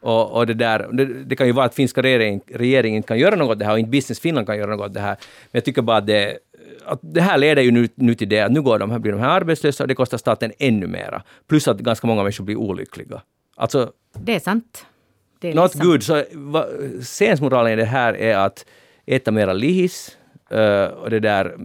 Och, 0.00 0.32
och 0.32 0.46
det, 0.46 0.54
där, 0.54 0.88
det, 0.92 1.04
det, 1.04 1.36
kan 1.36 1.46
ju 1.46 1.52
vara 1.52 1.66
att 1.66 1.74
finska 1.74 2.02
regeringen, 2.02 2.40
regeringen 2.54 2.96
inte 2.96 3.06
kan 3.06 3.18
göra 3.18 3.36
något 3.36 3.50
åt 3.50 3.58
det 3.58 3.64
här 3.64 3.72
och 3.72 3.78
inte 3.78 3.90
Business 3.90 4.20
Finland 4.20 4.46
kan 4.46 4.58
göra 4.58 4.76
något 4.76 4.86
åt 4.86 4.94
det 4.94 5.00
här. 5.00 5.16
Men 5.50 5.50
jag 5.50 5.64
tycker 5.64 5.82
bara 5.82 5.96
att 5.96 6.06
det, 6.06 6.38
att 6.84 6.98
det 7.02 7.20
här 7.20 7.38
leder 7.38 7.62
ju 7.62 7.70
nu, 7.70 7.88
nu 7.94 8.14
till 8.14 8.28
det 8.28 8.40
att 8.40 8.52
nu 8.52 8.62
går 8.62 8.78
de 8.78 8.90
här, 8.90 8.98
blir 8.98 9.12
de 9.12 9.20
här 9.20 9.28
arbetslösa 9.28 9.84
och 9.84 9.88
det 9.88 9.94
kostar 9.94 10.18
staten 10.18 10.52
ännu 10.58 10.86
mera. 10.86 11.22
Plus 11.48 11.68
att 11.68 11.78
ganska 11.78 12.06
många 12.06 12.22
människor 12.22 12.44
blir 12.44 12.56
olyckliga. 12.56 13.22
Alltså, 13.56 13.92
det 14.18 14.34
är 14.34 14.40
sant. 14.40 14.86
Det 15.38 15.48
är 15.48 15.54
not 15.54 15.74
liksom. 15.74 15.90
good. 15.90 16.02
Så 16.02 16.24
va, 16.32 16.66
sensmoralen 17.02 17.72
i 17.72 17.76
det 17.76 17.84
här 17.84 18.16
är 18.16 18.36
att 18.36 18.66
äta 19.06 19.30
mera 19.30 19.52
lihis 19.52 20.16
uh, 20.52 20.84
och 20.84 21.10
det 21.10 21.20
där, 21.20 21.56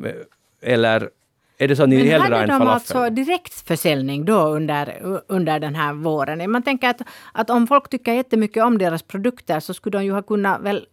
eller 0.63 1.09
är 1.57 1.67
det 1.67 1.75
så 1.75 1.83
att 1.83 1.89
ni 1.89 2.05
hellre 2.05 2.35
har 2.35 2.41
en 2.41 2.47
falafel? 2.47 2.47
Men 2.47 2.51
hade 2.51 2.65
de 2.65 2.73
alltså 2.73 3.09
direktförsäljning 3.09 4.25
då 4.25 4.39
under, 4.39 4.99
under 5.27 5.59
den 5.59 5.75
här 5.75 5.93
våren? 5.93 6.51
Man 6.51 6.63
tänker 6.63 6.89
att, 6.89 7.01
att 7.31 7.49
om 7.49 7.67
folk 7.67 7.89
tycker 7.89 8.13
jättemycket 8.13 8.63
om 8.63 8.77
deras 8.77 9.03
produkter 9.03 9.59
så 9.59 9.73
skulle 9.73 9.97
de 9.97 10.05
ju 10.05 10.11
ha 10.11 10.21
kunnat 10.21 10.61
väl, 10.61 10.85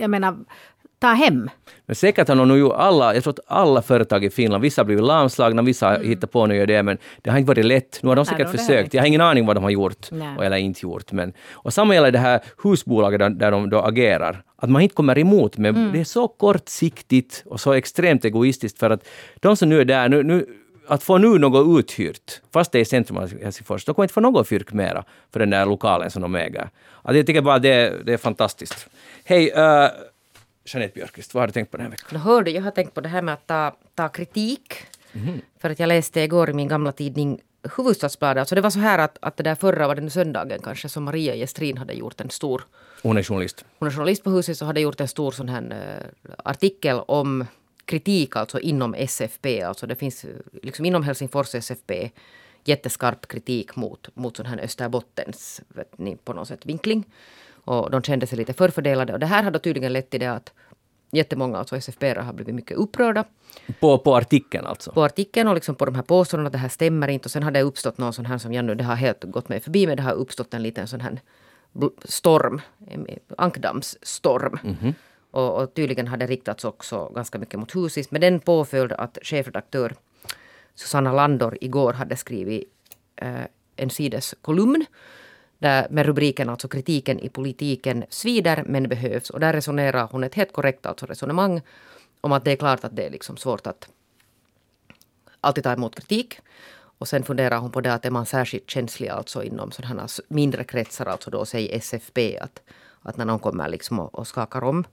jag 0.00 0.10
menar, 0.10 0.36
ta 0.98 1.08
hem. 1.08 1.50
Men 1.86 1.96
säkert 1.96 2.28
har 2.28 2.34
nog 2.34 2.72
alla, 2.72 3.14
jag 3.14 3.22
tror 3.22 3.32
att 3.32 3.44
alla 3.46 3.82
företag 3.82 4.24
i 4.24 4.30
Finland, 4.30 4.62
vissa 4.62 4.82
har 4.82 4.86
blivit 4.86 5.04
lamslagna, 5.04 5.62
vissa 5.62 5.86
har 5.86 5.94
mm. 5.94 6.08
hittat 6.08 6.30
på 6.32 6.46
nya 6.46 6.62
idéer, 6.62 6.82
men 6.82 6.98
det 7.22 7.30
har 7.30 7.38
inte 7.38 7.48
varit 7.48 7.64
lätt. 7.64 7.98
Nu 8.02 8.08
har 8.08 8.16
de 8.16 8.24
säkert 8.24 8.46
Nej, 8.46 8.58
försökt. 8.58 8.94
Jag 8.94 9.02
har 9.02 9.06
ingen 9.06 9.20
aning 9.20 9.46
vad 9.46 9.56
de 9.56 9.64
har 9.64 9.70
gjort 9.70 10.10
Nej. 10.10 10.36
eller 10.42 10.56
inte 10.56 10.80
gjort. 10.82 11.12
Men, 11.12 11.32
och 11.52 11.72
samma 11.72 11.94
gäller 11.94 12.12
det 12.12 12.18
här 12.18 12.40
husbolaget 12.62 13.18
där, 13.18 13.30
där 13.30 13.50
de 13.50 13.70
då 13.70 13.80
agerar. 13.80 14.42
Att 14.64 14.70
man 14.70 14.82
inte 14.82 14.94
kommer 14.94 15.18
emot, 15.18 15.58
men 15.58 15.76
mm. 15.76 15.92
det 15.92 16.00
är 16.00 16.04
så 16.04 16.28
kortsiktigt 16.28 17.42
och 17.46 17.60
så 17.60 17.72
extremt 17.72 18.24
egoistiskt 18.24 18.78
för 18.78 18.90
att 18.90 19.08
de 19.40 19.56
som 19.56 19.68
nu 19.68 19.80
är 19.80 19.84
där, 19.84 20.08
nu, 20.08 20.22
nu 20.22 20.46
att 20.86 21.02
få 21.02 21.18
nu 21.18 21.38
något 21.38 21.78
uthyrt, 21.78 22.40
fast 22.52 22.72
det 22.72 22.78
är 22.78 22.82
i 22.82 22.84
centrum 22.84 23.18
av 23.18 23.42
Helsingfors, 23.42 23.84
de 23.84 23.94
kommer 23.94 24.04
inte 24.04 24.14
få 24.14 24.20
något 24.20 24.48
fyrk 24.48 24.72
mera 24.72 25.04
för 25.32 25.40
den 25.40 25.50
där 25.50 25.66
lokalen 25.66 26.10
som 26.10 26.22
de 26.22 26.34
äger. 26.34 26.70
Alltså 27.02 27.16
jag 27.16 27.26
tycker 27.26 27.40
bara 27.40 27.58
det, 27.58 28.06
det 28.06 28.12
är 28.12 28.16
fantastiskt. 28.16 28.88
Hej, 29.24 29.52
uh, 29.52 29.88
Jeanette 30.64 30.94
Björkqvist, 30.94 31.34
vad 31.34 31.42
har 31.42 31.46
du 31.46 31.52
tänkt 31.52 31.70
på 31.70 31.76
den 31.76 31.86
här 31.86 31.90
veckan? 31.90 32.20
Hör 32.20 32.42
du, 32.42 32.50
jag 32.50 32.62
har 32.62 32.70
tänkt 32.70 32.94
på 32.94 33.00
det 33.00 33.08
här 33.08 33.22
med 33.22 33.34
att 33.34 33.46
ta, 33.46 33.76
ta 33.94 34.08
kritik. 34.08 34.74
Mm. 35.12 35.40
För 35.60 35.70
att 35.70 35.78
jag 35.78 35.86
läste 35.86 36.20
igår 36.20 36.50
i 36.50 36.52
min 36.52 36.68
gamla 36.68 36.92
tidning 36.92 37.40
Hufvudstadsbladet. 37.62 38.40
Alltså 38.40 38.54
det 38.54 38.60
var 38.60 38.70
så 38.70 38.78
här 38.78 38.98
att, 38.98 39.18
att 39.20 39.36
det 39.36 39.42
där 39.42 39.54
förra 39.54 39.86
var 39.86 39.94
den 39.94 40.10
söndagen 40.10 40.60
kanske 40.62 40.88
som 40.88 41.04
Maria 41.04 41.34
Gestrin 41.34 41.78
hade 41.78 41.92
gjort 41.92 42.20
en 42.20 42.30
stor... 42.30 42.64
Hon 43.04 43.16
är 43.16 43.22
journalist. 43.22 43.64
Hon 43.78 43.88
är 43.88 43.92
journalist 43.92 44.24
på 44.24 44.30
huset 44.30 44.60
och 44.60 44.66
hade 44.66 44.80
gjort 44.80 45.00
en 45.00 45.08
stor 45.08 45.32
sån 45.32 45.48
här 45.48 45.62
uh, 45.62 46.32
artikel 46.44 47.00
om 47.06 47.44
kritik 47.84 48.36
alltså 48.36 48.60
inom 48.60 48.94
SFP. 48.94 49.62
Alltså 49.62 49.86
det 49.86 49.94
finns 49.94 50.24
liksom 50.62 50.84
inom 50.84 51.02
Helsingfors 51.02 51.54
SFP 51.54 52.10
jätteskarp 52.64 53.28
kritik 53.28 53.76
mot, 53.76 54.08
mot 54.14 54.36
sån 54.36 54.46
här 54.46 54.58
Österbottens 54.58 55.60
vet 55.68 55.98
ni, 55.98 56.16
på 56.16 56.32
något 56.32 56.48
sätt 56.48 56.66
vinkling. 56.66 57.04
Och 57.64 57.90
de 57.90 58.02
kände 58.02 58.26
sig 58.26 58.38
lite 58.38 58.52
förfördelade. 58.52 59.12
Och 59.12 59.18
det 59.18 59.26
här 59.26 59.42
hade 59.42 59.58
tydligen 59.58 59.92
lett 59.92 60.10
till 60.10 60.20
det 60.20 60.32
att 60.32 60.52
jättemånga 61.10 61.58
alltså 61.58 61.76
SFP 61.76 62.18
har 62.18 62.32
blivit 62.32 62.54
mycket 62.54 62.76
upprörda. 62.76 63.24
På, 63.80 63.98
på 63.98 64.16
artikeln 64.16 64.66
alltså? 64.66 64.92
På 64.92 65.04
artikeln 65.04 65.48
och 65.48 65.54
liksom 65.54 65.74
på 65.74 65.84
de 65.84 65.94
här 65.94 66.02
påståendena 66.02 66.46
att 66.46 66.52
det 66.52 66.58
här 66.58 66.68
stämmer 66.68 67.08
inte. 67.08 67.26
Och 67.26 67.30
sen 67.30 67.42
har 67.42 67.50
det 67.50 67.62
uppstått 67.62 67.98
någon 67.98 68.12
sån 68.12 68.26
här 68.26 68.38
som 68.38 68.52
jag 68.52 68.64
nu, 68.64 68.74
det 68.74 68.84
har 68.84 68.94
helt 68.94 69.24
gått 69.24 69.48
mig 69.48 69.60
förbi, 69.60 69.86
men 69.86 69.96
det 69.96 70.02
har 70.02 70.12
uppstått 70.12 70.54
en 70.54 70.62
liten 70.62 70.88
sån 70.88 71.00
här 71.00 71.20
storm, 72.04 72.60
ankdammsstorm. 73.38 74.58
Mm 74.64 74.76
-hmm. 74.76 74.94
och, 75.30 75.62
och, 75.62 75.74
tydligen 75.74 76.08
har 76.08 76.16
det 76.16 76.26
riktats 76.26 76.64
också 76.64 77.12
ganska 77.14 77.38
mycket 77.38 77.60
mot 77.60 77.76
Husis 77.76 78.10
med 78.10 78.20
den 78.20 78.40
påföljd 78.40 78.92
att 78.92 79.18
chefredaktör 79.22 79.94
Susanna 80.74 81.12
Landor 81.12 81.58
igår 81.60 81.92
hade 81.92 82.16
skrivit 82.16 82.72
eh, 83.16 83.44
en 83.76 83.90
sides 83.90 84.34
kolumn 84.42 84.84
där 85.58 85.86
med 85.90 86.06
rubriken 86.06 86.50
alltså 86.50 86.68
kritiken 86.68 87.20
i 87.20 87.28
politiken 87.28 88.04
svider 88.08 88.64
men 88.66 88.88
behövs. 88.88 89.30
Och 89.30 89.40
där 89.40 89.52
resonerar 89.52 90.08
hon 90.10 90.24
ett 90.24 90.34
helt 90.34 90.52
korrekt 90.52 90.86
alltså 90.86 91.06
resonemang 91.06 91.60
om 92.20 92.32
att 92.32 92.44
det 92.44 92.52
är 92.52 92.56
klart 92.56 92.84
att 92.84 92.96
det 92.96 93.06
är 93.06 93.10
liksom 93.10 93.36
svårt 93.36 93.66
att 93.66 93.88
alltid 95.40 95.64
ta 95.64 95.72
emot 95.72 95.94
kritik. 95.94 96.40
Och 96.98 97.08
sen 97.08 97.22
funderar 97.22 97.58
hon 97.58 97.70
på 97.70 97.80
det 97.80 97.94
att 97.94 98.04
är 98.04 98.10
man 98.10 98.26
särskilt 98.26 98.70
känslig 98.70 99.08
alltså 99.08 99.42
inom 99.42 99.70
sådana 99.70 100.08
mindre 100.28 100.64
kretsar, 100.64 101.06
alltså 101.06 101.30
då 101.30 101.44
säg 101.44 101.72
SFP, 101.72 102.38
att, 102.38 102.62
att 103.02 103.16
när 103.16 103.24
någon 103.24 103.38
kommer 103.38 103.68
liksom 103.68 104.00
och, 104.00 104.14
och 104.14 104.26
skakar 104.26 104.64
om. 104.64 104.84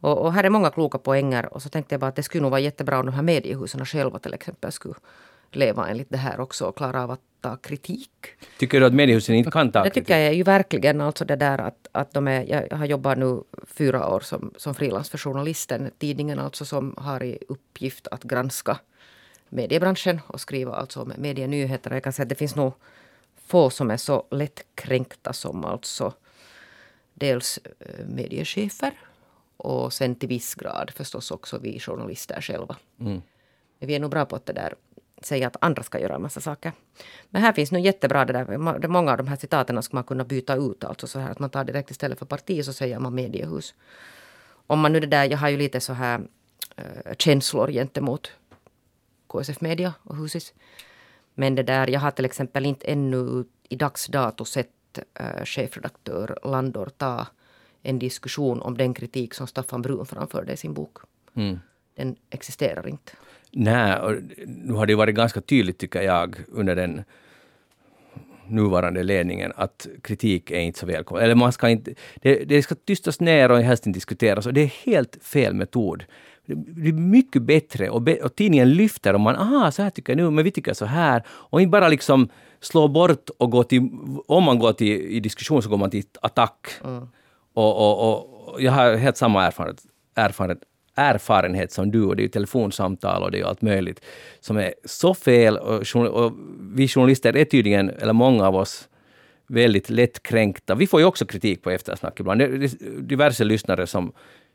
Och, 0.00 0.18
och, 0.18 0.32
här 0.32 0.44
är 0.44 0.50
många 0.50 0.70
kloka 0.70 0.98
poänger 0.98 1.54
och 1.54 1.62
så 1.62 1.68
tänkte 1.68 1.94
jag 1.94 2.00
bara 2.00 2.06
att 2.08 2.16
det 2.16 2.22
skulle 2.22 2.42
nog 2.42 2.50
vara 2.50 2.60
jättebra 2.60 2.98
om 2.98 3.06
de 3.06 3.14
här 3.14 3.22
mediehusen 3.22 3.86
själva 3.86 4.18
till 4.18 4.34
exempel 4.34 4.72
skulle 4.72 4.94
leva 5.52 5.88
enligt 5.88 6.10
det 6.10 6.18
här 6.18 6.40
också 6.40 6.64
och 6.64 6.76
klara 6.76 7.02
av 7.02 7.10
att 7.10 7.20
ta 7.40 7.56
kritik. 7.56 8.10
Tycker 8.58 8.80
du 8.80 8.86
att 8.86 8.94
mediehusen 8.94 9.34
inte 9.34 9.50
kan 9.50 9.72
ta 9.72 9.82
kritik? 9.82 9.94
Det 9.94 10.00
tycker 10.00 10.18
jag 10.18 10.34
ju 10.34 10.42
verkligen. 10.42 11.00
Alltså 11.00 11.24
det 11.24 11.36
där 11.36 11.58
att, 11.58 11.88
att 11.92 12.14
de 12.14 12.28
är, 12.28 12.68
jag 12.70 12.76
har 12.76 12.86
jobbat 12.86 13.18
nu 13.18 13.42
fyra 13.66 14.08
år 14.08 14.20
som, 14.20 14.52
som 14.56 14.74
frilans 14.74 15.10
för 15.10 15.18
journalisten. 15.18 15.90
Tidningen 15.98 16.38
alltså 16.38 16.64
som 16.64 16.94
har 16.96 17.22
i 17.22 17.38
uppgift 17.48 18.08
att 18.10 18.22
granska 18.22 18.78
mediebranschen 19.48 20.20
och 20.26 20.40
skriva 20.40 20.72
alltså 20.72 21.02
om 21.02 21.12
medienyheter. 21.16 21.90
Jag 21.90 22.04
kan 22.04 22.12
säga 22.12 22.22
att 22.22 22.28
det 22.28 22.34
finns 22.34 22.56
nog 22.56 22.72
få 23.46 23.70
som 23.70 23.90
är 23.90 23.96
så 23.96 24.24
lättkränkta 24.30 25.32
som 25.32 25.64
alltså 25.64 26.12
dels 27.14 27.58
eh, 27.58 28.06
mediechefer 28.06 28.92
och 29.56 29.92
sen 29.92 30.14
till 30.14 30.28
viss 30.28 30.54
grad 30.54 30.90
förstås 30.90 31.30
också 31.30 31.58
vi 31.58 31.80
journalister 31.80 32.40
själva. 32.40 32.76
Mm. 33.00 33.22
Vi 33.78 33.94
är 33.94 34.00
nog 34.00 34.10
bra 34.10 34.24
på 34.24 34.36
att 34.36 34.46
det 34.46 34.52
där 34.52 34.74
säga 35.22 35.46
att 35.46 35.56
andra 35.60 35.82
ska 35.82 36.00
göra 36.00 36.14
en 36.14 36.22
massa 36.22 36.40
saker. 36.40 36.72
Men 37.30 37.42
här 37.42 37.52
finns 37.52 37.72
nu 37.72 37.80
jättebra 37.80 38.24
det 38.24 38.32
där. 38.32 38.88
Många 38.88 39.10
av 39.10 39.16
de 39.16 39.28
här 39.28 39.36
citaten 39.36 39.82
ska 39.82 39.96
man 39.96 40.04
kunna 40.04 40.24
byta 40.24 40.54
ut. 40.56 40.84
Alltså 40.84 41.06
så 41.06 41.18
här 41.18 41.30
att 41.30 41.38
man 41.38 41.50
tar 41.50 41.64
direkt 41.64 41.90
istället 41.90 42.18
för 42.18 42.26
parti 42.26 42.64
så 42.64 42.72
säger 42.72 42.98
man 42.98 43.14
mediehus. 43.14 43.74
Om 44.66 44.80
man 44.80 44.92
nu 44.92 45.00
det 45.00 45.06
där, 45.06 45.24
jag 45.24 45.38
har 45.38 45.48
ju 45.48 45.56
lite 45.56 45.80
så 45.80 45.92
här 45.92 46.20
äh, 46.76 47.14
känslor 47.18 47.70
gentemot 47.70 48.32
KSF 49.28 49.60
Media 49.60 49.94
och 50.02 50.16
Husis. 50.16 50.54
Men 51.34 51.54
det 51.54 51.62
där, 51.62 51.90
jag 51.90 52.00
har 52.00 52.10
till 52.10 52.24
exempel 52.24 52.66
inte 52.66 52.86
ännu 52.86 53.44
i 53.68 53.76
dags 53.76 54.06
dato 54.06 54.44
sett 54.44 54.98
äh, 55.20 55.44
chefredaktör 55.44 56.38
Landor 56.42 56.90
ta 56.96 57.26
en 57.82 57.98
diskussion 57.98 58.62
om 58.62 58.76
den 58.76 58.94
kritik 58.94 59.34
som 59.34 59.46
Staffan 59.46 59.82
Brun 59.82 60.06
framförde 60.06 60.52
i 60.52 60.56
sin 60.56 60.74
bok. 60.74 60.98
Mm. 61.34 61.58
Den 61.94 62.16
existerar 62.30 62.88
inte. 62.88 63.12
Nej, 63.50 63.98
och 63.98 64.14
nu 64.46 64.72
har 64.72 64.86
det 64.86 64.94
varit 64.94 65.14
ganska 65.14 65.40
tydligt 65.40 65.78
tycker 65.78 66.02
jag 66.02 66.36
under 66.48 66.76
den 66.76 67.04
nuvarande 68.46 69.02
ledningen 69.02 69.52
att 69.56 69.86
kritik 70.02 70.50
är 70.50 70.60
inte 70.60 70.78
så 70.78 70.86
välkommen. 70.86 71.24
Eller 71.24 71.34
man 71.34 71.52
ska 71.52 71.68
inte, 71.68 71.94
det, 72.14 72.44
det 72.44 72.62
ska 72.62 72.74
tystas 72.74 73.20
ner 73.20 73.50
och 73.50 73.58
helst 73.58 73.86
inte 73.86 73.96
diskuteras 73.96 74.46
och 74.46 74.54
det 74.54 74.60
är 74.60 74.72
helt 74.86 75.18
fel 75.22 75.54
metod. 75.54 76.04
Det 76.56 76.88
är 76.88 76.92
mycket 76.92 77.42
bättre 77.42 77.90
och, 77.90 78.02
be, 78.02 78.16
och 78.16 78.36
tidningen 78.36 78.72
lyfter 78.72 79.14
om 79.14 79.22
man, 79.22 79.36
aha, 79.36 79.70
så 79.70 79.82
här 79.82 79.90
tycker 79.90 80.12
jag 80.12 80.16
nu, 80.16 80.30
men 80.30 80.44
vi 80.44 80.50
tycker 80.50 80.74
så 80.74 80.84
här. 80.84 81.22
Och 81.28 81.60
inte 81.60 81.70
bara 81.70 81.88
liksom 81.88 82.28
slå 82.60 82.88
bort 82.88 83.30
och 83.38 83.50
gå 83.50 83.64
till, 83.64 83.88
om 84.26 84.44
man 84.44 84.58
går 84.58 84.72
till 84.72 85.00
i 85.00 85.20
diskussion 85.20 85.62
så 85.62 85.68
går 85.68 85.76
man 85.76 85.90
till 85.90 86.04
attack. 86.22 86.66
Mm. 86.84 87.08
Och, 87.54 87.76
och, 87.76 88.54
och 88.54 88.62
jag 88.62 88.72
har 88.72 88.96
helt 88.96 89.16
samma 89.16 89.46
erfarenhet, 89.46 89.82
erfarenhet 90.14 90.62
erfarenhet 90.98 91.72
som 91.72 91.90
du 91.90 92.04
och 92.04 92.16
det 92.16 92.20
är 92.22 92.24
ju 92.24 92.28
telefonsamtal 92.28 93.22
och 93.22 93.30
det 93.30 93.40
är 93.40 93.44
allt 93.44 93.62
möjligt 93.62 94.04
som 94.40 94.56
är 94.56 94.74
så 94.84 95.14
fel 95.14 95.56
och, 95.56 95.96
och 95.96 96.32
vi 96.60 96.88
journalister 96.88 97.36
är 97.36 97.44
tydligen, 97.44 97.90
eller 97.90 98.12
många 98.12 98.46
av 98.46 98.56
oss, 98.56 98.88
väldigt 99.46 99.90
lättkränkta. 99.90 100.74
Vi 100.74 100.86
får 100.86 101.00
ju 101.00 101.06
också 101.06 101.26
kritik 101.26 101.62
på 101.62 101.70
eftersnack 101.70 102.20
ibland. 102.20 102.40
Det 102.40 102.44
är 102.44 103.00
diverse 103.00 103.44
lyssnare 103.44 103.86
som 103.86 104.12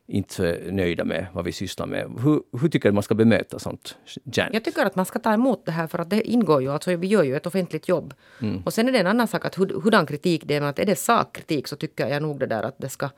inte 0.07 0.59
nöjda 0.71 1.03
med 1.03 1.27
vad 1.33 1.45
vi 1.45 1.51
sysslar 1.51 1.85
med. 1.85 2.11
Hur, 2.23 2.41
hur 2.61 2.69
tycker 2.69 2.89
du 2.89 2.93
man 2.93 3.03
ska 3.03 3.15
bemöta 3.15 3.59
sånt? 3.59 3.97
Janet? 4.23 4.53
Jag 4.53 4.63
tycker 4.63 4.85
att 4.85 4.95
man 4.95 5.05
ska 5.05 5.19
ta 5.19 5.33
emot 5.33 5.65
det 5.65 5.71
här 5.71 5.87
för 5.87 5.99
att 5.99 6.09
det 6.09 6.21
ingår 6.21 6.61
ju, 6.61 6.71
alltså 6.71 6.95
vi 6.95 7.07
gör 7.07 7.23
ju 7.23 7.35
ett 7.35 7.45
offentligt 7.45 7.87
jobb. 7.87 8.13
Mm. 8.41 8.63
Och 8.65 8.73
sen 8.73 8.87
är 8.87 8.91
det 8.91 8.99
en 8.99 9.07
annan 9.07 9.27
sak 9.27 9.45
att 9.45 9.55
hurdan 9.55 10.05
kritik 10.05 10.43
det 10.45 10.55
är, 10.55 10.59
men 10.59 10.69
att 10.69 10.79
är 10.79 10.85
det 10.85 10.95
sakkritik 10.95 11.67
så 11.67 11.75
tycker 11.75 12.07
jag 12.07 12.21
nog 12.21 12.39
det 12.39 12.45
där 12.45 12.63
att 12.63 12.75
det 12.77 12.89
ska... 12.89 13.09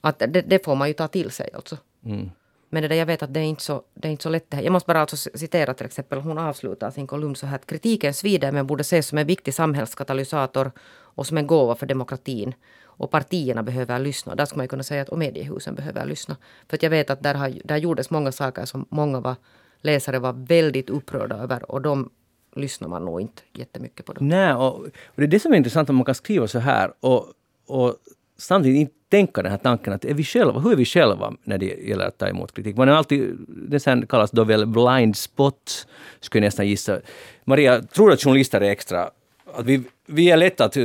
Att 0.00 0.18
det, 0.18 0.26
det 0.26 0.64
får 0.64 0.74
man 0.74 0.88
ju 0.88 0.94
ta 0.94 1.08
till 1.08 1.30
sig 1.30 1.50
alltså. 1.54 1.76
Mm. 2.04 2.30
Men 2.70 2.82
det 2.82 2.88
där, 2.88 2.96
jag 2.96 3.06
vet 3.06 3.22
att 3.22 3.34
det 3.34 3.40
är 3.40 3.44
inte 3.44 3.62
så, 3.62 3.82
det 3.94 4.08
är 4.08 4.12
inte 4.12 4.22
så 4.22 4.28
lätt 4.28 4.50
det 4.50 4.56
här. 4.56 4.64
Jag 4.64 4.72
måste 4.72 4.86
bara 4.86 5.00
alltså 5.00 5.30
citera 5.34 5.74
till 5.74 5.86
exempel, 5.86 6.20
hon 6.20 6.38
avslutar 6.38 6.90
sin 6.90 7.06
kolumn 7.06 7.36
så 7.36 7.46
här 7.46 7.56
att 7.56 7.66
kritiken 7.66 8.14
svider 8.14 8.52
men 8.52 8.66
borde 8.66 8.80
ses 8.80 9.06
som 9.06 9.18
en 9.18 9.26
viktig 9.26 9.54
samhällskatalysator 9.54 10.72
och 11.18 11.26
som 11.26 11.38
en 11.38 11.46
gåva 11.46 11.74
för 11.74 11.86
demokratin. 11.86 12.54
Och 12.98 13.10
partierna 13.10 13.62
behöver 13.62 13.98
lyssna. 13.98 14.34
Där 14.34 14.44
skulle 14.44 14.58
man 14.58 14.68
kunna 14.68 14.82
säga 14.82 15.02
att 15.02 15.08
och 15.08 15.18
mediehusen 15.18 15.74
behöver 15.74 16.06
lyssna. 16.06 16.36
För 16.68 16.76
att 16.76 16.82
jag 16.82 16.90
vet 16.90 17.10
att 17.10 17.22
där, 17.22 17.34
har, 17.34 17.52
där 17.64 17.76
gjordes 17.76 18.10
många 18.10 18.32
saker 18.32 18.64
som 18.64 18.86
många 18.88 19.20
var, 19.20 19.36
läsare 19.82 20.18
var 20.18 20.32
väldigt 20.32 20.90
upprörda 20.90 21.36
över 21.36 21.70
och 21.70 21.82
de 21.82 22.10
lyssnar 22.56 22.88
man 22.88 23.04
nog 23.04 23.20
inte 23.20 23.42
jättemycket 23.52 24.06
på. 24.06 24.12
Dem. 24.12 24.28
Nej, 24.28 24.54
och, 24.54 24.74
och 24.80 25.16
det 25.16 25.22
är 25.22 25.26
det 25.26 25.40
som 25.40 25.52
är 25.52 25.56
intressant 25.56 25.90
om 25.90 25.96
man 25.96 26.04
kan 26.04 26.14
skriva 26.14 26.48
så 26.48 26.58
här 26.58 26.92
och, 27.00 27.26
och 27.66 27.94
samtidigt 28.38 28.80
inte 28.80 28.94
tänka 29.08 29.42
den 29.42 29.50
här 29.50 29.58
tanken 29.58 29.92
att 29.92 30.04
är 30.04 30.14
vi 30.14 30.24
själva, 30.24 30.60
hur 30.60 30.72
är 30.72 30.76
vi 30.76 30.84
själva 30.84 31.34
när 31.44 31.58
det 31.58 31.66
gäller 31.66 32.06
att 32.06 32.18
ta 32.18 32.28
emot 32.28 32.54
kritik? 32.54 32.76
Man 32.76 32.88
är 32.88 32.92
alltid, 32.92 33.46
det 33.48 33.80
sen 33.80 34.06
kallas 34.06 34.30
då 34.30 34.44
väl 34.44 34.66
blind 34.66 35.16
spot, 35.16 35.86
skulle 36.20 36.44
jag 36.44 36.46
nästan 36.46 36.68
gissa. 36.68 37.00
Maria, 37.44 37.82
tror 37.82 38.08
du 38.08 38.14
att 38.14 38.22
journalister 38.22 38.60
är 38.60 38.70
extra, 38.70 39.10
att 39.54 39.66
vi, 39.66 39.82
vi 40.06 40.30
är 40.30 40.36
lätta 40.36 40.64
att 40.64 40.76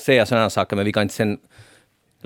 säga 0.00 0.26
sådana 0.26 0.50
saker 0.50 0.76
men 0.76 0.84
vi 0.84 0.92
kan 0.92 1.02
inte 1.02 1.14
sen 1.14 1.38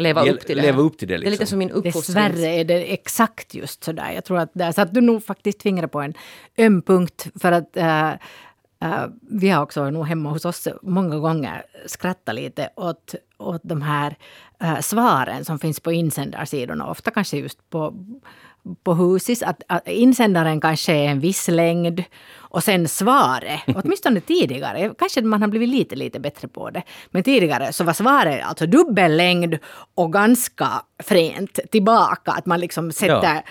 leva 0.00 0.30
upp 0.30 0.40
till 0.40 0.56
det. 0.56 0.62
Leva 0.62 0.82
upp 0.82 0.98
till 0.98 1.08
det, 1.08 1.18
liksom. 1.18 1.24
det 1.24 1.28
är 1.28 1.38
lite 1.38 1.46
som 1.46 1.58
min 1.58 1.82
Dessvärre 1.82 2.46
är 2.46 2.64
det 2.64 2.92
exakt 2.92 3.54
just 3.54 3.84
sådär. 3.84 4.12
Jag 4.12 4.24
tror 4.24 4.38
att 4.38 4.50
där 4.52 4.72
satt 4.72 4.94
du 4.94 5.00
nog 5.00 5.24
faktiskt 5.24 5.62
fingret 5.62 5.92
på 5.92 6.00
en 6.00 6.14
öm 6.58 6.82
punkt. 6.82 7.26
För 7.40 7.52
att 7.52 7.76
äh, 7.76 8.10
äh, 8.10 9.06
vi 9.30 9.48
har 9.48 9.62
också 9.62 9.90
nog 9.90 10.06
hemma 10.06 10.30
hos 10.30 10.44
oss 10.44 10.68
många 10.82 11.18
gånger 11.18 11.62
skrattat 11.86 12.34
lite 12.34 12.68
åt, 12.76 13.14
åt 13.38 13.60
de 13.64 13.82
här 13.82 14.16
äh, 14.60 14.80
svaren 14.80 15.44
som 15.44 15.58
finns 15.58 15.80
på 15.80 15.92
insändarsidorna. 15.92 16.90
Ofta 16.90 17.10
kanske 17.10 17.36
just 17.36 17.70
på 17.70 17.94
på 18.82 18.94
Husis 18.94 19.42
att, 19.42 19.62
att 19.66 19.88
insändaren 19.88 20.60
kanske 20.60 20.92
är 20.92 21.08
en 21.08 21.20
viss 21.20 21.48
längd 21.48 22.04
och 22.50 22.64
sen 22.64 22.88
svaret, 22.88 23.60
åtminstone 23.74 24.20
tidigare, 24.20 24.94
kanske 24.98 25.22
man 25.22 25.42
har 25.42 25.48
blivit 25.48 25.68
lite, 25.68 25.96
lite 25.96 26.20
bättre 26.20 26.48
på 26.48 26.70
det, 26.70 26.82
men 27.10 27.22
tidigare 27.22 27.72
så 27.72 27.84
var 27.84 27.92
svaret 27.92 28.44
alltså 28.44 28.66
dubbel 28.66 29.16
längd 29.16 29.58
och 29.94 30.12
ganska 30.12 30.68
fränt 31.02 31.58
tillbaka, 31.70 32.32
att 32.32 32.46
man 32.46 32.60
liksom 32.60 32.92
sätter 32.92 33.34
ja 33.34 33.42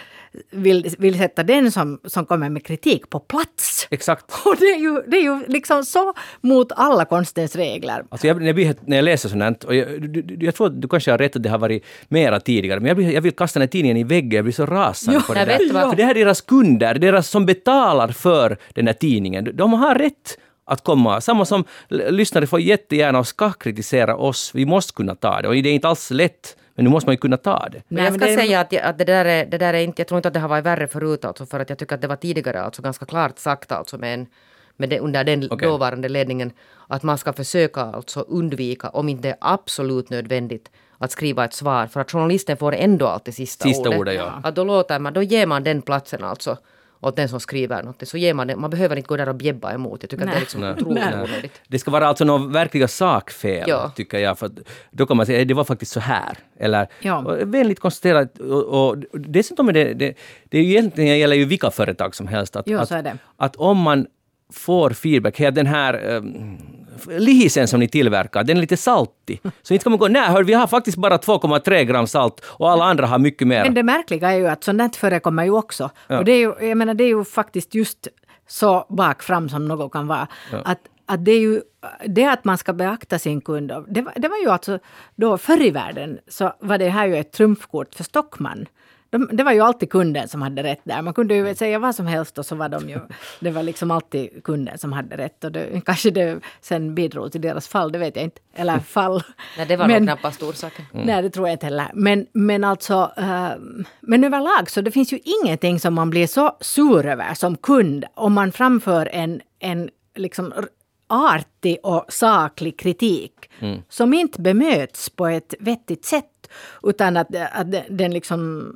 vill, 0.51 0.95
vill 0.97 1.17
sätta 1.17 1.43
den 1.43 1.71
som, 1.71 1.99
som 2.05 2.25
kommer 2.25 2.49
med 2.49 2.65
kritik 2.65 3.09
på 3.09 3.19
plats. 3.19 3.88
Exakt. 3.91 4.25
Och 4.45 4.55
det 4.59 4.65
är 4.65 4.80
ju, 4.80 5.01
det 5.07 5.17
är 5.17 5.21
ju 5.21 5.45
liksom 5.47 5.84
så 5.84 6.13
mot 6.41 6.71
alla 6.75 7.05
konstens 7.05 7.55
regler. 7.55 8.03
Alltså 8.09 8.27
jag, 8.27 8.39
när, 8.39 8.45
jag 8.45 8.55
blir, 8.55 8.75
när 8.86 8.97
jag 8.97 9.03
läser 9.03 9.30
sånt 9.30 9.63
och 9.63 9.75
jag, 9.75 10.09
du, 10.09 10.38
jag 10.45 10.55
tror 10.55 10.67
att 10.67 10.82
du 10.82 10.88
kanske 10.88 11.11
har 11.11 11.17
rätt 11.17 11.36
att 11.36 11.43
det 11.43 11.49
har 11.49 11.57
varit 11.57 11.86
mera 12.07 12.39
tidigare, 12.39 12.80
men 12.80 12.88
jag, 12.88 12.97
blir, 12.97 13.11
jag 13.11 13.21
vill 13.21 13.32
kasta 13.32 13.59
den 13.59 13.67
här 13.67 13.71
tidningen 13.71 13.97
i 13.97 14.03
väggen, 14.03 14.32
jag 14.32 14.45
blir 14.45 14.53
så 14.53 14.65
rasande 14.65 15.21
på 15.21 15.34
det 15.34 15.45
där. 15.45 15.89
För 15.89 15.95
det 15.95 16.03
här 16.03 16.15
är 16.15 16.25
deras 16.25 16.41
kunder, 16.41 16.95
deras 16.95 17.30
som 17.30 17.45
betalar 17.45 18.07
för 18.07 18.57
den 18.73 18.88
här 18.88 18.93
tidningen. 18.93 19.51
De 19.53 19.73
har 19.73 19.95
rätt 19.95 20.38
att 20.65 20.84
komma. 20.84 21.21
Samma 21.21 21.45
som 21.45 21.63
lyssnare 21.89 22.47
får 22.47 22.59
jättegärna 22.59 23.19
och 23.19 23.27
ska 23.27 23.51
kritisera 23.51 24.15
oss. 24.15 24.51
Vi 24.53 24.65
måste 24.65 24.93
kunna 24.93 25.15
ta 25.15 25.41
det. 25.41 25.47
Och 25.47 25.53
det 25.53 25.69
är 25.69 25.73
inte 25.73 25.88
alls 25.88 26.11
lätt 26.11 26.55
men 26.80 26.84
nu 26.84 26.89
måste 26.89 27.07
man 27.07 27.13
ju 27.13 27.17
kunna 27.17 27.38
ta 27.38 27.69
det. 27.71 27.82
Men 27.88 28.03
jag 28.03 28.13
ska 28.13 28.25
det... 28.25 28.36
säga 28.36 28.59
att, 28.59 28.73
att 28.73 28.97
det, 28.97 29.05
där 29.05 29.25
är, 29.25 29.45
det 29.45 29.57
där 29.57 29.73
är 29.73 29.80
inte, 29.80 30.01
jag 30.01 30.07
tror 30.07 30.17
inte 30.17 30.27
att 30.27 30.34
det 30.34 30.39
har 30.39 30.49
varit 30.49 30.65
värre 30.65 30.88
förut 30.88 31.25
alltså 31.25 31.45
för 31.45 31.59
att 31.59 31.69
jag 31.69 31.80
tycker 31.80 31.95
att 31.95 32.01
det 32.01 32.07
var 32.07 32.15
tidigare 32.15 32.61
alltså 32.61 32.82
ganska 32.82 33.05
klart 33.05 33.39
sagt 33.39 33.71
alltså 33.71 33.97
med 33.97 34.13
en 34.13 34.27
med 34.77 34.89
det, 34.89 34.99
under 34.99 35.23
den 35.23 35.43
okay. 35.51 35.67
dåvarande 35.69 36.09
ledningen 36.09 36.51
att 36.88 37.03
man 37.03 37.17
ska 37.17 37.34
försöka 37.34 37.82
alltså 37.82 38.19
undvika, 38.19 38.89
om 38.89 39.09
inte 39.09 39.27
det 39.27 39.30
är 39.30 39.38
absolut 39.41 40.09
nödvändigt, 40.09 40.71
att 40.97 41.11
skriva 41.11 41.45
ett 41.45 41.53
svar. 41.53 41.88
För 41.88 41.99
att 41.99 42.11
journalisten 42.11 42.57
får 42.57 42.75
ändå 42.75 43.07
alltid 43.07 43.36
sista, 43.36 43.63
sista 43.63 43.89
ordet. 43.89 43.99
ordet 43.99 44.15
ja. 44.15 44.41
Att 44.43 44.55
då, 44.55 44.63
låter 44.63 44.99
man, 44.99 45.13
då 45.13 45.23
ger 45.23 45.45
man 45.45 45.63
den 45.63 45.82
platsen 45.82 46.23
alltså 46.23 46.57
åt 47.02 47.16
den 47.16 47.30
som 47.30 47.39
skriver 47.39 47.84
något. 47.84 48.08
Så 48.08 48.18
ger 48.18 48.34
man 48.34 48.47
det, 48.47 48.56
man 48.56 48.70
behöver 48.70 48.95
inte 48.95 49.08
gå 49.08 49.18
där 49.18 49.30
och 49.30 49.36
bjäbba 49.36 49.74
emot. 49.74 50.04
Jag 50.04 50.10
tycker 50.10 50.26
Nej. 50.26 50.32
att 50.32 50.36
det 50.36 50.39
är 50.39 50.41
liksom 50.41 50.64
otroligt 50.64 51.04
onödigt. 51.14 51.62
Det 51.68 51.80
ska 51.80 51.91
vara 51.91 52.08
alltså 52.08 52.26
några 52.26 52.47
verkliga 52.47 52.88
sakfel, 52.88 53.64
ja. 53.68 53.91
tycker 53.95 54.20
jag. 54.20 54.39
För 54.39 54.52
då 54.91 55.06
kan 55.06 55.18
man 55.18 55.26
säga 55.26 55.41
att 55.41 55.47
det 55.47 55.54
var 55.54 55.64
faktiskt 55.64 55.91
så 55.91 56.00
här. 56.00 56.38
Eller 56.60 56.88
ja. 57.02 57.22
vänligt 57.43 57.80
konstaterat. 57.80 58.39
Och, 58.39 58.89
och 58.89 58.97
dessutom 59.14 59.70
är 59.70 59.74
det, 59.74 59.93
det, 59.93 60.18
det 60.50 60.58
är 60.58 60.64
ju 60.64 60.70
egentligen 60.70 61.20
gäller 61.20 61.36
ju 61.36 61.45
vilka 61.45 61.72
företag 61.72 62.16
som 62.16 62.28
helst. 62.28 62.56
Att, 62.56 62.68
jo, 62.68 62.80
att, 62.80 62.91
att, 63.38 63.56
om 63.56 63.78
man 63.78 64.08
får 64.54 64.89
feedback, 64.89 65.39
här, 65.39 65.52
den 65.52 65.68
här 65.68 66.22
lisen 67.08 67.68
som 67.68 67.80
ni 67.80 67.88
tillverkar, 67.88 68.43
den 68.43 68.58
är 68.58 68.62
lite 68.62 68.78
saltig. 68.78 69.41
Så 69.62 69.74
inte 69.74 69.84
kan 69.84 69.91
man 69.91 70.00
gå, 70.00 70.08
nej 70.08 70.30
hör, 70.30 70.43
vi 70.43 70.54
har 70.54 70.68
faktiskt 70.68 70.97
bara 70.97 71.18
2,3 71.18 71.84
gram 71.84 72.08
salt 72.08 72.41
och 72.45 72.72
alla 72.72 72.86
andra 72.86 73.08
har 73.08 73.20
mycket 73.20 73.47
mer. 73.47 73.64
Men 73.64 73.74
det 73.74 73.84
märkliga 73.84 74.32
är 74.32 74.38
ju 74.38 74.47
att 74.47 74.64
sånt 74.64 74.95
förekommer 74.95 75.43
ju 75.43 75.52
också. 75.52 75.89
Ja. 76.08 76.18
Och 76.18 76.26
det 76.26 76.32
är 76.32 76.39
ju, 76.39 76.68
jag 76.68 76.78
menar, 76.78 76.93
det 76.93 77.04
är 77.04 77.08
ju 77.08 77.24
faktiskt 77.24 77.76
just 77.76 78.08
så 78.47 78.86
bakfram 78.89 79.50
som 79.50 79.68
något 79.68 79.91
kan 79.91 80.08
vara. 80.08 80.28
Ja. 80.52 80.62
Att, 80.66 80.80
att 81.06 81.26
det 81.26 81.32
är 81.32 81.39
ju 81.39 81.62
det 82.06 82.26
att 82.26 82.45
man 82.45 82.58
ska 82.58 82.74
beakta 82.74 83.20
sin 83.20 83.41
kund. 83.41 83.72
Det 83.88 84.02
var, 84.02 84.14
det 84.16 84.28
var 84.28 84.38
ju 84.38 84.50
alltså 84.50 84.80
då 85.16 85.38
förr 85.38 85.62
i 85.62 85.72
världen 85.72 86.20
så 86.28 86.54
var 86.60 86.78
det 86.78 86.89
här 86.89 87.08
ju 87.08 87.16
ett 87.16 87.32
trumfkort 87.32 87.95
för 87.95 88.04
Stockman 88.04 88.66
de, 89.10 89.30
det 89.32 89.43
var 89.43 89.51
ju 89.51 89.62
alltid 89.62 89.89
kunden 89.89 90.28
som 90.28 90.41
hade 90.41 90.64
rätt 90.64 90.82
där. 90.84 91.01
Man 91.01 91.14
kunde 91.14 91.36
ju 91.36 91.55
säga 91.55 91.80
vad 91.80 91.95
som 91.95 92.07
helst 92.07 92.38
och 92.38 92.45
så 92.45 92.55
var 92.55 92.70
de 92.70 92.89
ju... 92.89 92.99
Det 93.39 93.51
var 93.51 93.64
liksom 93.64 93.91
alltid 93.91 94.43
kunden 94.43 94.78
som 94.78 94.93
hade 94.93 95.18
rätt. 95.18 95.43
Och 95.43 95.51
det, 95.51 95.82
kanske 95.86 96.10
det 96.10 96.39
sen 96.62 96.95
bidrog 96.95 97.32
till 97.32 97.41
deras 97.41 97.68
fall, 97.68 97.91
det 97.91 97.99
vet 97.99 98.16
jag 98.16 98.24
inte. 98.24 98.41
Eller 98.53 98.80
fall. 98.80 99.24
nej, 99.57 99.66
det 99.66 99.76
var 99.76 99.88
men, 99.88 99.95
nog 99.95 100.07
knappast 100.07 100.43
orsaken. 100.43 100.86
Mm. 100.93 101.05
Nej, 101.05 101.22
det 101.22 101.30
tror 101.30 101.47
jag 101.47 101.55
inte 101.55 101.66
heller. 101.66 101.91
Men, 101.93 102.28
men 102.34 102.64
alltså... 102.64 103.12
Uh, 103.20 103.51
men 103.99 104.24
överlag 104.24 104.70
så 104.70 104.82
det 104.82 104.91
finns 104.91 105.14
ju 105.14 105.20
ingenting 105.43 105.80
som 105.80 105.93
man 105.93 106.10
blir 106.10 106.28
så 106.28 106.57
sur 106.62 107.05
över 107.05 107.34
som 107.34 107.57
kund 107.57 108.05
om 108.14 108.34
man 108.34 108.51
framför 108.51 109.10
en, 109.12 109.41
en 109.60 109.89
liksom 110.16 110.53
artig 111.10 111.78
och 111.84 112.05
saklig 112.10 112.80
kritik 112.80 113.49
mm. 113.60 113.82
som 113.89 114.14
inte 114.14 114.41
bemöts 114.41 115.10
på 115.10 115.28
ett 115.28 115.53
vettigt 115.60 116.05
sätt 116.05 116.26
utan 116.84 117.18
att, 117.18 117.36
att 117.51 117.68
den 117.89 118.12
liksom 118.12 118.74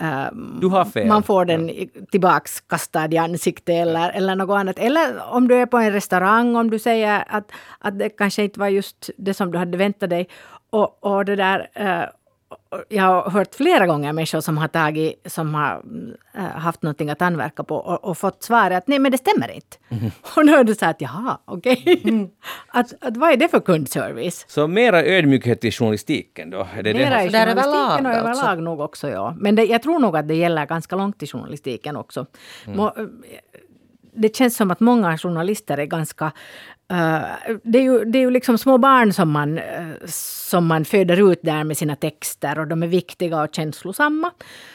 Uh, 0.00 1.06
man 1.06 1.22
får 1.22 1.44
den 1.44 1.70
tillbaks 2.10 2.60
kastad 2.60 3.12
i 3.12 3.18
ansiktet 3.18 3.74
eller, 3.74 4.10
eller 4.10 4.34
något 4.34 4.54
annat. 4.54 4.78
Eller 4.78 5.32
om 5.32 5.48
du 5.48 5.54
är 5.54 5.66
på 5.66 5.78
en 5.78 5.92
restaurang, 5.92 6.56
om 6.56 6.70
du 6.70 6.78
säger 6.78 7.24
att, 7.28 7.52
att 7.78 7.98
det 7.98 8.08
kanske 8.08 8.42
inte 8.42 8.60
var 8.60 8.68
just 8.68 9.10
det 9.16 9.34
som 9.34 9.52
du 9.52 9.58
hade 9.58 9.78
väntat 9.78 10.10
dig. 10.10 10.28
Och, 10.70 11.04
och 11.04 11.24
det 11.24 11.36
där, 11.36 11.70
uh, 11.80 12.08
jag 12.88 13.02
har 13.02 13.30
hört 13.30 13.54
flera 13.54 13.86
gånger 13.86 14.12
människor 14.12 14.40
som 14.40 14.58
har, 14.58 14.68
tagit, 14.68 15.22
som 15.24 15.54
har 15.54 15.82
äh, 16.34 16.42
haft 16.42 16.82
någonting 16.82 17.10
att 17.10 17.22
anverka 17.22 17.64
på 17.64 17.76
och, 17.76 18.04
och, 18.04 18.18
fått 18.18 18.42
svaret 18.42 18.78
att 18.78 18.88
nej 18.88 18.98
men 18.98 19.12
det 19.12 19.18
stämmer 19.18 19.50
inte. 19.50 19.76
Mm. 19.88 20.10
Och 20.36 20.42
är 20.42 20.64
det 20.64 20.74
så 20.74 20.86
att 20.86 21.00
jaha, 21.00 21.38
okej. 21.44 21.82
Okay. 21.82 22.00
Mm. 22.04 22.28
att, 22.68 23.04
att, 23.04 23.16
vad 23.16 23.32
är 23.32 23.36
det 23.36 23.48
för 23.48 23.60
kundservice? 23.60 24.44
Så 24.48 24.66
mera 24.66 25.04
ödmjukhet 25.04 25.64
i 25.64 25.70
journalistiken 25.70 26.50
då? 26.50 26.66
Är 26.76 26.82
det 26.82 26.94
mera 26.94 27.16
det? 27.16 27.24
i 27.24 27.30
journalistiken 27.30 28.06
och 28.06 28.12
överlag 28.12 28.28
alltså. 28.28 28.60
nog 28.60 28.80
också 28.80 29.08
ja. 29.08 29.34
Men 29.38 29.54
det, 29.54 29.64
jag 29.64 29.82
tror 29.82 29.98
nog 29.98 30.16
att 30.16 30.28
det 30.28 30.34
gäller 30.34 30.66
ganska 30.66 30.96
långt 30.96 31.22
i 31.22 31.26
journalistiken 31.26 31.96
också. 31.96 32.26
Mm. 32.66 32.90
Det 34.18 34.36
känns 34.36 34.56
som 34.56 34.70
att 34.70 34.80
många 34.80 35.18
journalister 35.18 35.78
är 35.78 35.84
ganska 35.84 36.32
Uh, 36.92 37.58
det, 37.62 37.78
är 37.78 37.82
ju, 37.82 38.04
det 38.04 38.18
är 38.18 38.20
ju 38.20 38.30
liksom 38.30 38.58
små 38.58 38.78
barn 38.78 39.12
som 39.12 39.30
man, 39.30 39.58
uh, 39.58 39.94
som 40.06 40.66
man 40.66 40.84
föder 40.84 41.32
ut 41.32 41.40
där 41.42 41.64
med 41.64 41.76
sina 41.76 41.96
texter 41.96 42.58
och 42.58 42.66
de 42.66 42.82
är 42.82 42.86
viktiga 42.86 43.42
och 43.42 43.54
känslosamma. 43.54 44.30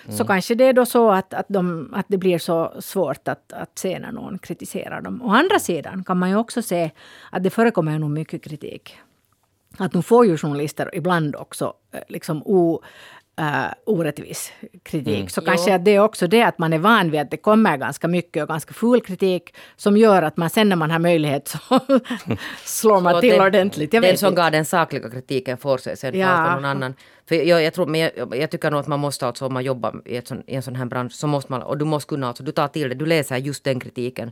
Mm. 0.05 0.17
Så 0.17 0.25
kanske 0.25 0.55
det 0.55 0.65
är 0.65 0.73
då 0.73 0.85
så 0.85 1.11
att, 1.11 1.33
att, 1.33 1.45
de, 1.47 1.93
att 1.93 2.05
det 2.09 2.17
blir 2.17 2.37
så 2.37 2.73
svårt 2.79 3.27
att, 3.27 3.53
att 3.53 3.79
se 3.79 3.99
när 3.99 4.11
någon 4.11 4.39
kritiserar 4.39 5.01
dem. 5.01 5.21
Å 5.21 5.29
andra 5.29 5.59
sidan 5.59 6.03
kan 6.03 6.17
man 6.17 6.29
ju 6.29 6.35
också 6.35 6.61
se 6.61 6.91
att 7.29 7.43
det 7.43 7.49
förekommer 7.49 7.99
nog 7.99 8.09
mycket 8.09 8.43
kritik. 8.43 8.97
Att 9.77 9.93
nu 9.93 10.01
får 10.01 10.25
ju 10.25 10.37
journalister 10.37 10.89
ibland 10.93 11.35
också 11.35 11.73
uh, 11.95 12.01
liksom 12.07 12.43
o, 12.45 12.81
uh, 13.41 13.73
orättvis 13.85 14.51
kritik. 14.83 15.15
Mm. 15.15 15.29
Så 15.29 15.41
kanske 15.41 15.75
att 15.75 15.85
det 15.85 15.91
är 15.91 15.99
också 15.99 16.27
det 16.27 16.41
att 16.41 16.59
man 16.59 16.73
är 16.73 16.77
van 16.77 17.11
vid 17.11 17.21
att 17.21 17.31
det 17.31 17.37
kommer 17.37 17.77
ganska 17.77 18.07
mycket 18.07 18.43
och 18.43 18.49
ganska 18.49 18.73
full 18.73 19.01
kritik 19.01 19.55
som 19.75 19.97
gör 19.97 20.21
att 20.21 20.37
man 20.37 20.49
sen 20.49 20.69
när 20.69 20.75
man 20.75 20.91
har 20.91 20.99
möjlighet 20.99 21.47
så 21.47 21.59
slår 22.65 23.01
man 23.01 23.13
så 23.13 23.21
till 23.21 23.29
den, 23.29 23.41
ordentligt. 23.41 23.93
Jag 23.93 24.03
den 24.03 24.17
som 24.17 24.35
gav 24.35 24.51
den 24.51 24.65
sakliga 24.65 25.09
kritiken 25.09 25.57
får 25.57 25.77
sig 25.77 25.97
sen 25.97 26.19
ja. 26.19 26.55
någon 26.55 26.65
annan. 26.65 26.93
För 27.27 27.35
jag, 27.35 27.63
jag, 27.63 27.73
tror, 27.73 27.85
men 27.85 28.01
jag, 28.01 28.35
jag, 28.35 28.51
tycker 28.51 28.71
nog 28.71 28.79
att 28.79 28.87
man 28.87 28.99
måste 28.99 29.27
alltså 29.27 29.45
om 29.45 29.53
man 29.53 29.63
jobbar 29.63 30.01
i, 30.05 30.21
sån, 30.21 30.43
i 30.47 30.55
en 30.55 30.63
sån 30.63 30.75
här 30.75 30.85
bransch 30.85 31.13
så 31.13 31.27
måste 31.27 31.51
man, 31.51 31.61
och 31.61 31.77
du 31.77 31.85
måste 31.85 32.09
kunna 32.09 32.27
alltså, 32.27 32.43
du 32.43 32.51
tar 32.51 32.67
till 32.67 32.89
det, 32.89 32.95
du 32.95 33.05
läser 33.05 33.37
just 33.37 33.63
den 33.63 33.79
kritiken. 33.79 34.31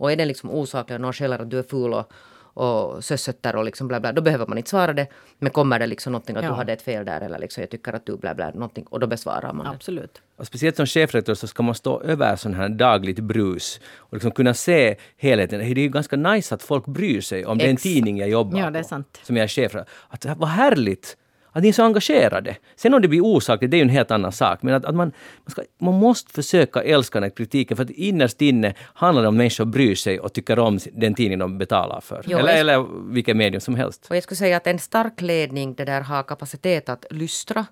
Och 0.00 0.12
är 0.12 0.16
den 0.16 0.28
liksom 0.28 0.50
osaklig 0.50 0.94
och 0.94 1.00
någon 1.00 1.12
skäller 1.12 1.38
att 1.38 1.50
du 1.50 1.58
är 1.58 1.62
ful 1.62 1.94
och 1.94 2.12
och 2.60 3.04
sösötter 3.04 3.56
och 3.56 3.64
liksom 3.64 3.88
bla 3.88 4.00
bla, 4.00 4.12
då 4.12 4.22
behöver 4.22 4.46
man 4.46 4.58
inte 4.58 4.70
svara 4.70 4.92
det. 4.92 5.06
Men 5.38 5.50
kommer 5.50 5.78
det 5.78 5.86
liksom 5.86 6.12
någonting 6.12 6.36
att 6.36 6.44
ja. 6.44 6.50
du 6.50 6.54
hade 6.54 6.72
ett 6.72 6.82
fel 6.82 7.04
där 7.04 7.20
eller 7.20 7.38
liksom 7.38 7.60
jag 7.60 7.70
tycker 7.70 7.92
att 7.92 8.06
du 8.06 8.16
bla 8.16 8.34
bla 8.34 8.50
någonting 8.50 8.84
och 8.90 9.00
då 9.00 9.06
besvarar 9.06 9.52
man 9.52 9.66
Absolut. 9.66 10.14
det. 10.14 10.20
Och 10.36 10.46
speciellt 10.46 10.76
som 10.76 10.86
chefredaktör 10.86 11.34
så 11.34 11.46
ska 11.46 11.62
man 11.62 11.74
stå 11.74 12.00
över 12.00 12.36
sån 12.36 12.54
här 12.54 12.68
dagligt 12.68 13.18
brus 13.18 13.80
och 13.96 14.14
liksom 14.14 14.30
kunna 14.30 14.54
se 14.54 14.96
helheten. 15.16 15.58
Det 15.58 15.64
är 15.64 15.78
ju 15.78 15.88
ganska 15.88 16.16
nice 16.16 16.54
att 16.54 16.62
folk 16.62 16.86
bryr 16.86 17.20
sig 17.20 17.46
om 17.46 17.60
Ex. 17.60 17.66
den 17.66 17.76
tidning 17.76 18.18
jag 18.18 18.28
jobbar 18.28 18.58
ja, 18.58 18.70
det 18.70 18.78
är 18.78 18.82
sant. 18.82 19.18
på, 19.20 19.26
som 19.26 19.36
jag 19.36 19.44
är 19.44 19.48
chef 19.48 19.72
för. 19.72 19.84
Att, 20.08 20.24
vad 20.24 20.48
härligt 20.48 21.16
Att 21.52 21.62
ni 21.62 21.68
är 21.68 21.72
så 21.72 21.82
engagerade. 21.84 22.56
Sen 22.76 22.94
om 22.94 23.02
det 23.02 23.08
blir 23.08 23.20
osakligt, 23.24 23.70
det 23.70 23.74
är 23.76 23.78
ju 23.78 23.82
en 23.82 23.88
helt 23.88 24.10
annan 24.10 24.32
sak. 24.32 24.62
Men 24.62 24.74
att, 24.74 24.84
att 24.84 24.94
man, 24.94 25.12
man, 25.44 25.50
ska, 25.50 25.62
man 25.78 25.94
måste 25.94 26.32
försöka 26.32 26.82
älska 26.82 27.20
den 27.20 27.30
kritiken, 27.30 27.76
för 27.76 27.84
att 27.84 27.90
innerst 27.90 28.42
inne 28.42 28.74
handlar 28.94 29.22
det 29.22 29.28
om 29.28 29.36
människor 29.36 29.64
bryr 29.64 29.94
sig 29.94 30.20
och 30.20 30.32
tycker 30.32 30.58
om 30.58 30.78
den 30.92 31.14
tidning 31.14 31.38
de 31.38 31.58
betalar 31.58 32.00
för. 32.00 32.22
Jo, 32.26 32.38
eller, 32.38 32.48
jag- 32.50 32.58
eller 32.60 32.86
vilket 33.12 33.36
medium 33.36 33.60
som 33.60 33.74
helst. 33.74 34.06
Och 34.10 34.16
jag 34.16 34.22
skulle 34.22 34.36
säga 34.36 34.56
att 34.56 34.66
en 34.66 34.78
stark 34.78 35.20
ledning 35.20 35.74
det 35.74 35.84
där 35.84 36.00
har 36.00 36.22
kapacitet 36.22 36.88
att 36.88 37.04
lystra. 37.10 37.66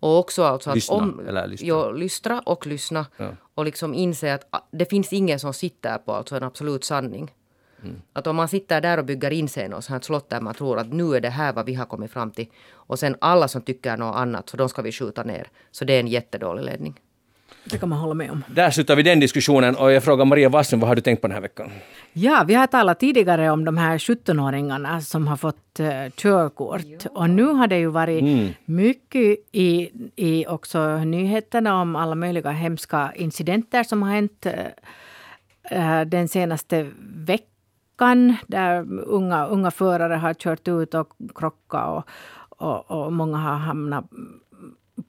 Och 0.00 0.18
också 0.18 0.44
alltså 0.44 0.70
att 0.70 0.76
Lyssna, 0.76 0.96
om, 0.96 1.20
eller 1.28 1.46
lystra. 1.46 1.66
Jo, 1.68 1.90
lystra 1.92 2.40
och 2.46 2.66
lyssna. 2.66 3.06
Och 3.54 3.64
liksom 3.64 3.94
inse 3.94 4.34
att 4.34 4.46
ah, 4.50 4.60
det 4.72 4.84
finns 4.90 5.12
ingen 5.12 5.38
som 5.38 5.54
sitter 5.54 5.98
på 5.98 6.12
alltså 6.12 6.36
en 6.36 6.42
absolut 6.42 6.84
sanning. 6.84 7.30
Mm. 7.82 8.02
Att 8.12 8.26
om 8.26 8.36
man 8.36 8.48
sitter 8.48 8.80
där 8.80 8.98
och 8.98 9.04
bygger 9.04 9.30
in 9.30 9.48
sig 9.48 9.64
i 9.64 9.68
något 9.68 9.84
sånt 9.84 10.04
slott 10.04 10.30
där 10.30 10.40
man 10.40 10.54
tror 10.54 10.78
att 10.78 10.92
nu 10.92 11.16
är 11.16 11.20
det 11.20 11.30
här 11.30 11.52
vad 11.52 11.66
vi 11.66 11.74
har 11.74 11.86
kommit 11.86 12.10
fram 12.10 12.30
till. 12.30 12.46
Och 12.72 12.98
sen 12.98 13.16
alla 13.20 13.48
som 13.48 13.62
tycker 13.62 13.96
något 13.96 14.16
annat, 14.16 14.48
så 14.48 14.56
de 14.56 14.68
ska 14.68 14.82
vi 14.82 14.92
skjuta 14.92 15.22
ner. 15.22 15.48
Så 15.70 15.84
det 15.84 15.92
är 15.92 16.00
en 16.00 16.08
jättedålig 16.08 16.64
ledning. 16.64 17.00
Det 17.70 17.78
kan 17.78 17.88
man 17.88 17.98
hålla 17.98 18.14
med 18.14 18.30
om. 18.30 18.44
Där 18.48 18.70
slutar 18.70 18.96
vi 18.96 19.02
den 19.02 19.20
diskussionen 19.20 19.76
och 19.76 19.92
jag 19.92 20.04
frågar 20.04 20.24
Maria 20.24 20.48
Wasslund, 20.48 20.80
vad 20.80 20.88
har 20.88 20.96
du 20.96 21.02
tänkt 21.02 21.20
på 21.20 21.28
den 21.28 21.34
här 21.34 21.40
veckan? 21.40 21.70
Ja, 22.12 22.44
vi 22.46 22.54
har 22.54 22.66
talat 22.66 23.00
tidigare 23.00 23.50
om 23.50 23.64
de 23.64 23.76
här 23.76 23.98
17-åringarna 23.98 25.00
som 25.00 25.28
har 25.28 25.36
fått 25.36 25.80
uh, 25.80 26.10
körkort. 26.16 27.06
Och 27.10 27.30
nu 27.30 27.44
har 27.44 27.66
det 27.66 27.78
ju 27.78 27.86
varit 27.86 28.24
mycket 28.64 29.38
i, 29.52 29.90
i 30.16 30.46
också 30.46 30.98
nyheterna 30.98 31.80
om 31.80 31.96
alla 31.96 32.14
möjliga 32.14 32.50
hemska 32.50 33.12
incidenter 33.16 33.82
som 33.82 34.02
har 34.02 34.10
hänt 34.10 34.46
uh, 35.72 36.02
den 36.06 36.28
senaste 36.28 36.90
veckan. 37.26 37.50
Där 38.46 39.00
unga, 39.02 39.46
unga 39.46 39.70
förare 39.70 40.14
har 40.14 40.34
kört 40.34 40.68
ut 40.68 40.94
och 40.94 41.08
krockat 41.34 41.88
och, 41.88 42.04
och, 42.66 42.90
och 42.90 43.12
många 43.12 43.36
har 43.36 43.56
hamnat 43.56 44.04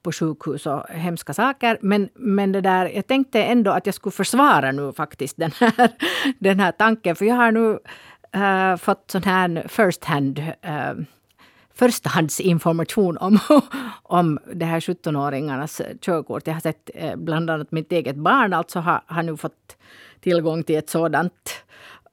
på 0.01 0.11
sjukhus 0.11 0.65
och 0.65 0.83
hemska 0.89 1.33
saker. 1.33 1.77
Men, 1.81 2.09
men 2.13 2.51
det 2.51 2.61
där, 2.61 2.85
jag 2.85 3.07
tänkte 3.07 3.43
ändå 3.43 3.71
att 3.71 3.85
jag 3.85 3.95
skulle 3.95 4.11
försvara 4.11 4.71
nu 4.71 4.93
faktiskt 4.93 5.37
den 5.37 5.51
här, 5.59 5.89
den 6.39 6.59
här 6.59 6.71
tanken. 6.71 7.15
För 7.15 7.25
jag 7.25 7.35
har 7.35 7.51
nu 7.51 7.79
äh, 8.31 8.77
fått 8.77 9.11
sån 9.11 9.23
här 9.23 9.65
first 9.67 10.05
hand 10.05 10.39
äh, 10.61 10.93
förstahandsinformation 11.73 13.17
om, 13.17 13.39
om 14.03 14.39
det 14.53 14.65
här 14.65 14.79
17-åringarnas 14.79 15.81
körkort. 16.01 16.47
Jag 16.47 16.53
har 16.53 16.61
sett 16.61 16.89
eh, 16.93 17.15
bland 17.15 17.49
annat 17.49 17.71
mitt 17.71 17.91
eget 17.91 18.15
barn 18.15 18.53
alltså 18.53 18.79
har, 18.79 19.01
har 19.05 19.23
nu 19.23 19.37
fått 19.37 19.77
tillgång 20.21 20.63
till 20.63 20.77
ett 20.77 20.89
sådant 20.89 21.63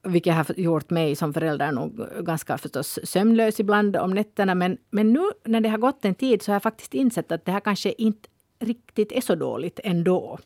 vilket 0.05 0.35
har 0.35 0.47
gjort 0.57 0.91
mig 0.91 1.17
som 1.17 1.35
förälder 1.35 1.73
nog 1.73 2.09
ganska 2.21 2.59
förstås 2.59 2.99
sömnlös 3.05 3.61
ibland 3.61 3.97
om 3.97 4.11
nätterna. 4.11 4.55
Men, 4.55 4.79
men 4.91 5.13
nu 5.13 5.23
när 5.45 5.61
det 5.61 5.69
har 5.69 5.79
gått 5.79 6.05
en 6.05 6.15
tid 6.15 6.43
så 6.43 6.51
har 6.51 6.55
jag 6.55 6.63
faktiskt 6.63 6.95
insett 6.95 7.33
att 7.33 7.45
det 7.45 7.53
här 7.53 7.61
kanske 7.61 7.93
inte 7.93 8.29
riktigt 8.61 9.13
är 9.13 9.21
så 9.21 9.35
dåligt 9.35 9.81
ändå. 9.85 10.39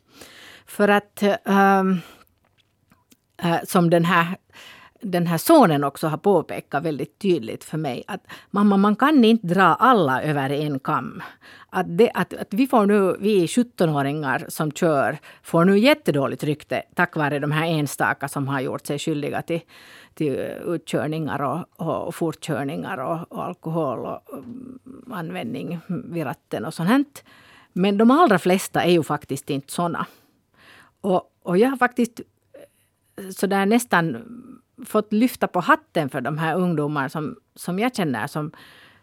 För 0.66 0.88
att 0.88 1.22
ähm, 1.44 2.00
äh, 3.42 3.59
som 3.64 3.90
den 3.90 4.04
här 4.04 4.36
den 5.01 5.26
här 5.26 5.38
sonen 5.38 5.84
också 5.84 6.07
har 6.07 6.18
påpekat 6.18 6.82
väldigt 6.82 7.18
tydligt 7.18 7.64
för 7.64 7.78
mig 7.78 8.05
att 8.07 8.20
mamma, 8.51 8.76
man 8.76 8.96
kan 8.96 9.24
inte 9.24 9.46
dra 9.46 9.62
alla 9.62 10.22
över 10.22 10.51
en 10.51 10.78
kam. 10.78 11.22
Att, 11.70 11.99
det, 11.99 12.11
att, 12.14 12.34
att 12.34 12.55
vi 12.55 12.66
får 12.66 12.86
nu, 12.86 13.16
vi 13.20 13.46
17-åringar 13.46 14.44
som 14.49 14.72
kör, 14.72 15.18
får 15.42 15.64
nu 15.64 15.78
jättedåligt 15.78 16.44
rykte 16.44 16.82
tack 16.94 17.16
vare 17.16 17.38
de 17.38 17.53
här 17.53 17.66
enstaka 17.66 18.28
som 18.28 18.49
har 18.49 18.61
gjort 18.61 18.86
sig 18.86 18.99
skyldiga 18.99 19.42
till, 19.42 19.61
till 20.14 20.32
utkörningar 20.66 21.42
och, 21.42 21.86
och, 21.86 22.07
och 22.07 22.14
fortkörningar 22.14 22.99
och, 22.99 23.32
och 23.32 23.44
alkohol 23.44 23.99
och, 23.99 24.34
och 24.34 24.44
användning 25.16 25.80
vid 25.86 26.24
ratten 26.24 26.64
och 26.64 26.74
sånt. 26.74 26.88
här. 26.88 27.05
Men 27.72 27.99
de 27.99 28.11
allra 28.11 28.38
flesta 28.38 28.82
är 28.82 28.90
ju 28.90 29.03
faktiskt 29.03 29.51
inte 29.51 29.72
såna. 29.72 30.07
Och, 31.01 31.22
och 31.42 31.59
jag 31.59 31.70
har 31.70 31.76
faktiskt 31.76 32.20
eh, 33.16 33.28
sådär 33.30 33.66
nästan 33.66 34.24
fått 34.87 35.12
lyfta 35.12 35.47
på 35.47 35.61
hatten 35.61 36.09
för 36.09 36.20
de 36.20 36.39
här 36.39 36.57
ungdomarna 36.57 37.09
som, 37.09 37.37
som 37.55 37.79
jag 37.79 37.95
känner 37.97 38.26
som, 38.26 38.53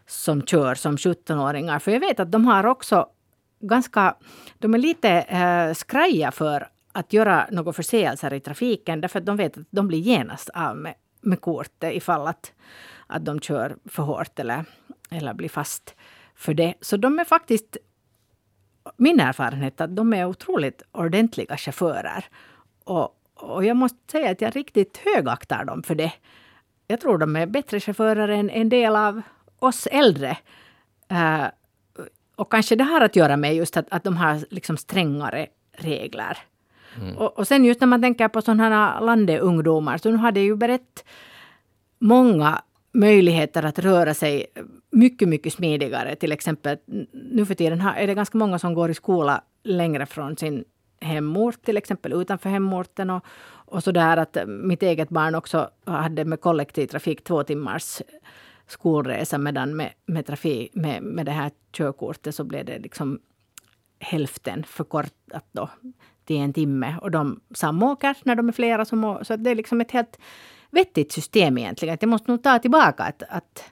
som 0.06 0.42
kör 0.42 0.74
som 0.74 0.96
17-åringar. 0.96 1.78
För 1.78 1.92
jag 1.92 2.00
vet 2.00 2.20
att 2.20 2.32
de 2.32 2.46
har 2.46 2.66
också 2.66 3.06
ganska... 3.60 4.16
De 4.58 4.74
är 4.74 4.78
lite 4.78 5.10
eh, 5.10 5.74
skraja 5.74 6.30
för 6.30 6.68
att 6.92 7.12
göra 7.12 7.46
några 7.50 7.72
förseelser 7.72 8.32
i 8.32 8.40
trafiken 8.40 9.00
därför 9.00 9.18
att 9.18 9.26
de 9.26 9.36
vet 9.36 9.58
att 9.58 9.66
de 9.70 9.88
blir 9.88 9.98
genast 9.98 10.48
av 10.48 10.76
med, 10.76 10.94
med 11.20 11.40
kortet 11.40 11.94
ifall 11.94 12.26
att, 12.26 12.52
att 13.06 13.24
de 13.24 13.40
kör 13.40 13.76
för 13.84 14.02
hårt 14.02 14.38
eller, 14.38 14.64
eller 15.10 15.34
blir 15.34 15.48
fast 15.48 15.94
för 16.34 16.54
det. 16.54 16.74
Så 16.80 16.96
de 16.96 17.18
är 17.18 17.24
faktiskt 17.24 17.76
min 18.96 19.20
erfarenhet 19.20 19.80
är 19.80 19.84
att 19.84 19.96
de 19.96 20.12
är 20.12 20.26
otroligt 20.26 20.82
ordentliga 20.92 21.56
chaufförer. 21.56 22.24
Och, 22.84 23.15
och 23.36 23.64
jag 23.64 23.76
måste 23.76 24.12
säga 24.12 24.30
att 24.30 24.40
jag 24.40 24.56
riktigt 24.56 25.00
högaktar 25.04 25.64
dem 25.64 25.82
för 25.82 25.94
det. 25.94 26.12
Jag 26.86 27.00
tror 27.00 27.18
de 27.18 27.36
är 27.36 27.46
bättre 27.46 27.80
chaufförer 27.80 28.28
än 28.28 28.50
en 28.50 28.68
del 28.68 28.96
av 28.96 29.22
oss 29.58 29.86
äldre. 29.86 30.36
Uh, 31.12 31.46
och 32.36 32.52
kanske 32.52 32.76
det 32.76 32.84
har 32.84 33.00
att 33.00 33.16
göra 33.16 33.36
med 33.36 33.54
just 33.54 33.76
att, 33.76 33.86
att 33.90 34.04
de 34.04 34.16
har 34.16 34.40
liksom 34.50 34.76
strängare 34.76 35.46
regler. 35.72 36.38
Mm. 37.00 37.16
Och, 37.16 37.38
och 37.38 37.48
sen 37.48 37.64
just 37.64 37.80
när 37.80 37.86
man 37.86 38.02
tänker 38.02 38.28
på 38.28 38.42
sådana 38.42 38.68
här 38.68 39.00
landeungdomar, 39.00 39.98
så 39.98 40.10
nu 40.10 40.16
har 40.16 40.32
det 40.32 40.40
ju 40.40 40.56
berättat 40.56 41.04
många 41.98 42.62
möjligheter 42.92 43.62
att 43.62 43.78
röra 43.78 44.14
sig 44.14 44.46
mycket, 44.90 45.28
mycket 45.28 45.52
smidigare. 45.52 46.16
Till 46.16 46.32
exempel 46.32 46.76
nu 47.12 47.46
för 47.46 47.54
tiden 47.54 47.80
är 47.80 48.06
det 48.06 48.14
ganska 48.14 48.38
många 48.38 48.58
som 48.58 48.74
går 48.74 48.90
i 48.90 48.94
skola 48.94 49.42
längre 49.64 50.06
från 50.06 50.36
sin 50.36 50.64
hemort, 51.00 51.62
till 51.62 51.76
exempel 51.76 52.12
utanför 52.12 52.50
hemorten. 52.50 53.10
Och, 53.10 53.24
och 53.48 53.84
så 53.84 53.92
där 53.92 54.16
att 54.16 54.36
mitt 54.46 54.82
eget 54.82 55.08
barn 55.08 55.34
också 55.34 55.70
hade 55.84 56.24
med 56.24 56.40
kollektivtrafik 56.40 57.24
två 57.24 57.42
timmars 57.42 58.02
skolresa 58.66 59.38
medan 59.38 59.76
med, 59.76 59.92
med, 60.06 60.26
trafik, 60.26 60.74
med, 60.74 61.02
med 61.02 61.26
det 61.26 61.32
här 61.32 61.50
körkortet 61.72 62.34
så 62.34 62.44
blev 62.44 62.64
det 62.64 62.78
liksom 62.78 63.20
hälften 63.98 64.64
förkortat 64.64 65.44
då 65.52 65.70
till 66.24 66.36
en 66.36 66.52
timme. 66.52 66.96
Och 67.02 67.10
de 67.10 67.40
samåker 67.54 68.16
när 68.22 68.34
de 68.34 68.48
är 68.48 68.52
flera. 68.52 68.84
Som, 68.84 69.18
så 69.22 69.36
det 69.36 69.50
är 69.50 69.54
liksom 69.54 69.80
ett 69.80 69.90
helt 69.90 70.18
vettigt 70.70 71.12
system 71.12 71.58
egentligen. 71.58 71.94
Att 71.94 72.02
jag 72.02 72.08
måste 72.08 72.30
nog 72.30 72.42
ta 72.42 72.58
tillbaka 72.58 73.02
att, 73.02 73.22
att 73.28 73.64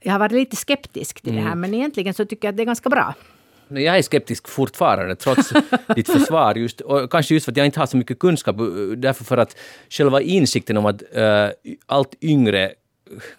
jag 0.00 0.12
har 0.12 0.18
varit 0.18 0.32
lite 0.32 0.56
skeptisk 0.56 1.20
till 1.20 1.34
det 1.34 1.40
här 1.40 1.54
men 1.54 1.74
egentligen 1.74 2.14
så 2.14 2.24
tycker 2.24 2.48
jag 2.48 2.52
att 2.52 2.56
det 2.56 2.62
är 2.62 2.66
ganska 2.66 2.88
bra. 2.88 3.14
Jag 3.80 3.98
är 3.98 4.02
skeptisk 4.02 4.48
fortfarande, 4.48 5.16
trots 5.16 5.52
ditt 5.96 6.10
försvar. 6.10 6.54
Just, 6.54 6.80
och 6.80 7.10
kanske 7.10 7.34
just 7.34 7.44
för 7.44 7.52
att 7.52 7.56
jag 7.56 7.66
inte 7.66 7.80
har 7.80 7.86
så 7.86 7.96
mycket 7.96 8.18
kunskap, 8.18 8.60
eh, 8.60 8.66
därför 8.96 9.24
för 9.24 9.36
att 9.36 9.56
själva 9.90 10.20
insikten 10.20 10.76
om 10.76 10.86
att 10.86 11.02
uh, 11.16 11.76
allt 11.86 12.14
yngre 12.20 12.72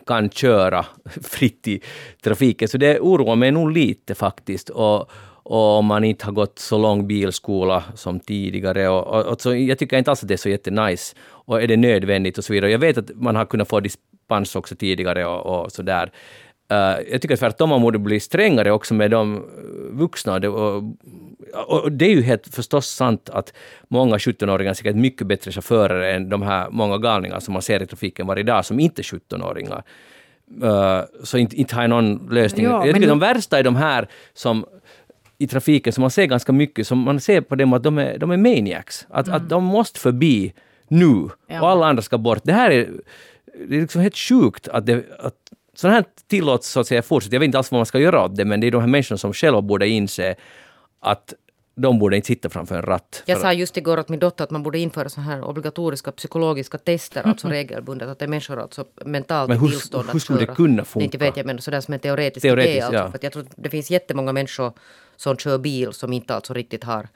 kan 0.07 0.29
köra 0.29 0.85
fritt 1.21 1.67
i 1.67 1.81
trafiken, 2.23 2.67
så 2.67 2.77
det 2.77 2.99
oroar 2.99 3.35
mig 3.35 3.51
nog 3.51 3.71
lite 3.71 4.15
faktiskt. 4.15 4.69
Och, 4.69 5.11
och 5.45 5.77
om 5.77 5.85
man 5.85 6.03
inte 6.03 6.25
har 6.25 6.31
gått 6.31 6.59
så 6.59 6.77
lång 6.77 7.07
bilskola 7.07 7.83
som 7.95 8.19
tidigare. 8.19 8.89
Och, 8.89 9.07
och, 9.07 9.25
och 9.25 9.41
så 9.41 9.55
jag 9.55 9.79
tycker 9.79 9.97
inte 9.97 10.11
alls 10.11 10.23
att 10.23 10.27
det 10.27 10.35
är 10.35 10.37
så 10.37 10.49
jättenice. 10.49 11.15
Och 11.21 11.61
är 11.61 11.67
det 11.67 11.77
nödvändigt 11.77 12.37
och 12.37 12.43
så 12.43 12.53
vidare. 12.53 12.71
Jag 12.71 12.79
vet 12.79 12.97
att 12.97 13.11
man 13.15 13.35
har 13.35 13.45
kunnat 13.45 13.69
få 13.69 13.79
dispens 13.79 14.55
också 14.55 14.75
tidigare 14.75 15.25
och, 15.25 15.63
och 15.63 15.71
så 15.71 15.81
där. 15.81 16.11
Uh, 16.73 17.11
jag 17.11 17.21
tycker 17.21 17.35
tvärtom 17.35 17.69
man 17.69 17.81
borde 17.81 17.99
bli 17.99 18.19
strängare 18.19 18.71
också 18.71 18.93
med 18.93 19.11
de 19.11 19.45
vuxna. 19.91 20.35
Och, 20.35 20.83
och 21.67 21.91
det 21.91 22.05
är 22.05 22.09
ju 22.09 22.21
helt 22.21 22.47
förstås 22.55 22.87
sant 22.87 23.29
att 23.29 23.53
många 23.87 24.17
17-åringar 24.17 24.69
är 24.69 24.73
säkert 24.73 24.95
mycket 24.95 25.27
bättre 25.27 25.51
chaufförer 25.51 26.13
än 26.15 26.29
de 26.29 26.41
här 26.41 26.69
många 26.69 26.97
galningar 26.97 27.39
som 27.39 27.53
man 27.53 27.61
ser 27.61 27.81
i 27.83 27.85
trafiken 27.85 28.27
varje 28.27 28.43
dag 28.43 28.65
som 28.65 28.79
inte 28.79 29.01
är 29.01 29.03
17-åringar. 29.03 29.83
Uh, 30.63 31.01
så 31.23 31.37
inte, 31.37 31.55
inte 31.55 31.75
har 31.75 31.83
jag 31.83 31.89
någon 31.89 32.27
lösning. 32.31 32.65
Ja, 32.65 32.71
jag 32.71 32.79
men 32.79 32.93
tycker 32.93 32.99
nu- 32.99 33.07
de 33.07 33.19
värsta 33.19 33.59
är 33.59 33.63
de 33.63 33.75
här 33.75 34.07
som 34.33 34.65
i 35.37 35.47
trafiken 35.47 35.93
som 35.93 36.01
man 36.01 36.11
ser 36.11 36.25
ganska 36.25 36.51
mycket, 36.51 36.87
som 36.87 36.99
man 36.99 37.19
ser 37.19 37.41
på 37.41 37.55
dem 37.55 37.73
att 37.73 37.83
de 37.83 37.97
är, 37.97 38.17
de 38.17 38.31
är 38.31 38.37
maniacs. 38.37 39.07
Att, 39.09 39.29
att 39.29 39.49
de 39.49 39.63
måste 39.63 39.99
förbi 39.99 40.53
nu 40.87 41.29
Ja. 41.47 41.61
och 41.61 41.69
alla 41.69 41.87
andra 41.87 42.01
ska 42.01 42.17
bort. 42.17 42.39
Det 42.43 42.53
här 42.53 42.71
är, 42.71 42.89
det 43.67 43.75
är 43.77 43.81
liksom 43.81 44.01
helt 44.01 44.17
sjukt 44.17 44.67
att, 44.67 44.85
det, 44.85 45.03
att 45.19 45.35
sånt 45.87 45.93
här 45.93 46.05
tillåts 46.27 46.69
så 46.69 46.79
att 46.79 46.87
säga 46.87 47.01
fortsätta. 47.01 47.35
Jag 47.35 47.39
vet 47.39 47.45
inte 47.45 47.57
alls 47.57 47.71
vad 47.71 47.79
man 47.79 47.85
ska 47.85 47.99
göra 47.99 48.25
åt 48.25 48.35
det, 48.35 48.45
men 48.45 48.59
det 48.59 48.67
är 48.67 48.71
de 48.71 48.81
här 48.81 48.87
människorna 48.87 49.17
som 49.17 49.33
själva 49.33 49.61
borde 49.61 49.87
inse 49.87 50.35
att 50.99 51.33
de 51.75 51.99
borde 51.99 52.15
inte 52.15 52.27
sitta 52.27 52.49
framför 52.49 52.75
en 52.75 52.81
ratt. 52.81 53.23
Jag 53.25 53.39
sa 53.39 53.53
just 53.53 53.77
igår 53.77 53.99
åt 53.99 54.09
min 54.09 54.19
dotter 54.19 54.43
att 54.43 54.51
man 54.51 54.63
borde 54.63 54.79
införa 54.79 55.09
så 55.09 55.21
här 55.21 55.43
obligatoriska 55.43 56.11
psykologiska 56.11 56.77
tester, 56.77 57.27
alltså 57.27 57.47
regelbundet. 57.47 58.09
Att 58.09 58.19
det 58.19 58.25
är 58.25 58.29
människor 58.29 58.59
alltså 58.59 58.85
mentalt 59.05 59.49
Men 59.49 59.59
hur- 59.59 59.67
tillstånd 59.67 60.09
hur 60.11 60.19
skulle 60.19 60.39
det 60.39 60.45
kunna 60.45 60.85
funka? 60.85 61.03
Inte 61.03 61.17
vet 61.17 61.37
jag, 61.37 61.45
men 61.45 61.61
sådär 61.61 61.81
som 61.81 61.93
en 61.93 61.99
teoretisk 61.99 62.41
Teoretiskt, 62.41 62.75
idé. 62.75 62.81
Alltså, 62.81 63.03
ja. 63.03 63.11
för 63.11 63.19
jag 63.21 63.33
tror 63.33 63.43
att 63.43 63.53
det 63.55 63.69
finns 63.69 63.91
jättemånga 63.91 64.33
människor 64.33 64.73
som 65.15 65.37
kör 65.37 65.57
bil 65.57 65.93
som 65.93 66.13
inte 66.13 66.35
alltså 66.35 66.53
riktigt 66.53 66.83
har 66.83 67.07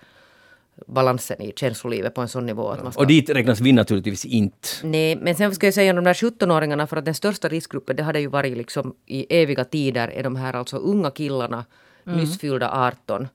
balansen 0.87 1.41
i 1.41 1.53
känslolivet 1.55 2.13
på 2.13 2.21
en 2.21 2.27
sån 2.27 2.45
nivå 2.45 2.69
att 2.69 2.83
man 2.83 2.91
ska... 2.91 3.01
Och 3.01 3.07
dit 3.07 3.29
räknas 3.29 3.59
vi 3.59 3.71
naturligtvis 3.71 4.25
inte. 4.25 4.67
Nej, 4.83 5.15
men 5.15 5.35
sen 5.35 5.55
ska 5.55 5.67
jag 5.67 5.73
säga 5.73 5.91
om 5.91 5.95
de 5.95 6.03
där 6.03 6.13
17-åringarna, 6.13 6.87
för 6.87 6.97
att 6.97 7.05
den 7.05 7.13
största 7.13 7.47
riskgruppen, 7.47 7.95
det 7.95 8.03
hade 8.03 8.19
ju 8.19 8.27
varit 8.27 8.57
liksom 8.57 8.95
i 9.05 9.41
eviga 9.41 9.63
tider, 9.63 10.07
är 10.07 10.23
de 10.23 10.35
här 10.35 10.53
alltså 10.53 10.77
unga 10.77 11.11
killarna, 11.11 11.65
nyss 12.03 12.39
fyllda 12.39 12.87
18. 12.87 13.27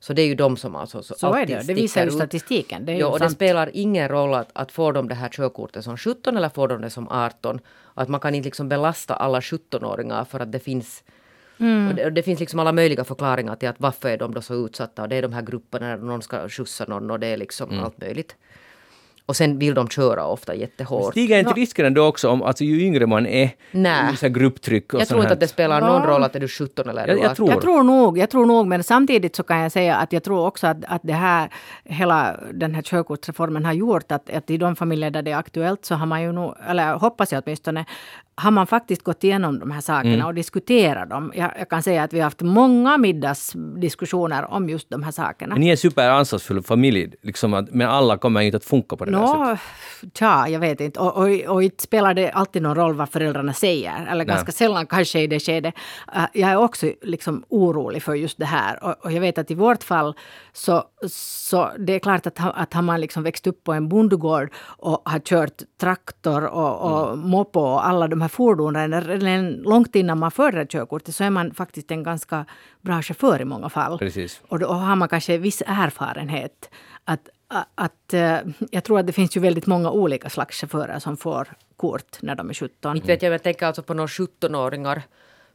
Så 0.00 0.12
det 0.12 0.22
är 0.22 0.26
ju 0.26 0.34
de 0.34 0.56
som 0.56 0.76
alltså 0.76 1.02
så 1.02 1.14
Så 1.14 1.34
är 1.34 1.46
det. 1.46 1.66
Det 1.66 1.74
visar 1.74 2.04
ju 2.04 2.10
statistiken. 2.10 2.84
Det 2.84 2.92
är 2.92 2.94
ju 2.94 3.00
Ja, 3.00 3.06
och 3.06 3.18
det 3.18 3.24
sant. 3.24 3.32
spelar 3.32 3.70
ingen 3.72 4.08
roll 4.08 4.34
att, 4.34 4.50
att 4.52 4.72
får 4.72 4.92
de 4.92 5.08
det 5.08 5.14
här 5.14 5.28
körkortet 5.28 5.84
som 5.84 5.96
17 5.96 6.36
eller 6.36 6.48
får 6.48 6.68
de 6.68 6.80
det 6.80 6.90
som 6.90 7.08
18. 7.08 7.60
Att 7.94 8.08
man 8.08 8.20
kan 8.20 8.34
inte 8.34 8.46
liksom 8.46 8.68
belasta 8.68 9.14
alla 9.14 9.40
17-åringar 9.40 10.24
för 10.24 10.40
att 10.40 10.52
det 10.52 10.58
finns 10.58 11.02
Mm. 11.60 11.88
och 11.88 11.94
det, 11.94 12.04
och 12.04 12.12
det 12.12 12.22
finns 12.22 12.40
liksom 12.40 12.58
alla 12.60 12.72
möjliga 12.72 13.04
förklaringar 13.04 13.56
till 13.56 13.68
att 13.68 13.76
varför 13.80 14.08
är 14.08 14.16
de 14.18 14.34
då 14.34 14.40
så 14.40 14.54
utsatta. 14.66 15.02
Och 15.02 15.08
det 15.08 15.16
är 15.16 15.22
de 15.22 15.32
här 15.32 15.42
grupperna 15.42 15.86
när 15.88 15.96
någon 15.96 16.22
ska 16.22 16.48
skjutsa 16.48 16.84
någon 16.88 17.10
och 17.10 17.20
det 17.20 17.26
är 17.26 17.36
liksom 17.36 17.70
Mm. 17.70 17.84
allt 17.84 18.00
möjligt. 18.00 18.36
Och 19.26 19.36
sen 19.36 19.58
vill 19.58 19.74
de 19.74 19.88
köra 19.88 20.26
ofta 20.26 20.54
jättehårt. 20.54 21.12
Stiger 21.12 21.38
inte 21.38 21.52
risken 21.52 21.86
ändå 21.86 22.04
också 22.06 22.28
om, 22.28 22.42
alltså 22.42 22.64
ju 22.64 22.80
yngre 22.82 23.06
man 23.06 23.26
är, 23.26 23.50
Nej. 23.70 24.10
ju 24.10 24.16
så 24.16 24.26
här 24.26 24.32
grupptryck 24.34 24.94
och 24.94 25.00
Jag 25.00 25.08
tror 25.08 25.20
inte 25.20 25.28
här. 25.28 25.34
att 25.34 25.40
det 25.40 25.48
spelar 25.48 25.80
någon 25.80 26.02
roll 26.02 26.22
att 26.24 26.36
är 26.36 26.40
du 26.40 26.48
17 26.48 26.88
eller 26.88 27.02
är 27.02 27.06
Jag- 27.08 27.16
du 27.16 27.22
jag 27.22 27.30
18. 27.30 27.36
tror- 27.36 27.50
Jag 27.50 27.62
tror 27.62 27.82
nog, 27.82 28.18
jag 28.18 28.30
tror 28.30 28.46
nog, 28.46 28.66
men 28.66 28.82
samtidigt 28.84 29.36
så 29.36 29.42
kan 29.42 29.58
jag 29.58 29.72
säga 29.72 29.96
att 29.96 30.12
jag 30.12 30.22
tror 30.24 30.46
också 30.46 30.66
att, 30.66 30.76
att 30.86 31.00
det 31.04 31.12
här, 31.12 31.50
hela 31.84 32.40
den 32.52 32.74
här 32.74 32.82
körkortsreformen 32.82 33.64
har 33.64 33.72
gjort 33.72 34.12
att, 34.12 34.30
att 34.30 34.50
i 34.50 34.56
de 34.56 34.76
familjer 34.76 35.10
där 35.10 35.22
det 35.22 35.30
är 35.30 35.36
aktuellt 35.36 35.84
så 35.84 35.94
har 35.94 36.06
man 36.06 36.22
ju 36.22 36.32
nog, 36.32 36.54
eller 36.68 36.92
hoppas 36.94 37.32
jag 37.32 37.42
åtminstone, 37.46 37.84
har 38.38 38.50
man 38.50 38.66
faktiskt 38.66 39.02
gått 39.02 39.24
igenom 39.24 39.58
de 39.58 39.70
här 39.70 39.80
sakerna 39.80 40.14
Mm. 40.14 40.26
och 40.26 40.34
diskuterat 40.34 41.10
dem. 41.10 41.32
Jag, 41.34 41.50
jag 41.58 41.68
kan 41.68 41.82
säga 41.82 42.02
att 42.02 42.12
vi 42.12 42.18
har 42.18 42.24
haft 42.24 42.42
många 42.42 42.96
middagsdiskussioner 42.98 44.50
om 44.50 44.68
just 44.68 44.90
de 44.90 45.02
här 45.02 45.12
sakerna. 45.12 45.54
Men 45.54 45.60
ni 45.60 45.66
är 45.66 45.70
en 45.70 45.76
superansvarsfull 45.76 46.62
familj, 46.62 47.14
liksom 47.22 47.54
att, 47.54 47.70
men 47.74 47.88
alla 47.88 48.18
kommer 48.18 48.40
inte 48.40 48.56
att 48.56 48.64
funka 48.64 48.96
på 48.96 49.04
det 49.04 49.10
där 49.10 49.26
sättet. 49.26 49.40
Nå, 50.02 50.08
tja, 50.14 50.48
jag 50.48 50.60
vet 50.60 50.80
inte. 50.80 51.00
Och, 51.00 51.16
och, 51.16 51.54
och 51.54 51.62
inte 51.62 51.82
spelar 51.82 52.14
det 52.14 52.30
alltid 52.30 52.62
någon 52.62 52.74
roll 52.74 52.94
vad 52.94 53.08
föräldrarna 53.08 53.52
säger. 53.52 54.06
Eller 54.10 54.24
ganska 54.24 54.52
sällan 54.52 54.86
kanske 54.86 55.20
i 55.20 55.26
det 55.26 55.40
skedet. 55.40 55.74
Uh, 56.16 56.24
jag 56.32 56.50
är 56.50 56.56
också 56.56 56.92
liksom 57.02 57.44
orolig 57.48 58.02
för 58.02 58.14
just 58.14 58.38
det 58.38 58.44
här. 58.46 58.84
Och, 58.84 59.04
och 59.04 59.12
jag 59.12 59.20
vet 59.20 59.38
att 59.38 59.50
i 59.50 59.54
vårt 59.54 59.84
fall 59.84 60.14
så, 60.52 60.84
så 61.10 61.70
det 61.78 61.92
är 61.94 61.98
klart 61.98 62.26
att, 62.26 62.38
att 62.40 62.74
har 62.74 62.82
man 62.82 63.00
liksom 63.00 63.22
växt 63.22 63.46
upp 63.46 63.64
på 63.64 63.72
en 63.72 63.88
bondgård 63.88 64.52
och 64.78 65.02
har 65.04 65.18
kört 65.18 65.62
traktor 65.80 66.44
och, 66.46 66.80
och 66.80 67.18
moppo 67.18 67.60
och 67.60 67.86
alla 67.86 68.08
de 68.08 68.20
här 68.20 68.27
fordonen 68.28 69.00
redan 69.00 69.52
långt 69.52 69.94
innan 69.94 70.18
man 70.18 70.30
det 70.36 70.42
här 70.42 70.64
körkortet 70.64 71.14
så 71.14 71.24
är 71.24 71.30
man 71.30 71.54
faktiskt 71.54 71.90
en 71.90 72.02
ganska 72.02 72.44
bra 72.80 73.02
chaufför 73.02 73.40
i 73.40 73.44
många 73.44 73.68
fall. 73.68 73.98
Precis. 73.98 74.40
Och 74.48 74.58
då 74.58 74.66
har 74.66 74.96
man 74.96 75.08
kanske 75.08 75.38
viss 75.38 75.62
erfarenhet. 75.66 76.70
Att, 77.04 77.28
att, 77.74 78.14
eh, 78.14 78.38
jag 78.70 78.84
tror 78.84 78.98
att 78.98 79.06
det 79.06 79.12
finns 79.12 79.36
ju 79.36 79.40
väldigt 79.40 79.66
många 79.66 79.90
olika 79.90 80.30
slags 80.30 80.60
chaufförer 80.60 80.98
som 80.98 81.16
får 81.16 81.48
kort 81.76 82.22
när 82.22 82.34
de 82.34 82.50
är 82.50 82.54
17. 82.54 82.96
Inte 82.96 83.06
vet 83.06 83.22
jag, 83.22 83.28
men 83.28 83.32
jag 83.32 83.42
tänker 83.42 83.66
alltså 83.66 83.82
på 83.82 83.94
några 83.94 84.06
17-åringar. 84.06 85.02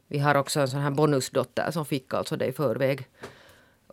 Vi 0.08 0.18
har 0.18 0.34
också 0.34 0.60
en 0.60 0.68
sån 0.68 0.80
här 0.80 0.90
bonusdotter 0.90 1.70
som 1.70 1.86
fick 1.86 2.14
alltså 2.14 2.36
det 2.36 2.46
i 2.46 2.52
förväg. 2.52 3.08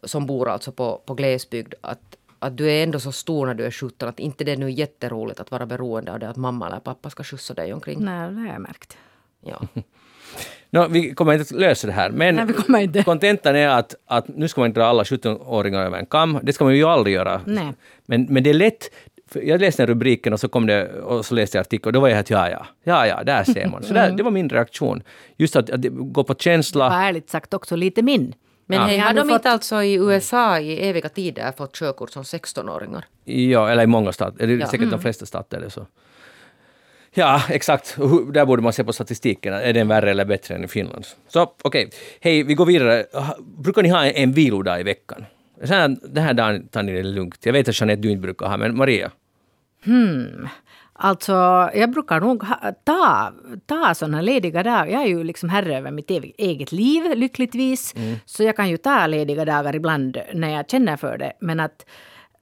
Som 0.03 0.25
bor 0.25 0.49
alltså 0.49 0.71
på, 0.71 1.01
på 1.05 1.13
glesbygd. 1.13 1.73
Att, 1.81 2.15
att 2.41 2.57
du 2.57 2.71
är 2.71 2.83
ändå 2.83 2.99
så 2.99 3.11
stor 3.11 3.45
när 3.45 3.53
du 3.53 3.65
är 3.65 3.71
17 3.71 4.09
att 4.09 4.19
inte 4.19 4.43
det 4.43 4.51
är 4.51 4.57
nu 4.57 4.71
jätteroligt 4.71 5.39
att 5.39 5.51
vara 5.51 5.65
beroende 5.65 6.13
av 6.13 6.19
det 6.19 6.29
att 6.29 6.37
mamma 6.37 6.67
eller 6.67 6.79
pappa 6.79 7.09
ska 7.09 7.23
skjutsa 7.23 7.53
dig 7.53 7.73
omkring. 7.73 8.05
Nej, 8.05 8.31
det 8.31 8.39
har 8.39 8.47
jag 8.47 8.61
märkt. 8.61 8.97
Ja. 9.45 9.61
Nå, 10.69 10.87
vi 10.87 11.15
kommer 11.15 11.33
inte 11.33 11.41
att 11.41 11.61
lösa 11.61 11.87
det 11.87 11.93
här, 11.93 12.09
men 12.09 12.35
Nej, 12.35 12.45
vi 12.45 12.53
kommer 12.53 12.79
inte. 12.79 13.03
kontentan 13.03 13.55
är 13.55 13.67
att, 13.67 13.95
att 14.05 14.27
nu 14.27 14.47
ska 14.47 14.61
man 14.61 14.67
inte 14.67 14.79
dra 14.79 14.85
alla 14.87 15.03
17-åringar 15.03 15.85
över 15.85 15.97
en 15.97 16.05
kam. 16.05 16.39
Det 16.43 16.53
ska 16.53 16.63
man 16.63 16.75
ju 16.75 16.83
aldrig 16.83 17.15
göra. 17.15 17.41
Nej. 17.45 17.73
Men, 18.05 18.25
men 18.29 18.43
det 18.43 18.49
är 18.49 18.53
lätt. 18.53 18.89
Jag 19.33 19.61
läste 19.61 19.81
den 19.81 19.87
rubriken 19.87 20.33
och 20.33 20.39
så 20.39 20.49
kom 20.49 20.67
det 20.67 20.93
och 20.93 21.25
så 21.25 21.35
läste 21.35 21.57
jag 21.57 21.61
artikeln 21.61 21.89
och 21.89 21.93
då 21.93 21.99
var 21.99 22.07
jag 22.07 22.15
helt 22.15 22.29
ja, 22.29 22.49
ja, 22.49 22.65
ja, 22.83 23.07
ja, 23.07 23.23
där 23.23 23.43
ser 23.43 23.67
man. 23.67 23.83
Så 23.83 23.93
där, 23.93 24.11
det 24.11 24.23
var 24.23 24.31
min 24.31 24.49
reaktion. 24.49 25.03
Just 25.37 25.55
att, 25.55 25.69
att 25.69 25.81
det 25.81 25.89
går 25.89 26.23
på 26.23 26.35
känsla. 26.35 26.87
Och 26.87 26.93
ärligt 26.93 27.29
sagt 27.29 27.53
också 27.53 27.75
lite 27.75 28.01
min. 28.01 28.33
Men 28.71 28.79
Ja. 28.79 28.85
hej, 28.85 28.97
har 28.97 29.13
de 29.13 29.27
fått- 29.27 29.35
inte 29.35 29.51
alltså 29.51 29.83
i 29.83 29.93
USA 29.93 30.59
i 30.59 30.89
eviga 30.89 31.09
tider 31.09 31.51
fått 31.57 31.75
körkort 31.75 32.11
som 32.11 32.23
16-åringar? 32.23 33.05
Ja, 33.25 33.69
eller 33.69 33.83
i 33.83 33.87
många 33.87 34.11
stater, 34.11 34.43
eller 34.43 34.57
Ja. 34.57 34.67
säkert 34.67 34.91
de 34.91 35.01
flesta 35.01 35.25
stater 35.25 35.57
eller 35.57 35.69
så. 35.69 35.87
Ja, 37.13 37.43
exakt. 37.49 37.95
Där 38.33 38.45
borde 38.45 38.61
man 38.61 38.73
se 38.73 38.83
på 38.83 38.93
statistiken. 38.93 39.53
Är 39.53 39.73
den 39.73 39.87
värre 39.87 40.11
eller 40.11 40.25
bättre 40.25 40.55
än 40.55 40.63
i 40.63 40.67
Finland? 40.67 41.05
Så 41.27 41.53
okej, 41.61 41.89
hej, 42.21 42.43
vi 42.43 42.53
går 42.53 42.65
vidare. 42.65 43.05
Brukar 43.57 43.83
ni 43.83 43.89
ha 43.89 44.05
en, 44.05 44.11
en 44.15 44.31
vilodag 44.31 44.79
i 44.79 44.83
veckan? 44.83 45.25
Så 45.63 45.73
här, 45.73 45.97
den 46.03 46.23
här 46.23 46.33
dagen 46.33 46.67
tar 46.67 46.83
ni 46.83 46.91
det 46.93 47.03
lugnt. 47.03 47.37
Jag 47.45 47.53
vet 47.53 47.69
att 47.69 47.81
Jeanette, 47.81 48.01
du 48.01 48.09
inte 48.11 48.21
brukar 48.21 48.45
ha, 48.47 48.57
men 48.57 48.77
Maria? 48.77 49.11
Alltså, 51.03 51.33
jag 51.73 51.91
brukar 51.91 52.19
nog 52.19 52.43
ha, 52.43 52.73
ta, 52.83 53.31
ta 53.65 53.93
sådana 53.93 54.21
lediga 54.21 54.63
dagar. 54.63 54.85
Jag 54.85 55.01
är 55.01 55.07
ju 55.07 55.23
liksom 55.23 55.49
herre 55.49 55.77
över 55.77 55.91
mitt 55.91 56.09
eget, 56.37 56.71
liv, 56.71 57.03
lyckligtvis. 57.15 57.93
Så 58.25 58.43
jag 58.43 58.55
kan 58.55 58.69
ju 58.69 58.77
ta 58.77 59.07
lediga 59.07 59.45
dagar 59.45 59.75
ibland 59.75 60.17
när 60.33 60.49
jag 60.49 60.69
känner 60.69 60.97
för 60.97 61.17
det. 61.17 61.33
Men 61.39 61.59
att 61.59 61.85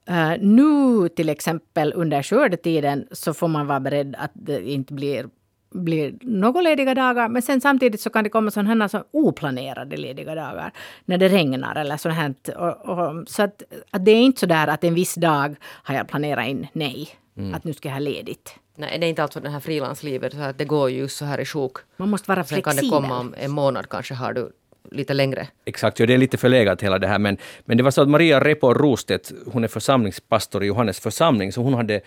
eh, 0.08 0.32
nu 0.40 1.08
till 1.08 1.28
exempel 1.28 1.92
under 1.96 2.22
skördetiden 2.22 3.06
så 3.12 3.34
får 3.34 3.48
man 3.48 3.66
vara 3.66 3.80
beredd 3.80 4.14
att 4.18 4.30
det 4.34 4.70
inte 4.70 4.94
blir 4.94 5.26
blir 5.74 6.14
några 6.20 6.60
lediga 6.60 6.94
dagar, 6.94 7.28
men 7.28 7.42
sen 7.42 7.60
samtidigt 7.60 8.00
så 8.00 8.10
kan 8.10 8.24
det 8.24 8.30
komma 8.30 8.50
sådana 8.50 8.84
här 8.84 8.88
så 8.88 9.04
oplanerade 9.10 9.96
lediga 9.96 10.34
dagar. 10.34 10.72
När 11.04 11.18
det 11.18 11.28
regnar 11.28 11.76
eller 11.76 11.96
sånt 11.96 12.14
här. 12.14 12.34
Och, 12.56 12.88
och, 12.88 13.28
så 13.28 13.42
att, 13.42 13.62
att 13.90 14.04
det 14.04 14.10
är 14.10 14.22
inte 14.22 14.40
så 14.40 14.46
där 14.46 14.66
att 14.66 14.84
en 14.84 14.94
viss 14.94 15.14
dag 15.14 15.56
har 15.62 15.94
jag 15.94 16.08
planerat 16.08 16.46
in, 16.46 16.66
nej. 16.72 17.08
Att 17.54 17.64
nu 17.64 17.72
ska 17.72 17.88
jag 17.88 17.94
ha 17.94 18.00
ledigt. 18.00 18.54
Nej, 18.76 18.98
det 18.98 19.06
är 19.06 19.08
inte 19.08 19.22
alltså 19.22 19.40
det 19.40 19.50
här 19.50 19.60
frilanslivet, 19.60 20.32
så 20.32 20.40
att 20.40 20.58
det 20.58 20.64
går 20.64 20.90
ju 20.90 21.08
så 21.08 21.24
här 21.24 21.40
i 21.40 21.44
sjok. 21.44 21.78
Man 21.96 22.08
måste 22.10 22.28
vara 22.30 22.44
Sen 22.44 22.62
kan 22.62 22.76
det 22.76 22.80
flexibel. 22.80 23.02
komma 23.02 23.20
om 23.20 23.34
en 23.38 23.50
månad 23.50 23.88
kanske 23.88 24.14
har 24.14 24.32
du 24.32 24.50
lite 24.90 25.14
längre. 25.14 25.48
Exakt, 25.64 26.00
ja, 26.00 26.06
det 26.06 26.14
är 26.14 26.18
lite 26.18 26.36
förlegat 26.36 26.82
hela 26.82 26.98
det 26.98 27.06
här, 27.06 27.18
men, 27.18 27.36
men 27.64 27.76
det 27.76 27.82
var 27.82 27.90
så 27.90 28.02
att 28.02 28.08
Maria 28.08 28.40
Repo 28.40 28.74
Rostedt, 28.74 29.32
hon 29.52 29.64
är 29.64 29.68
församlingspastor 29.68 30.64
i 30.64 30.66
Johannes 30.66 31.00
församling, 31.00 31.52
så 31.52 31.62
hon 31.62 31.74
hade 31.74 32.00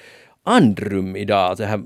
andrum 0.45 1.15
idag. 1.15 1.57
Det, 1.57 1.65
här, 1.65 1.81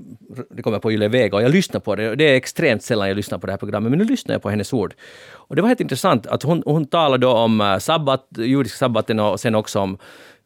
det 0.50 0.62
kommer 0.62 0.78
på 0.78 0.92
Yle 0.92 1.08
Vega 1.08 1.36
och 1.36 1.42
jag 1.42 1.50
lyssnar 1.50 1.80
på 1.80 1.96
det. 1.96 2.14
Det 2.16 2.24
är 2.24 2.34
extremt 2.34 2.82
sällan 2.82 3.08
jag 3.08 3.16
lyssnar 3.16 3.38
på 3.38 3.46
det 3.46 3.52
här 3.52 3.58
programmet, 3.58 3.90
men 3.90 3.98
nu 3.98 4.04
lyssnar 4.04 4.34
jag 4.34 4.42
på 4.42 4.50
hennes 4.50 4.72
ord. 4.72 4.94
Och 5.30 5.56
det 5.56 5.62
var 5.62 5.68
helt 5.68 5.80
intressant 5.80 6.26
att 6.26 6.42
hon, 6.42 6.62
hon 6.66 6.86
talade 6.86 7.26
om 7.26 7.60
eh, 7.60 7.78
sabbat, 7.78 8.26
judisk 8.36 8.76
sabbaten 8.76 9.20
och 9.20 9.40
sen 9.40 9.54
också 9.54 9.80
om 9.80 9.98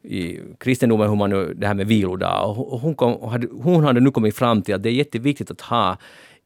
i 0.04 0.40
kristendomen 0.58 1.08
hur 1.08 1.16
man 1.16 1.30
nu, 1.30 1.54
det 1.54 1.66
här 1.66 1.74
med 1.74 1.86
vilodag. 1.86 2.58
Och 2.58 2.80
hon- 2.80 2.94
kom, 2.94 3.30
hade, 3.30 3.48
hon 3.52 3.84
hade 3.84 4.00
nu 4.00 4.10
kommit 4.10 4.36
fram 4.36 4.62
till 4.62 4.74
att 4.74 4.82
det 4.82 4.88
är 4.88 4.92
jätteviktigt 4.92 5.50
att 5.50 5.60
ha 5.60 5.96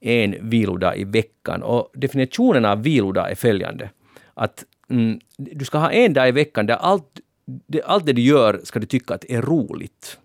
en 0.01 0.51
vilodag 0.51 0.99
i 0.99 1.05
veckan. 1.05 1.63
Och 1.63 1.91
definitionen 1.95 2.65
av 2.65 2.83
vilodag 2.83 3.31
är 3.31 3.35
följande. 3.35 3.91
Att 4.35 4.65
mm, 4.91 5.21
du 5.37 5.65
ska 5.65 5.79
ha 5.79 5.91
en 5.91 6.13
dag 6.13 6.29
i 6.29 6.33
veckan 6.33 6.67
där 6.67 6.77
allt 6.77 7.21
det, 7.67 7.83
allt 7.83 8.07
det 8.07 8.13
du 8.13 8.23
gör 8.23 8.61
ska 8.65 8.79
du 8.79 8.87
tycka 8.87 9.15
att 9.15 9.25
är 9.25 9.43
roligt. 9.43 10.19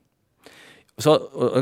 Så, 0.97 1.19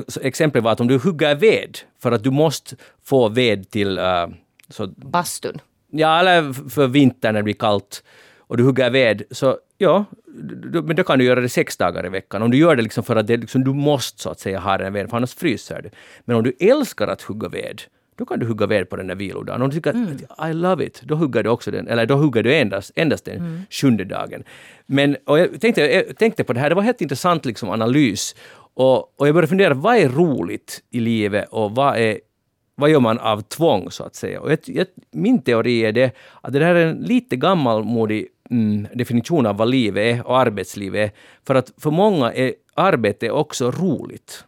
så 0.08 0.20
exempel 0.22 0.62
var 0.62 0.72
att 0.72 0.82
om 0.82 0.88
du 0.88 0.98
hugger 0.98 1.36
ved 1.36 1.78
för 2.00 2.12
att 2.12 2.24
du 2.24 2.32
måste 2.32 2.76
få 3.04 3.30
ved 3.30 3.70
till 3.70 3.98
eh, 3.98 4.28
så 4.70 4.88
Bastun. 4.88 5.62
Ja, 5.92 6.20
eller 6.20 6.70
för 6.70 6.88
vintern 6.88 7.34
när 7.34 7.40
det 7.40 7.44
blir 7.44 7.54
kallt 7.54 8.04
och 8.38 8.58
du 8.58 8.64
hugger 8.64 8.90
ved, 8.90 9.24
så 9.32 9.58
ja, 9.80 10.06
men 10.84 10.96
då 10.96 11.04
kan 11.04 11.20
du 11.20 11.26
göra 11.26 11.42
det 11.42 11.50
sex 11.50 11.78
dagar 11.78 12.06
i 12.06 12.10
veckan. 12.10 12.42
Om 12.42 12.52
du 12.52 12.58
gör 12.58 12.76
det 12.76 12.82
liksom 12.82 13.04
för 13.04 13.16
att 13.16 13.28
det, 13.28 13.38
liksom, 13.38 13.64
du 13.64 13.74
måste 13.74 14.22
så 14.22 14.30
att 14.30 14.40
säga 14.40 14.60
ha 14.60 14.78
den 14.78 14.94
veden, 14.94 15.10
för 15.10 15.18
annars 15.18 15.34
fryser 15.34 15.82
du. 15.82 15.90
Men 16.26 16.36
om 16.38 16.44
du 16.44 16.54
älskar 16.60 17.08
att 17.08 17.22
hugga 17.22 17.50
ved, 17.50 17.82
då 18.18 18.26
kan 18.26 18.40
du 18.40 18.46
hugga 18.46 18.68
ved 18.68 18.90
på 18.90 18.96
den 18.96 19.08
där 19.08 19.16
vilodagen. 19.16 19.62
Om 19.62 19.70
du 19.70 19.76
tycker 19.76 19.90
att 20.30 20.50
I 20.50 20.54
love 20.54 20.86
it, 20.86 21.02
då 21.04 21.16
hugger 21.16 21.44
du 21.44 21.50
också 21.50 21.72
den, 21.72 21.88
eller 21.88 22.06
då 22.06 22.16
hugger 22.16 22.44
du 22.44 22.56
endast, 22.56 22.92
endast 22.96 23.26
den 23.26 23.64
sjunde 23.70 24.04
dagen. 24.04 24.44
Men, 24.86 25.18
och 25.26 25.40
jag 25.40 25.62
tänkte, 25.62 25.82
jag 25.82 26.18
tänkte 26.18 26.44
på 26.44 26.54
det 26.54 26.60
här, 26.60 26.70
det 26.70 26.76
var 26.76 26.84
helt 26.84 27.02
intressant 27.02 27.46
liksom 27.46 27.70
analys. 27.70 28.36
Och, 28.74 29.20
och 29.20 29.28
jag 29.28 29.36
började 29.36 29.48
fundera, 29.48 29.74
vad 29.74 29.98
är 29.98 30.10
roligt 30.10 30.84
i 30.90 31.00
livet 31.00 31.48
och 31.50 31.72
vad 31.72 31.98
är 31.98 32.20
vad 32.76 32.90
gör 32.90 33.00
man 33.00 33.20
av 33.20 33.42
tvång 33.42 33.92
så 33.92 34.04
att 34.04 34.16
säga? 34.16 34.42
Och 34.42 34.52
jag, 34.52 34.60
jag, 34.66 34.88
min 35.12 35.42
teori 35.42 35.86
är 35.86 35.92
det 35.92 36.16
att 36.42 36.54
det 36.54 36.66
här 36.66 36.76
är 36.76 36.86
en 36.86 36.98
lite 36.98 37.36
gammalmodig 37.36 38.28
mm, 38.52 38.88
definition 38.94 39.46
av 39.46 39.58
vad 39.58 39.70
livet 39.70 40.18
är 40.18 40.28
och 40.28 40.40
arbetslivet 40.40 41.10
är. 41.12 41.16
För 41.48 41.56
att 41.56 41.72
för 41.78 41.92
många 41.92 42.34
är 42.34 42.54
arbete 42.74 43.32
också 43.32 43.72
roligt. 43.72 44.44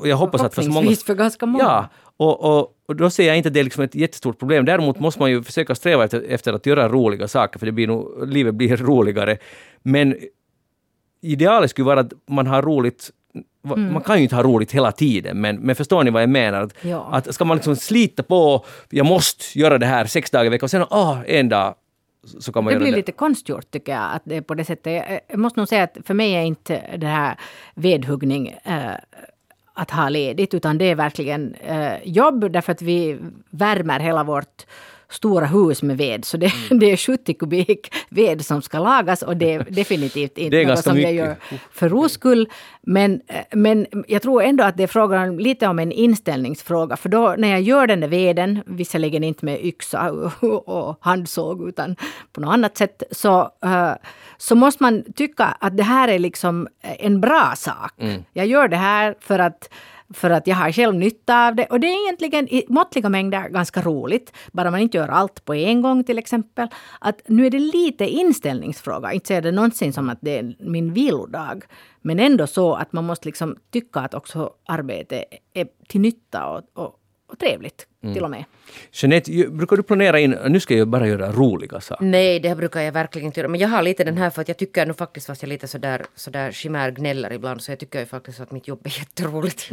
Och 0.00 0.08
jag 0.08 0.16
hoppas 0.16 0.40
att 0.42 0.54
för 0.54 0.62
så 0.62 0.70
många... 0.70 0.96
För 0.96 1.14
ganska 1.14 1.46
många. 1.46 1.64
Ja, 1.64 1.88
och, 2.16 2.58
och, 2.58 2.72
och 2.88 2.96
då 2.96 3.10
ser 3.10 3.26
jag 3.26 3.36
inte 3.36 3.46
att 3.48 3.54
det 3.54 3.60
är 3.60 3.64
liksom 3.64 3.84
ett 3.84 3.94
jättestort 3.94 4.38
problem. 4.38 4.64
Däremot 4.64 5.00
måste 5.00 5.20
man 5.20 5.30
ju 5.30 5.42
försöka 5.42 5.74
sträva 5.74 6.04
efter, 6.04 6.22
efter 6.28 6.52
att 6.52 6.66
göra 6.66 6.88
roliga 6.88 7.28
saker, 7.28 7.58
för 7.58 7.66
det 7.66 7.72
blir 7.72 7.86
nog, 7.86 8.28
livet 8.28 8.54
blir 8.54 8.76
roligare. 8.86 9.38
Men 9.82 10.16
idealet 11.22 11.70
skulle 11.70 11.84
vara 11.86 12.00
att 12.00 12.12
man 12.28 12.46
har 12.46 12.62
roligt 12.62 13.10
va- 13.62 13.76
Man 13.76 14.02
kan 14.02 14.16
ju 14.16 14.22
inte 14.22 14.36
ha 14.36 14.42
roligt 14.42 14.72
hela 14.72 14.92
tiden, 14.92 15.40
men, 15.40 15.56
men 15.56 15.76
förstår 15.76 16.04
ni 16.04 16.10
vad 16.10 16.22
jag 16.22 16.30
menar? 16.30 16.62
Att, 16.62 16.74
Ja. 16.82 17.08
att 17.12 17.34
ska 17.34 17.44
man 17.44 17.56
liksom 17.56 17.76
slita 17.76 18.22
på, 18.22 18.64
jag 18.90 19.06
måste 19.06 19.58
göra 19.58 19.78
det 19.78 19.86
här 19.86 20.04
sex 20.04 20.30
dagar 20.30 20.44
i 20.46 20.48
veckan 20.48 20.64
och 20.66 20.70
sen 20.70 20.84
ah, 20.90 21.24
en 21.26 21.48
dag 21.48 21.74
så 22.40 22.52
kan 22.52 22.64
man 22.64 22.72
Det 22.72 22.78
blir 22.78 22.90
det. 22.90 22.96
lite 22.96 23.12
konstgjort 23.12 23.70
tycker 23.70 23.92
jag. 23.92 24.14
Att 24.14 24.22
det 24.24 24.36
är 24.36 24.40
på 24.40 24.54
det 24.54 24.64
sättet. 24.64 25.04
Jag- 25.28 25.38
måste 25.38 25.60
nog 25.60 25.68
säga 25.68 25.82
att 25.82 25.96
för 26.04 26.14
mig 26.14 26.32
är 26.34 26.42
inte 26.42 26.96
det 26.96 27.06
här 27.06 27.36
vedhuggning 27.74 28.48
eh, 28.64 28.90
att 29.74 29.90
ha 29.90 30.08
ledigt. 30.08 30.54
Utan 30.54 30.78
det 30.78 30.84
är 30.84 30.94
verkligen 30.94 31.54
eh, 31.54 31.92
jobb 32.04 32.50
därför 32.52 32.72
att 32.72 32.82
vi 32.82 33.18
värmer 33.50 34.00
hela 34.00 34.24
vårt 34.24 34.66
stora 35.10 35.46
hus 35.46 35.82
med 35.82 35.96
ved. 35.96 36.24
Så 36.24 36.36
det, 36.36 36.52
Mm. 36.70 36.78
det 36.78 36.90
är 36.92 36.96
70 36.96 37.34
kubik 37.34 37.94
ved 38.08 38.44
som 38.44 38.62
ska 38.62 38.78
lagas 38.78 39.22
och 39.22 39.36
det 39.36 39.54
är 39.54 39.66
definitivt 39.70 40.38
inte 40.38 40.56
är 40.56 40.66
något 40.66 40.78
som 40.78 41.00
jag 41.00 41.12
mycket. 41.12 41.26
gör 41.26 41.36
för 41.70 41.88
ros 41.88 42.12
skull. 42.12 42.48
Men, 42.82 43.20
eh, 43.26 43.36
men 43.52 43.86
jag 44.08 44.22
tror 44.22 44.42
ändå 44.42 44.64
att 44.64 44.76
det 44.76 44.82
är 44.82 44.86
frågan 44.86 45.36
lite 45.36 45.66
om 45.66 45.78
en 45.78 45.92
inställningsfråga. 45.92 46.96
För 46.96 47.08
då 47.08 47.34
när 47.38 47.48
jag 47.48 47.60
gör 47.60 47.86
den 47.86 48.00
där 48.00 48.08
veden, 48.08 48.60
visserligen 48.66 49.24
inte 49.24 49.44
med 49.44 49.64
yxa 49.64 50.10
och, 50.12 50.68
och 50.68 50.98
handsåg 51.00 51.68
utan 51.68 51.96
på 52.32 52.40
något 52.40 52.52
annat 52.54 52.76
sätt, 52.76 53.02
så, 53.10 53.40
eh, 53.64 53.92
så 54.38 54.54
måste 54.54 54.82
man 54.82 55.04
tycka 55.16 55.44
att 55.44 55.76
det 55.76 55.82
här 55.82 56.08
är 56.08 56.18
liksom 56.18 56.68
en 56.82 57.20
bra 57.20 57.52
sak. 57.56 57.92
Jag 58.32 58.46
gör 58.46 58.68
det 58.68 58.76
här 58.76 59.14
för 59.20 59.38
att 59.38 59.68
för 60.14 60.30
att 60.30 60.46
jag 60.46 60.56
har 60.56 60.72
själv 60.72 60.94
nytta 60.94 61.48
av 61.48 61.54
det. 61.54 61.66
Och 61.66 61.80
det 61.80 61.86
är 61.86 62.04
egentligen 62.04 62.48
i 62.48 62.64
måttliga 62.68 63.08
mängder 63.08 63.48
ganska 63.48 63.82
roligt. 63.82 64.32
Bara 64.52 64.70
man 64.70 64.80
inte 64.80 64.98
gör 64.98 65.08
allt 65.08 65.44
på 65.44 65.54
en 65.54 65.82
gång 65.82 66.04
till 66.04 66.18
exempel. 66.18 66.68
Att 67.00 67.22
nu 67.26 67.46
är 67.46 67.50
det 67.50 67.58
lite 67.58 68.08
inställningsfråga. 68.08 69.12
Inte 69.12 69.26
säger 69.26 69.42
det 69.42 69.52
någonsin 69.52 69.92
som 69.92 70.08
att 70.08 70.18
det 70.20 70.38
är 70.38 70.56
min 70.58 70.92
vilodag. 70.92 71.64
Men 72.02 72.20
ändå 72.20 72.46
så 72.46 72.74
att 72.74 72.92
man 72.92 73.04
måste 73.04 73.28
liksom 73.28 73.56
tycka 73.70 74.00
att 74.00 74.14
också 74.14 74.50
arbete 74.68 75.24
är 75.54 75.68
till 75.88 76.00
nytta 76.00 76.46
och, 76.46 76.62
och, 76.74 77.00
och 77.26 77.38
trevligt 77.38 77.86
till 78.14 78.24
och 78.24 78.30
med. 78.30 78.44
Jeanette, 78.92 79.48
brukar 79.50 79.76
du 79.76 79.82
planera 79.82 80.20
in, 80.20 80.30
nu 80.48 80.60
ska 80.60 80.74
jag 80.76 80.88
bara 80.88 81.08
göra 81.08 81.32
roliga 81.32 81.80
saker. 81.80 82.04
Nej, 82.04 82.40
det 82.40 82.54
brukar 82.54 82.80
jag 82.80 82.92
verkligen 82.92 83.26
inte 83.26 83.40
göra. 83.40 83.48
Men 83.48 83.60
jag 83.60 83.68
har 83.68 83.82
lite 83.82 84.04
den 84.04 84.16
här 84.16 84.30
för 84.30 84.42
att 84.42 84.48
jag 84.48 84.56
tycker 84.56 84.86
nu 84.86 84.94
faktiskt, 84.94 85.26
fast 85.26 85.42
jag 85.42 85.48
lite 85.48 85.68
sådär, 85.68 86.02
sådär 86.14 86.52
chimär 86.52 86.90
gnäller 86.90 87.32
ibland, 87.32 87.62
så 87.62 87.72
jag 87.72 87.78
tycker 87.78 88.00
ju 88.00 88.06
faktiskt 88.06 88.40
att 88.40 88.52
mitt 88.52 88.68
jobb 88.68 88.80
är 88.84 88.90
jätteroligt. 88.98 89.70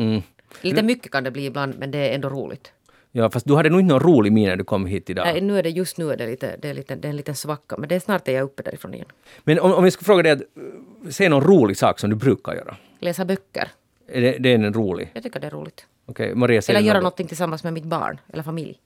Lite 0.62 0.84
mycket 0.84 1.12
kan 1.12 1.24
det 1.24 1.32
bli 1.32 1.46
ibland, 1.46 1.74
men 1.80 1.92
det 1.92 1.98
är 1.98 2.16
ändå 2.16 2.30
roligt. 2.30 2.72
Ja, 3.16 3.30
fast 3.30 3.48
du 3.48 3.56
hade 3.56 3.70
nog 3.70 3.80
inte 3.80 3.94
någon 3.94 4.04
rolig 4.04 4.32
min 4.32 4.50
när 4.50 4.56
du 4.56 4.64
kom 4.64 4.86
hit 4.86 5.10
idag. 5.10 5.26
Nej, 5.26 5.42
nu 5.42 5.60
är 5.60 5.64
det 5.64 5.70
just 5.70 5.98
nu 5.98 6.12
är 6.12 6.18
det 6.18 6.28
lite, 6.28 6.58
det 6.62 6.70
är 6.70 6.74
lite, 6.74 6.96
det 6.96 7.08
är 7.08 7.10
en 7.10 7.16
liten 7.18 7.36
svacka, 7.36 7.78
men 7.78 7.90
det 7.90 7.96
är 7.96 8.00
snart 8.00 8.28
är 8.28 8.32
jag 8.32 8.44
uppe 8.44 8.64
därifrån 8.64 8.94
igen. 8.94 9.06
Men 9.44 9.60
om, 9.60 9.74
om 9.74 9.84
jag 9.84 9.94
ska 9.94 10.06
fråga 10.06 10.24
dig, 10.24 10.32
att, 10.32 10.42
eh, 10.42 11.10
säg 11.10 11.30
någon 11.30 11.44
rolig 11.44 11.78
sak 11.78 12.00
som 12.00 12.10
du 12.10 12.16
brukar 12.16 12.54
göra. 12.56 12.76
Läsa 13.00 13.26
böcker. 13.26 13.68
Är 14.08 14.22
det, 14.22 14.38
det 14.40 14.50
är 14.50 14.56
en 14.56 14.74
rolig? 14.74 15.12
Jag 15.14 15.24
tycker 15.24 15.40
det 15.40 15.48
är 15.48 15.52
roligt. 15.52 15.86
Okej, 16.06 16.36
säger 16.62 16.80
Eller 16.80 16.88
göra 16.88 17.00
någonting 17.00 17.28
tillsammans 17.28 17.64
med 17.64 17.74
mitt 17.74 17.84
barn 17.84 18.20
eller 18.34 18.44
familj. 18.44 18.80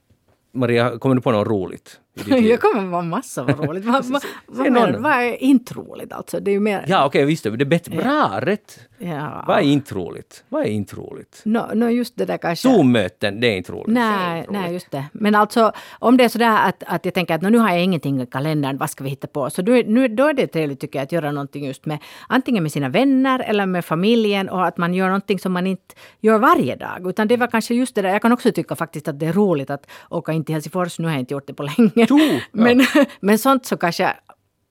Maria, 0.52 0.98
kommer 0.98 1.14
du 1.14 1.20
på 1.20 1.32
något 1.32 1.48
roligt? 1.48 2.00
Jag 2.26 2.60
kommer 2.60 2.86
vara 2.86 3.02
massa 3.02 3.42
vad 3.44 3.68
roligt. 3.68 3.84
Vad, 3.84 4.04
vad, 4.04 4.22
vad, 4.46 4.72
menar- 4.72 4.98
vad 4.98 5.12
är 5.12 5.42
inte 5.42 5.74
roligt 5.74 6.12
alltså? 6.12 6.40
Det 6.40 6.50
är 6.50 6.52
ju 6.52 6.60
mer... 6.60 6.84
Ja, 6.88 7.06
okej, 7.06 7.24
visst 7.24 7.44
det. 7.44 7.48
Är 7.48 7.64
bättre. 7.64 7.96
Bra, 7.96 8.38
rätt. 8.42 8.78
Ja. 8.98 9.44
Vad 9.46 9.58
är 9.58 9.62
inte 9.62 9.94
roligt? 9.94 10.44
Vad 10.48 10.62
är 10.62 10.68
inte 10.68 10.96
roligt? 10.96 11.42
No, 11.44 11.74
no, 11.74 11.88
just 11.88 12.16
det 12.16 12.24
där 12.24 12.36
kanske. 12.38 12.68
Zoom-möten, 12.68 13.40
det 13.40 13.46
är 13.46 13.56
inte 13.56 13.72
roligt. 13.72 13.86
Nej, 13.88 14.46
nej, 14.50 14.72
just 14.72 14.90
det. 14.90 15.04
Men 15.12 15.34
alltså 15.34 15.72
om 15.98 16.16
det 16.16 16.24
är 16.24 16.28
sådär 16.28 16.68
att, 16.68 16.82
att 16.86 17.04
jag 17.04 17.14
tänker 17.14 17.34
att 17.34 17.42
"Nå, 17.42 17.48
nu 17.48 17.58
har 17.58 17.70
jag 17.70 17.84
ingenting 17.84 18.20
i 18.22 18.26
kalendern, 18.26 18.76
vad 18.78 18.90
ska 18.90 19.04
vi 19.04 19.10
hitta 19.10 19.26
på? 19.26 19.50
Så 19.50 19.62
då, 19.62 19.72
nu, 19.72 20.08
då 20.08 20.26
är 20.26 20.32
det 20.34 20.46
trevligt 20.46 20.80
tycker 20.80 20.98
jag 20.98 21.04
att 21.04 21.12
göra 21.12 21.32
någonting 21.32 21.64
just 21.66 21.86
med 21.86 21.98
antingen 22.28 22.62
med 22.62 22.72
sina 22.72 22.88
vänner 22.88 23.40
eller 23.40 23.66
med 23.66 23.84
familjen 23.84 24.48
och 24.48 24.66
att 24.66 24.76
man 24.78 24.94
gör 24.94 25.06
någonting 25.06 25.38
som 25.38 25.52
man 25.52 25.66
inte 25.66 25.94
gör 26.20 26.38
varje 26.38 26.76
dag. 26.76 27.06
Utan 27.08 27.28
det 27.28 27.36
var 27.36 27.46
kanske 27.46 27.74
just 27.74 27.94
det 27.94 28.02
där, 28.02 28.08
jag 28.12 28.22
kan 28.22 28.32
också 28.32 28.52
tycka 28.52 28.76
faktiskt 28.76 29.08
att 29.08 29.18
det 29.20 29.26
är 29.26 29.32
roligt 29.32 29.70
att 29.70 29.86
åka 30.10 30.32
in 30.38 30.44
till 30.44 30.54
Helsingfors, 30.54 30.98
nu 30.98 31.04
har 31.06 31.12
jag 31.12 31.20
inte 31.20 31.34
gjort 31.34 31.46
det 31.46 31.54
på 31.54 31.62
länge. 31.62 31.90
Jo, 31.94 32.18
ja. 32.18 32.40
men, 32.52 32.86
men 33.20 33.38
sånt 33.38 33.66
så 33.66 33.76
kanske 33.76 34.04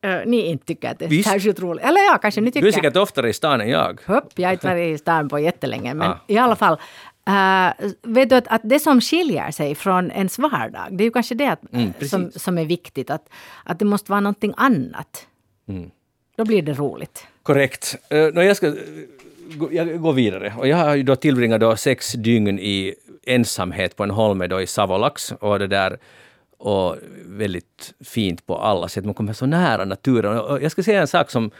äh, 0.01 0.15
ni 0.25 0.45
inte 0.45 0.65
tycker 0.65 0.91
att 0.91 0.99
det 0.99 1.05
är 1.05 1.09
Visst. 1.09 1.29
särskilt 1.29 1.59
roligt. 1.59 1.83
Eller 1.83 2.01
ja, 2.01 2.17
kanske 2.21 2.41
ni 2.41 2.51
tycker. 2.51 2.61
Du 2.61 2.67
är 2.67 2.71
säkert 2.71 2.95
oftare 2.97 3.29
i 3.29 3.33
stan 3.33 3.61
än 3.61 3.69
jag. 3.69 3.99
Hopp, 4.05 4.31
jag 4.35 4.47
har 4.47 4.53
inte 4.53 4.67
varit 4.67 4.95
i 4.95 4.97
stan 4.97 5.29
på 5.29 5.39
jättelänge. 5.39 5.93
Men 5.93 6.11
Ah. 6.11 6.17
i 6.27 6.37
alla 6.37 6.55
fall. 6.55 6.77
Uh, 7.29 7.89
vet 8.03 8.29
du 8.29 8.35
att, 8.35 8.47
att 8.47 8.61
det 8.63 8.79
som 8.79 9.01
skiljer 9.01 9.51
sig 9.51 9.75
från 9.75 10.11
ens 10.11 10.39
vardag, 10.39 10.87
det 10.91 11.03
är 11.03 11.05
ju 11.05 11.11
kanske 11.11 11.35
det 11.35 11.47
att, 11.47 11.73
Mm, 11.73 11.93
precis. 11.93 12.11
som, 12.11 12.31
som 12.31 12.57
är 12.57 12.65
viktigt. 12.65 13.09
Att, 13.09 13.29
att 13.63 13.79
det 13.79 13.85
måste 13.85 14.11
vara 14.11 14.19
någonting 14.21 14.53
annat. 14.57 15.27
Mm. 15.69 15.89
Då 16.37 16.45
blir 16.45 16.61
det 16.61 16.73
roligt. 16.73 17.27
Korrekt. 17.43 17.95
Uh, 18.13 18.33
no, 18.33 18.41
jag, 18.41 18.57
ska, 18.57 18.67
eh, 18.67 18.73
jag 19.71 20.01
går 20.01 20.13
vidare. 20.13 20.53
Och 20.57 20.67
jag 20.67 20.77
har 20.77 20.95
ju 20.95 21.03
då 21.03 21.15
tillbringat 21.15 21.59
då 21.59 21.75
sex 21.75 22.11
dygn 22.11 22.59
i 22.59 22.95
ensamhet 23.25 23.95
på 23.95 24.03
en 24.03 24.11
holme 24.11 24.47
då 24.47 24.61
i 24.61 24.67
Savolax. 24.67 25.31
Och 25.31 25.59
det 25.59 25.67
där 25.67 25.97
och 26.57 26.95
väldigt 27.25 27.93
fint 27.99 28.45
på 28.45 28.57
alla 28.57 28.87
sätt. 28.87 29.05
Man 29.05 29.13
kommer 29.13 29.33
så 29.33 29.45
nära 29.45 29.85
naturen. 29.85 30.39
Och 30.39 30.61
jag 30.61 30.71
ska 30.71 30.83
säga 30.83 31.01
en 31.01 31.07
sak 31.07 31.31
som 31.31 31.51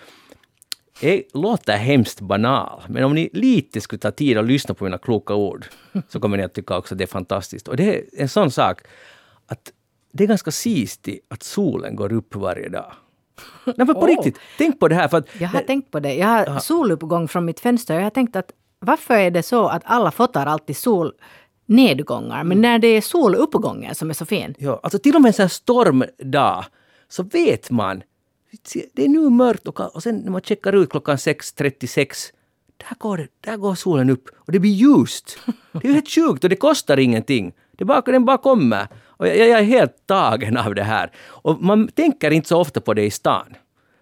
är, 1.01 1.23
låter 1.33 1.77
hemskt 1.77 2.21
banal, 2.21 2.83
men 2.87 3.03
om 3.03 3.13
ni 3.13 3.29
lite 3.33 3.81
skulle 3.81 3.99
ta 3.99 4.11
tid 4.11 4.37
och 4.37 4.43
lyssna 4.43 4.73
på 4.73 4.83
mina 4.83 4.97
kloka 4.97 5.33
ord 5.33 5.65
så 6.09 6.19
kommer 6.19 6.37
ni 6.37 6.43
att 6.43 6.53
tycka 6.53 6.77
också 6.77 6.93
att 6.93 6.97
det 6.97 7.03
är 7.03 7.07
fantastiskt. 7.07 7.67
Och 7.67 7.77
det 7.77 7.95
är 7.95 8.03
en 8.17 8.29
sån 8.29 8.51
sak 8.51 8.81
att 9.45 9.71
det 10.11 10.23
är 10.23 10.27
ganska 10.27 10.51
sistigt 10.51 11.25
att 11.29 11.43
solen 11.43 11.95
går 11.95 12.13
upp 12.13 12.35
varje 12.35 12.69
dag. 12.69 12.93
Nej, 13.65 13.75
men 13.77 13.87
på 13.87 13.99
Åh. 13.99 14.07
riktigt, 14.07 14.39
tänk 14.57 14.79
på 14.79 14.87
det 14.87 14.95
här. 14.95 15.07
För 15.07 15.17
att, 15.17 15.27
Jag 15.39 15.47
har 15.47 15.61
tänkt 15.61 15.91
på 15.91 15.99
det. 15.99 16.13
Jag 16.13 16.45
har 16.45 16.59
soluppgång 16.59 17.27
från 17.27 17.45
mitt 17.45 17.59
fönster. 17.59 17.95
Jag 17.95 18.03
har 18.03 18.09
tänkt 18.09 18.35
att 18.35 18.51
varför 18.79 19.13
är 19.13 19.31
det 19.31 19.43
så 19.43 19.67
att 19.67 19.81
alla 19.85 20.11
fotar 20.11 20.45
alltid 20.45 20.77
solnedgångar, 20.77 22.43
men 22.43 22.61
när 22.61 22.79
det 22.79 22.87
är 22.87 23.01
soluppgången 23.01 23.95
som 23.95 24.09
är 24.09 24.13
så 24.13 24.25
fin. 24.25 24.55
Ja, 24.57 24.79
alltså 24.83 24.99
till 24.99 25.15
och 25.15 25.21
med 25.21 25.29
en 25.29 25.33
sån 25.33 25.43
här 25.43 25.49
stormdag 25.49 26.65
så 27.09 27.23
vet 27.23 27.71
man. 27.71 28.03
Det 28.93 29.03
är 29.05 29.09
nu 29.09 29.29
mörkt 29.29 29.67
och, 29.67 29.95
och 29.95 30.03
sen 30.03 30.17
när 30.17 30.31
man 30.31 30.41
checkar 30.41 30.73
ut 30.73 30.89
klockan 30.89 31.15
6.36 31.15 32.31
där 32.77 32.95
går, 32.97 33.17
det, 33.17 33.27
där 33.41 33.57
går 33.57 33.75
solen 33.75 34.09
upp 34.09 34.29
och 34.37 34.51
det 34.51 34.59
blir 34.59 34.71
ljust. 34.71 35.39
Det 35.71 35.83
är 35.83 35.87
ju 35.87 35.93
helt 35.93 36.09
sjukt 36.09 36.43
och 36.43 36.49
det 36.49 36.55
kostar 36.55 36.97
ingenting. 36.97 37.53
Det 37.71 37.85
bara, 37.85 38.01
den 38.01 38.25
bara 38.25 38.37
kommer. 38.37 38.87
Och 39.17 39.27
jag, 39.27 39.37
jag 39.37 39.59
är 39.59 39.63
helt 39.63 40.07
tagen 40.07 40.57
av 40.57 40.75
det 40.75 40.83
här. 40.83 41.11
Och 41.27 41.61
man 41.61 41.87
tänker 41.87 42.31
inte 42.31 42.47
så 42.47 42.57
ofta 42.57 42.81
på 42.81 42.93
det 42.93 43.05
i 43.05 43.11
stan. 43.11 43.55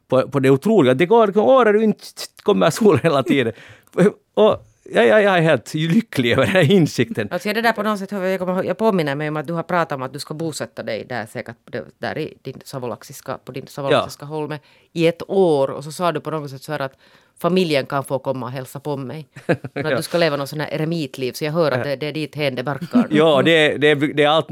På, 0.08 0.30
på 0.30 0.40
det 0.40 0.50
otroliga. 0.50 0.94
Det 0.94 1.06
går 1.06 1.38
året 1.38 1.74
runt, 1.74 2.30
kommer 2.44 2.70
sol 2.70 3.00
hela 3.04 3.24
tiden. 3.24 3.54
Och 4.34 4.66
jag, 4.90 5.08
jag, 5.08 5.24
jag 5.24 5.38
är 5.38 5.42
helt 5.42 5.74
lycklig 5.74 6.32
över 6.32 6.46
den 6.46 6.52
här 6.52 6.72
insikten. 6.72 7.28
Alltså 7.32 7.54
det 7.54 7.62
där 7.62 7.74
på 7.74 7.84
något 7.84 8.00
sätt, 8.00 8.12
jag, 8.12 8.40
kommer, 8.40 8.64
jag 8.64 8.78
påminner 8.78 9.16
mig 9.16 9.30
om 9.30 9.38
att 9.38 9.48
du 9.48 9.54
har 9.54 9.64
pratat 9.64 9.96
om 9.96 10.02
att 10.02 10.14
du 10.14 10.20
ska 10.20 10.34
bosätta 10.34 10.84
dig 10.84 11.06
där 11.06 11.26
säkert 11.26 11.58
där 11.98 12.18
i 12.18 12.38
din 12.42 12.62
savolaxiska, 12.66 13.38
på 13.38 13.52
din 13.52 13.68
savolaxiska 13.68 14.26
holme 14.26 14.60
i 14.94 15.08
ett 15.08 15.30
år 15.30 15.70
och 15.70 15.84
så 15.84 15.92
sa 15.92 16.12
du 16.12 16.20
på 16.20 16.32
något 16.32 16.52
sätt 16.52 16.64
så 16.64 16.72
här 16.72 16.80
att 16.80 16.98
familjen 17.40 17.86
kan 17.86 18.04
få 18.04 18.20
komma 18.20 18.46
och 18.46 18.52
hälsa 18.52 18.80
på 18.80 18.98
mig. 18.98 19.28
Men 19.74 19.86
att 19.86 19.98
du 19.98 20.04
ska 20.04 20.18
leva 20.18 20.38
något 20.38 20.50
sånt 20.50 20.62
här 20.62 20.70
eremitliv 20.70 21.32
så 21.32 21.46
jag 21.46 21.52
hör 21.52 21.72
att 21.72 21.84
det, 21.84 21.96
det 21.96 22.08
är 22.08 22.14
dit 22.14 22.36
hen 22.36 22.56
det 22.56 22.64
barkar. 22.64 23.08
Ja, 23.12 23.42
det, 23.46 23.78
det, 23.78 23.96
det, 23.96 24.24
är 24.24 24.28
allt, 24.28 24.48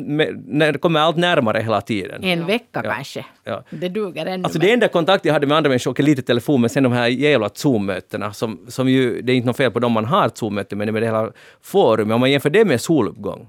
det 0.73 0.81
kommer 0.81 0.99
allt 0.99 1.17
närmare 1.17 1.61
hela 1.61 1.81
tiden. 1.81 2.23
En 2.23 2.45
vecka 2.45 2.81
kanske. 2.81 3.25
Ja. 3.43 3.63
Det 3.69 3.89
duger 3.89 4.25
ännu. 4.25 4.43
Alltså 4.43 4.59
det 4.59 4.71
enda 4.71 4.87
kontakt 4.87 5.25
jag 5.25 5.33
hade 5.33 5.47
med 5.47 5.57
andra 5.57 5.69
människor, 5.69 5.91
okej 5.91 6.05
lite 6.05 6.21
telefon, 6.21 6.61
men 6.61 6.69
sen 6.69 6.83
de 6.83 6.91
här 6.91 7.07
jävla 7.07 7.49
Zoom-mötena 7.49 8.33
som, 8.33 8.65
som 8.67 8.89
ju, 8.89 9.21
det 9.21 9.31
är 9.31 9.35
inte 9.35 9.47
något 9.47 9.57
fel 9.57 9.71
på 9.71 9.79
dem 9.79 9.91
man 9.91 10.05
har 10.05 10.27
ett 10.27 10.37
Zoom-möte 10.37 10.75
med, 10.75 10.93
med 10.93 11.01
det 11.01 11.07
hela 11.07 11.31
forumet. 11.61 12.13
Om 12.13 12.19
man 12.19 12.31
jämför 12.31 12.49
det 12.49 12.65
med 12.65 12.81
soluppgång, 12.81 13.47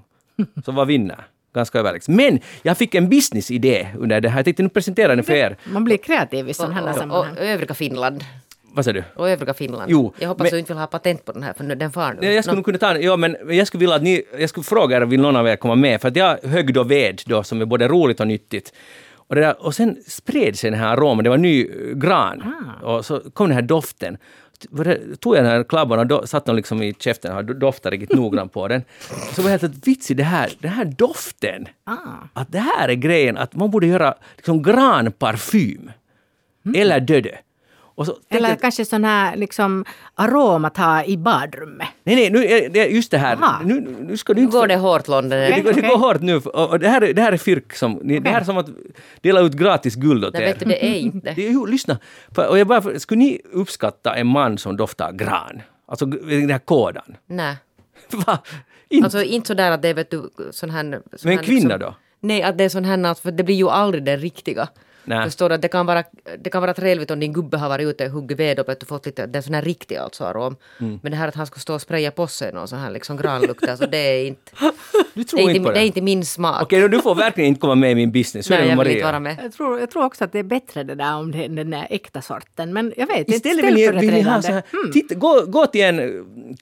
så 0.65 0.71
vad 0.71 0.87
vinner? 0.87 1.27
Ganska 1.55 1.79
överlägset. 1.79 2.15
Men 2.15 2.39
jag 2.61 2.77
fick 2.77 2.95
en 2.95 3.09
business-idé 3.09 3.87
under 3.97 4.21
det 4.21 4.29
här. 4.29 4.37
Jag 4.37 4.45
tänkte 4.45 4.63
nu 4.63 4.69
presentera 4.69 5.15
den 5.15 5.23
för 5.23 5.33
er. 5.33 5.57
Man 5.63 5.83
blir 5.83 5.97
kreativ 5.97 6.49
i 6.49 6.53
sådana 6.53 6.73
här 6.73 6.89
och, 6.89 6.95
sammanhang. 6.95 7.31
och 7.37 7.43
övriga 7.43 7.73
Finland. 7.73 8.23
Vad 8.75 8.85
säger 8.85 8.93
du? 8.93 9.21
Och 9.21 9.29
övriga 9.29 9.53
Finland. 9.53 9.91
Jo, 9.91 10.13
jag 10.19 10.27
hoppas 10.27 10.43
men- 10.43 10.51
du 10.51 10.59
inte 10.59 10.73
vill 10.73 10.79
ha 10.79 10.87
patent 10.87 11.25
på 11.25 11.31
den 11.31 11.43
här 11.43 11.53
för 11.53 11.63
den 11.63 11.91
far 11.91 12.13
nu. 12.13 12.27
Ja, 12.27 12.31
jag 12.33 12.43
skulle 12.43 12.55
nog 12.55 12.65
kunna 12.65 12.77
ta 12.77 12.93
den. 12.93 13.01
Ja, 13.01 13.17
men 13.17 13.37
jag 13.49 13.67
skulle 13.67 13.79
vilja 13.79 13.95
att 13.95 14.03
ni, 14.03 14.23
jag 14.39 14.49
skulle 14.49 14.63
fråga 14.63 14.97
er, 14.97 15.01
vill 15.01 15.21
någon 15.21 15.35
av 15.35 15.47
er 15.47 15.55
komma 15.55 15.75
med? 15.75 16.01
För 16.01 16.07
att 16.07 16.15
jag 16.15 16.37
högg 16.43 16.73
då 16.73 16.83
ved 16.83 17.21
då 17.25 17.43
som 17.43 17.61
är 17.61 17.65
både 17.65 17.87
roligt 17.87 18.19
och 18.19 18.27
nyttigt. 18.27 18.73
Och, 19.15 19.35
det 19.35 19.41
där, 19.41 19.65
och 19.65 19.75
sen 19.75 19.97
spred 20.07 20.57
sig 20.59 20.71
den 20.71 20.79
här 20.79 20.87
aromen, 20.87 21.23
det 21.23 21.29
var 21.29 21.37
ny 21.37 21.61
eh, 21.65 21.95
gran. 21.95 22.53
Och 22.83 23.05
så 23.05 23.19
kom 23.19 23.47
den 23.47 23.55
här 23.55 23.61
doften. 23.61 24.17
Tog 25.19 25.35
jag 25.35 25.43
den 25.43 25.51
här 25.51 25.63
klabban 25.63 25.99
och 25.99 26.07
do, 26.07 26.27
satt 26.27 26.45
den 26.45 26.55
liksom 26.55 26.81
i 26.83 26.93
käften 26.99 27.37
och 27.37 27.45
doftade 27.55 27.95
riktigt 27.95 28.17
noggrant 28.17 28.53
på 28.53 28.67
den. 28.67 28.83
Så 29.35 29.41
var 29.41 29.49
jag 29.49 29.59
helt 29.59 29.63
att 29.77 29.87
vitsig, 29.87 30.17
det 30.17 30.23
här, 30.23 30.49
den 30.59 30.71
här 30.71 30.85
doften. 30.85 31.67
Ah. 31.83 31.93
Att 32.33 32.51
det 32.51 32.59
här 32.59 32.89
är 32.89 32.93
grejen, 32.93 33.37
att 33.37 33.55
man 33.55 33.71
borde 33.71 33.87
göra 33.87 34.15
liksom 34.35 34.63
granparfym. 34.63 35.91
Eller 36.75 36.99
döde. 36.99 37.37
Och 37.95 38.05
så 38.05 38.17
Eller 38.29 38.49
jag- 38.49 38.61
kanske 38.61 38.85
sån 38.85 39.03
här 39.03 39.35
liksom 39.35 39.85
arom 40.15 40.65
att 40.65 40.77
ha 40.77 41.03
i 41.03 41.17
badrummet. 41.17 41.87
Nej, 42.03 42.15
nej, 42.15 42.29
nu 42.29 42.45
är 42.45 42.69
det 42.69 42.85
just 42.87 43.11
det 43.11 43.17
här. 43.17 43.35
Aha. 43.35 43.61
Nu, 43.65 43.95
nu 44.01 44.17
ska 44.17 44.33
du 44.33 44.39
Nu 44.41 44.45
inte... 44.45 44.57
går 44.57 44.67
det 44.67 44.75
hårt 44.75 45.07
London. 45.07 45.29
Det, 45.39 45.61
går, 45.63 45.63
det 45.73 45.79
Okej. 45.79 45.89
går 45.89 45.97
hårt 45.97 46.21
nu. 46.21 46.35
Och 46.37 46.79
det, 46.79 46.89
här, 46.89 47.01
är- 47.01 47.13
det 47.13 47.21
här 47.21 47.31
är 47.31 47.37
fyrk 47.37 47.73
som... 47.75 47.99
ni- 48.03 48.19
Det 48.19 48.29
här 48.29 48.41
är 48.41 48.45
som 48.45 48.57
att 48.57 48.67
dela 49.21 49.39
ut 49.41 49.53
gratis 49.53 49.95
guld 49.95 50.25
åt 50.25 50.35
er. 50.35 50.39
vet 50.39 50.59
du, 50.59 50.65
det 50.65 50.85
är 50.85 50.95
inte. 50.99 51.33
Det 51.35 51.41
jo, 51.43 51.65
lyssna. 51.65 51.97
Och 52.49 52.59
jag 52.59 52.67
bara, 52.67 52.99
skulle 52.99 53.19
ni 53.19 53.41
uppskatta 53.53 54.15
en 54.15 54.27
man 54.27 54.57
som 54.57 54.77
doftar 54.77 55.11
gran? 55.11 55.61
Alltså 55.87 56.05
den 56.05 56.49
här 56.49 56.59
kodan. 56.59 57.15
Nej. 57.27 57.55
Va? 58.27 58.39
Inte? 58.89 59.05
Alltså 59.05 59.23
inte 59.23 59.47
sådär 59.47 59.71
att 59.71 59.81
det 59.81 59.87
är 59.89 59.93
vet 59.93 60.11
du 60.11 60.29
sån 60.51 60.69
här... 60.69 60.83
Sån 60.83 61.01
Men 61.29 61.37
här 61.37 61.43
kvinna 61.43 61.59
liksom, 61.75 61.79
då? 61.79 61.95
Nej, 62.19 62.43
att 62.43 62.57
det 62.57 62.63
är 62.63 62.69
sån 62.69 62.85
här 62.85 63.03
att 63.05 63.19
för 63.19 63.31
det 63.31 63.43
blir 63.43 63.55
ju 63.55 63.69
aldrig 63.69 64.03
den 64.03 64.17
riktiga. 64.19 64.67
Nej. 65.05 65.23
Förstår 65.25 65.49
du? 65.49 65.57
Det 65.57 65.67
kan, 65.67 65.85
vara, 65.85 66.03
det 66.39 66.49
kan 66.49 66.61
vara 66.61 66.73
trevligt 66.73 67.11
om 67.11 67.19
din 67.19 67.33
gubbe 67.33 67.57
har 67.57 67.69
varit 67.69 67.87
ute 67.87 68.05
och 68.05 68.11
huggit 68.11 68.39
ved 68.39 68.59
och 68.59 68.69
att 68.69 68.79
du 68.79 68.85
fått 68.85 69.05
lite, 69.05 69.25
det 69.25 69.37
är 69.39 69.41
sån 69.41 69.53
här 69.53 69.61
riktig 69.61 69.95
alltså 69.95 70.23
arom. 70.23 70.55
Mm. 70.79 70.99
Men 71.03 71.11
det 71.11 71.17
här 71.17 71.27
att 71.27 71.35
han 71.35 71.45
skulle 71.45 71.61
stå 71.61 71.73
och 71.73 71.81
spraya 71.81 72.11
på 72.11 72.27
sig 72.27 72.53
någon 72.53 72.67
sån 72.67 72.79
här 72.79 72.91
liksom 72.91 73.17
granlukt, 73.17 73.69
alltså 73.69 73.87
det 73.87 73.97
är 73.97 74.27
inte, 74.27 74.51
Du 75.13 75.23
det 75.23 75.23
tror 75.23 75.39
är 75.41 75.49
inte 75.49 75.59
på 75.59 75.71
det 75.71 75.77
är 75.77 75.81
det? 75.81 75.85
inte 75.87 76.01
min 76.01 76.25
smak. 76.25 76.61
Okej, 76.63 76.81
då 76.81 76.87
du 76.87 77.01
får 77.01 77.15
verkligen 77.15 77.47
inte 77.47 77.59
komma 77.61 77.75
med 77.75 77.91
i 77.91 77.95
min 77.95 78.11
business. 78.11 78.49
Nej, 78.49 78.61
det 78.61 78.67
jag 78.67 78.77
vill 78.77 78.87
inte 78.87 79.03
vara 79.05 79.19
med. 79.19 79.37
Jag 79.43 79.53
tror, 79.53 79.79
jag 79.79 79.91
tror 79.91 80.05
också 80.05 80.23
att 80.23 80.31
det 80.31 80.39
är 80.39 80.43
bättre 80.43 80.83
det 80.83 80.95
där 80.95 81.15
om 81.15 81.31
det 81.31 81.45
är 81.45 81.49
den 81.49 81.69
där 81.69 81.87
äkta 81.89 82.21
sorten. 82.21 82.73
Men 82.73 82.93
jag 82.97 83.07
vet 83.07 83.17
inte. 83.17 83.31
Istället 83.35 83.65
vill 83.65 83.73
ni, 83.73 83.91
vill 83.91 84.13
ni 84.13 84.21
ha 84.21 84.41
så 84.41 84.51
här, 84.51 84.61
ställföreträdande. 84.61 84.93
titta, 84.93 85.15
gå, 85.15 85.45
gå 85.47 85.65
till 85.67 85.81
en 85.83 85.99
eh, 85.99 86.05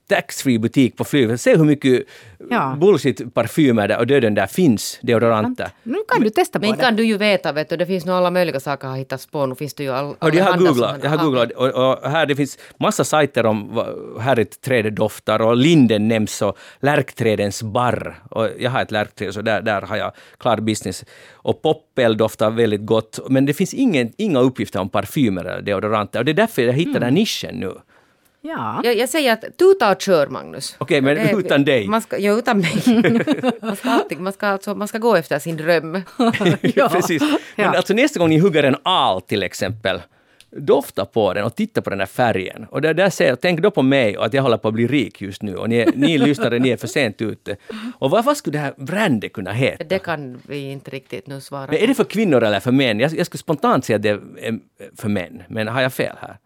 taxfree 0.10 0.60
butik 0.60 0.98
på 0.98 1.04
flyget, 1.04 1.42
se 1.42 1.58
hur 1.58 1.64
mycket 1.66 2.04
Ja. 2.50 2.78
bullshit-parfymer 2.82 3.88
där 3.88 3.98
och 4.00 4.08
döden 4.08 4.36
där 4.36 4.48
finns, 4.48 5.00
deodoranter. 5.02 5.70
Nu 5.84 5.98
kan 6.08 6.22
du 6.24 6.30
testa 6.30 6.60
Men 6.60 6.62
på 6.62 6.68
inte 6.68 6.82
det. 6.82 6.86
kan 6.86 6.96
du 6.96 7.04
ju 7.06 7.18
veta, 7.18 7.52
vet 7.52 7.70
du, 7.70 7.78
det 7.78 7.86
finns 7.86 8.06
nog 8.06 8.16
alla 8.16 8.32
möjliga 8.34 8.60
saker 8.60 8.88
har 8.88 8.98
hittats 8.98 9.26
på. 9.26 9.46
Nu 9.46 9.56
finns 9.56 9.74
det 9.74 9.84
ju 9.84 9.92
all, 9.92 10.16
Hörde, 10.20 10.38
jag 10.38 10.46
har 10.46 10.58
googlat, 10.58 11.00
jag 11.04 11.10
har 11.10 11.18
googlat 11.18 11.52
och, 11.52 11.68
och 11.68 12.12
här 12.12 12.26
det 12.26 12.36
finns 12.36 12.58
massa 12.78 13.04
sajter 13.04 13.46
om 13.46 13.76
vad 13.76 14.22
härligt 14.22 14.62
trädet 14.62 14.96
doftar 14.96 15.42
och 15.42 15.58
linden 15.58 16.08
nämns 16.08 16.42
och 16.42 16.58
lärkträdens 16.80 17.64
barr. 17.64 18.16
Och 18.30 18.50
jag 18.60 18.72
har 18.72 18.82
ett 18.82 18.92
lärkträd 18.92 19.34
så 19.34 19.42
där, 19.42 19.62
där 19.62 19.82
har 19.82 19.98
jag 19.98 20.12
klar 20.38 20.58
business. 20.58 21.06
Och 21.32 21.62
poppel 21.62 22.18
doftar 22.18 22.52
väldigt 22.52 22.86
gott 22.86 23.20
men 23.30 23.46
det 23.46 23.54
finns 23.54 23.74
ingen, 23.74 24.12
inga 24.18 24.40
uppgifter 24.40 24.80
om 24.80 24.90
parfymer 24.90 25.46
eller 25.46 25.62
deodoranter 25.62 26.20
och 26.20 26.26
det 26.26 26.32
är 26.32 26.34
därför 26.34 26.62
jag 26.62 26.74
hittar 26.74 26.94
den 26.94 27.04
här 27.04 27.12
nischen 27.12 27.56
nu. 27.56 27.74
Ja. 28.46 28.82
Jag, 28.84 28.96
jag 28.98 29.10
säger 29.10 29.34
att 29.34 29.58
tuta 29.58 29.92
och 29.92 30.02
kör, 30.02 30.28
Magnus. 30.28 30.76
Okej, 30.78 31.02
men 31.02 31.16
Det 31.16 31.22
är- 31.22 31.40
utan 31.40 31.66
dig. 31.66 31.88
Man 31.88 32.02
ska, 32.02 32.18
ja, 32.18 32.38
utan 32.38 32.60
mig. 32.60 32.74
man, 33.62 33.76
ska 33.76 33.90
alltid, 33.90 34.20
man, 34.20 34.34
ska 34.34 34.48
alltså, 34.48 34.76
man 34.76 34.88
ska 34.88 34.98
gå 34.98 35.16
efter 35.16 35.40
sin 35.40 35.58
dröm. 35.58 36.02
ja. 36.62 36.90
Precis. 36.90 37.22
Men 37.22 37.66
Ja. 37.66 37.72
alltså 37.78 37.94
nästa 37.94 38.20
gång 38.20 38.30
ni 38.30 38.38
hugger 38.40 38.64
en 38.64 38.76
al 38.84 39.22
till 39.22 39.44
exempel, 39.44 40.02
dofta 40.58 41.06
på 41.06 41.34
den 41.34 41.44
och 41.46 41.56
titta 41.56 41.82
på 41.82 41.90
den 41.90 42.00
här 42.00 42.06
färgen. 42.08 42.66
Och 42.70 42.82
där, 42.82 42.94
där 42.94 43.10
ser 43.10 43.36
tänk 43.36 43.60
då 43.60 43.72
på 43.72 43.82
mig 43.82 44.18
och 44.18 44.26
att 44.26 44.34
jag 44.34 44.44
håller 44.44 44.58
på 44.58 44.68
att 44.68 44.74
bli 44.74 44.88
rik 44.88 45.22
just 45.22 45.42
nu 45.42 45.56
och 45.56 45.70
ni, 45.70 45.78
är- 45.78 45.92
ni 45.96 46.18
lyssnare, 46.18 46.60
ni 46.60 46.70
är 46.70 46.78
för 46.78 46.88
sent 46.88 47.22
ute. 47.22 47.56
Och 48.00 48.10
vad, 48.10 48.26
vad 48.26 48.38
skulle 48.38 48.58
det 48.58 48.62
här 48.62 48.74
brandet 48.78 49.34
kunna 49.34 49.52
heta? 49.52 49.84
Det 49.84 50.00
kan 50.00 50.42
vi 50.48 50.72
inte 50.72 50.92
riktigt 50.92 51.28
nu 51.28 51.42
svara 51.42 51.68
Men 51.72 51.76
är 51.80 51.88
det 51.88 51.94
för 51.96 52.04
kvinnor 52.04 52.44
eller 52.44 52.60
för 52.60 52.72
män? 52.72 53.00
Jag, 53.00 53.12
jag 53.18 53.26
skulle 53.26 53.40
spontant 53.40 53.86
säga 53.86 53.96
att 53.96 54.04
det 54.04 54.10
är 54.10 54.20
för 54.98 55.10
män, 55.10 55.44
men 55.48 55.68
har 55.68 55.82
jag 55.82 55.94
fel 55.94 56.16
här? 56.22 56.38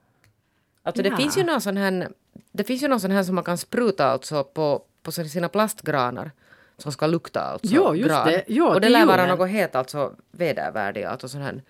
Alltså 0.87 1.03
det 1.03 1.09
Ja. 1.09 1.17
finns 1.17 1.37
ju 1.37 1.43
någon 1.43 1.61
sån 1.61 1.77
här, 1.77 2.09
det 2.51 2.63
finns 2.63 2.83
ju 2.83 2.87
någon 2.87 2.99
sån 2.99 3.11
här 3.11 3.23
som 3.23 3.35
man 3.35 3.43
kan 3.43 3.57
spruta 3.57 4.05
alltså 4.05 4.43
på, 4.43 4.81
på 5.03 5.11
sina 5.11 5.49
plastgranar 5.49 6.31
som 6.77 6.91
ska 6.91 7.07
lukta 7.07 7.41
alltså 7.41 7.75
Jo, 7.75 7.95
just 7.95 8.09
gran. 8.09 8.27
det. 8.27 8.43
Jo, 8.47 8.65
och 8.67 8.73
det 8.73 8.81
till 8.81 8.93
lär 8.93 9.05
vara 9.05 9.25
något 9.25 9.49
helt 9.49 9.75
alltså 9.75 10.13
vedervärdigt, 10.31 11.07
alltså 11.07 11.29
sån 11.29 11.41
här. 11.41 11.61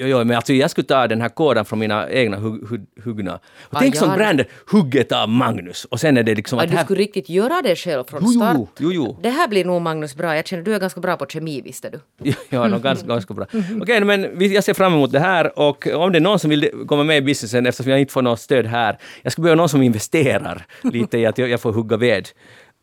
Jo, 0.00 0.06
jo, 0.06 0.24
men 0.24 0.36
alltså 0.36 0.52
jag 0.52 0.70
skulle 0.70 0.84
ta 0.86 1.06
den 1.06 1.20
här 1.20 1.28
koden 1.28 1.64
från 1.64 1.78
mina 1.78 2.10
egna 2.10 2.36
hugg, 2.36 2.68
hugg, 2.68 2.86
huggna. 3.04 3.34
Och 3.34 3.74
Ah, 3.76 3.78
tänk 3.80 3.94
ja. 3.94 3.98
som 3.98 4.14
brandet 4.14 4.48
hugget 4.72 5.12
av 5.12 5.28
Magnus. 5.28 5.84
Och 5.84 6.00
sen 6.00 6.16
är 6.16 6.22
det 6.22 6.34
liksom 6.34 6.58
Ja, 6.58 6.64
att 6.64 6.70
du 6.70 6.76
här... 6.76 6.84
skulle 6.84 7.00
riktigt 7.00 7.28
göra 7.28 7.62
det 7.62 7.76
själv 7.76 8.04
från 8.04 8.20
Jo, 8.24 8.28
start. 8.30 8.56
jo, 8.78 8.92
jo. 8.92 9.18
Det 9.22 9.28
här 9.30 9.48
blir 9.48 9.64
nog 9.64 9.82
Magnus 9.82 10.14
bra. 10.16 10.36
Jag 10.36 10.46
känner 10.46 10.62
du 10.62 10.74
är 10.74 10.80
ganska 10.80 11.00
bra 11.00 11.16
på 11.16 11.26
kemi 11.26 11.60
visste 11.60 11.90
du. 11.90 12.00
Ja, 12.48 12.68
no, 12.68 12.78
ganska, 12.78 13.06
ganska 13.06 13.34
bra. 13.34 13.46
Okej, 13.82 14.04
men 14.04 14.38
vi- 14.38 14.54
jag 14.54 14.64
ser 14.64 14.74
fram 14.74 14.92
emot 14.94 15.12
det 15.12 15.20
här 15.20 15.58
och 15.58 15.86
om 15.94 16.12
det 16.12 16.18
är 16.18 16.20
någon 16.20 16.38
som 16.38 16.50
vill 16.50 16.70
komma 16.86 17.02
med 17.04 17.16
i 17.16 17.20
businessen 17.22 17.66
eftersom 17.66 17.90
jag 17.90 18.00
inte 18.00 18.12
får 18.12 18.22
något 18.22 18.40
stöd 18.40 18.66
här, 18.66 18.98
jag 19.22 19.32
skulle 19.32 19.42
behöva 19.42 19.56
någon 19.62 19.68
som 19.68 19.82
investerar 19.82 20.66
lite 20.82 21.18
i 21.18 21.26
att 21.26 21.38
jag, 21.38 21.60
får 21.60 21.72
hugga 21.72 21.96
ved. 21.96 22.28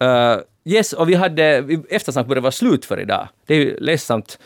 Uh, 0.04 0.38
yes, 0.66 0.94
och 0.94 1.10
vi 1.10 1.14
hade, 1.14 1.68
eftersnack 1.90 2.26
började 2.28 2.42
vara 2.42 2.52
slut 2.52 2.86
för 2.86 3.00
idag. 3.00 3.28
Det 3.48 3.54
är 3.54 3.58
ju 3.58 3.78
ledsamt. 3.80 4.40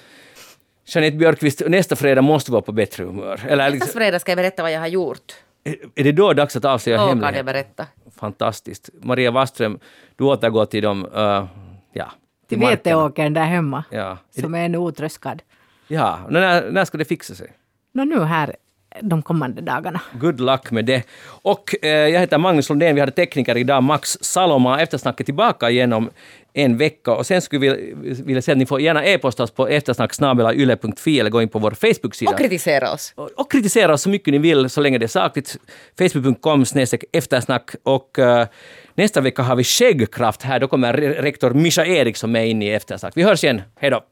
Jeanette 0.90 1.18
Björkqvist, 1.18 1.62
nästa 1.68 1.96
fredag 1.96 2.22
måste 2.22 2.52
vara 2.52 2.62
på 2.62 2.72
bättre 2.72 3.04
humör. 3.04 3.42
Eller 3.48 3.64
Nästa 3.64 3.70
liksom, 3.70 4.00
fredag 4.00 4.20
ska 4.20 4.32
jag 4.32 4.38
berätta 4.38 4.64
vad 4.64 4.72
jag 4.72 4.80
har 4.80 4.88
gjort. 4.88 5.34
är 5.64 5.76
är 5.96 6.04
det 6.04 6.12
då 6.12 6.34
dags 6.34 6.56
att 6.56 6.66
avslöja 6.66 6.98
Då 6.98 7.02
kan 7.02 7.10
jag 7.10 7.16
hemligheten? 7.16 7.46
berätta. 7.46 7.86
Fantastiskt. 8.20 8.90
Maria 9.02 9.32
Waström, 9.32 9.80
du 10.16 10.24
återgår 10.24 10.66
till 10.66 10.84
dem, 10.84 11.06
uh, 11.06 11.46
ja, 11.94 12.12
Till 12.50 12.60
veteåkern 12.60 13.34
där 13.34 13.44
hemma. 13.44 13.84
Ja. 13.92 14.18
Är 14.36 14.42
Som 14.42 14.56
är 14.56 14.66
ännu 14.66 14.78
otröskad. 14.78 15.42
Ja, 15.88 16.20
när, 16.30 16.72
när 16.72 16.86
ska 16.86 16.98
det 16.98 17.06
fixa 17.06 17.36
sig? 17.36 17.52
Nå 17.94 18.04
nu 18.04 18.24
här 18.24 18.56
de 19.02 19.22
kommande 19.22 19.62
dagarna. 19.62 20.02
Good 20.14 20.40
luck 20.40 20.72
med 20.72 20.86
det. 20.86 21.04
Och 21.42 21.76
eh, 21.82 21.90
jag 21.90 22.20
heter 22.20 22.38
Magnus 22.38 22.70
Lundén, 22.70 22.96
vi 22.96 23.00
hade 23.02 23.12
tekniker 23.12 23.58
idag, 23.58 23.84
Max 23.84 24.18
Saloma. 24.22 24.82
Eftersnacket 24.82 25.26
tillbaka 25.26 25.70
igen 25.70 25.94
om 25.94 26.10
en 26.54 26.78
vecka. 26.78 27.12
Och 27.12 27.26
sen 27.26 27.42
skulle 27.42 27.60
vi 27.60 27.94
vilja 28.24 28.42
säga 28.42 28.54
att 28.54 28.58
ni 28.60 28.66
får 28.66 28.82
gärna 28.82 29.06
e-posta 29.06 29.44
oss 29.44 29.52
på 29.52 29.68
eftersnacksnabelayle.fi 29.68 31.20
eller 31.20 31.30
gå 31.30 31.42
in 31.42 31.50
på 31.50 31.60
vår 31.60 31.72
Facebook-sida. 31.72 32.32
Och 32.32 32.38
kritisera 32.38 32.92
oss. 32.94 33.14
och, 33.16 33.30
och 33.36 33.52
kritisera 33.52 33.94
oss 33.94 34.02
så 34.02 34.10
mycket 34.10 34.32
ni 34.32 34.38
vill 34.38 34.70
så 34.70 34.82
länge 34.82 34.98
det 34.98 35.06
är 35.06 35.08
sakligt. 35.08 35.58
Facebook.com 35.98 36.66
eftersnack. 37.12 37.72
Och 37.84 38.20
eh, 38.20 38.48
nästa 38.96 39.22
vecka 39.22 39.42
har 39.42 39.56
vi 39.56 39.64
skäggkraft 39.64 40.42
här. 40.42 40.60
Då 40.60 40.68
kommer 40.68 40.94
re- 40.94 41.22
rektor 41.22 41.54
Mischa 41.54 41.86
Eriksson 41.86 42.32
med 42.32 42.50
in 42.50 42.62
i 42.62 42.70
eftersnack. 42.70 43.14
Vi 43.16 43.24
hörs 43.24 43.44
igen. 43.44 43.62
Hej 43.80 43.90
då! 43.92 44.04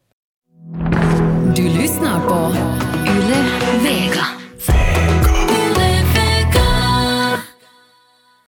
Du 1.56 1.64
lyssnar 1.64 2.28
på 2.28 2.56
Yle 3.08 3.36
Vega. 3.84 4.26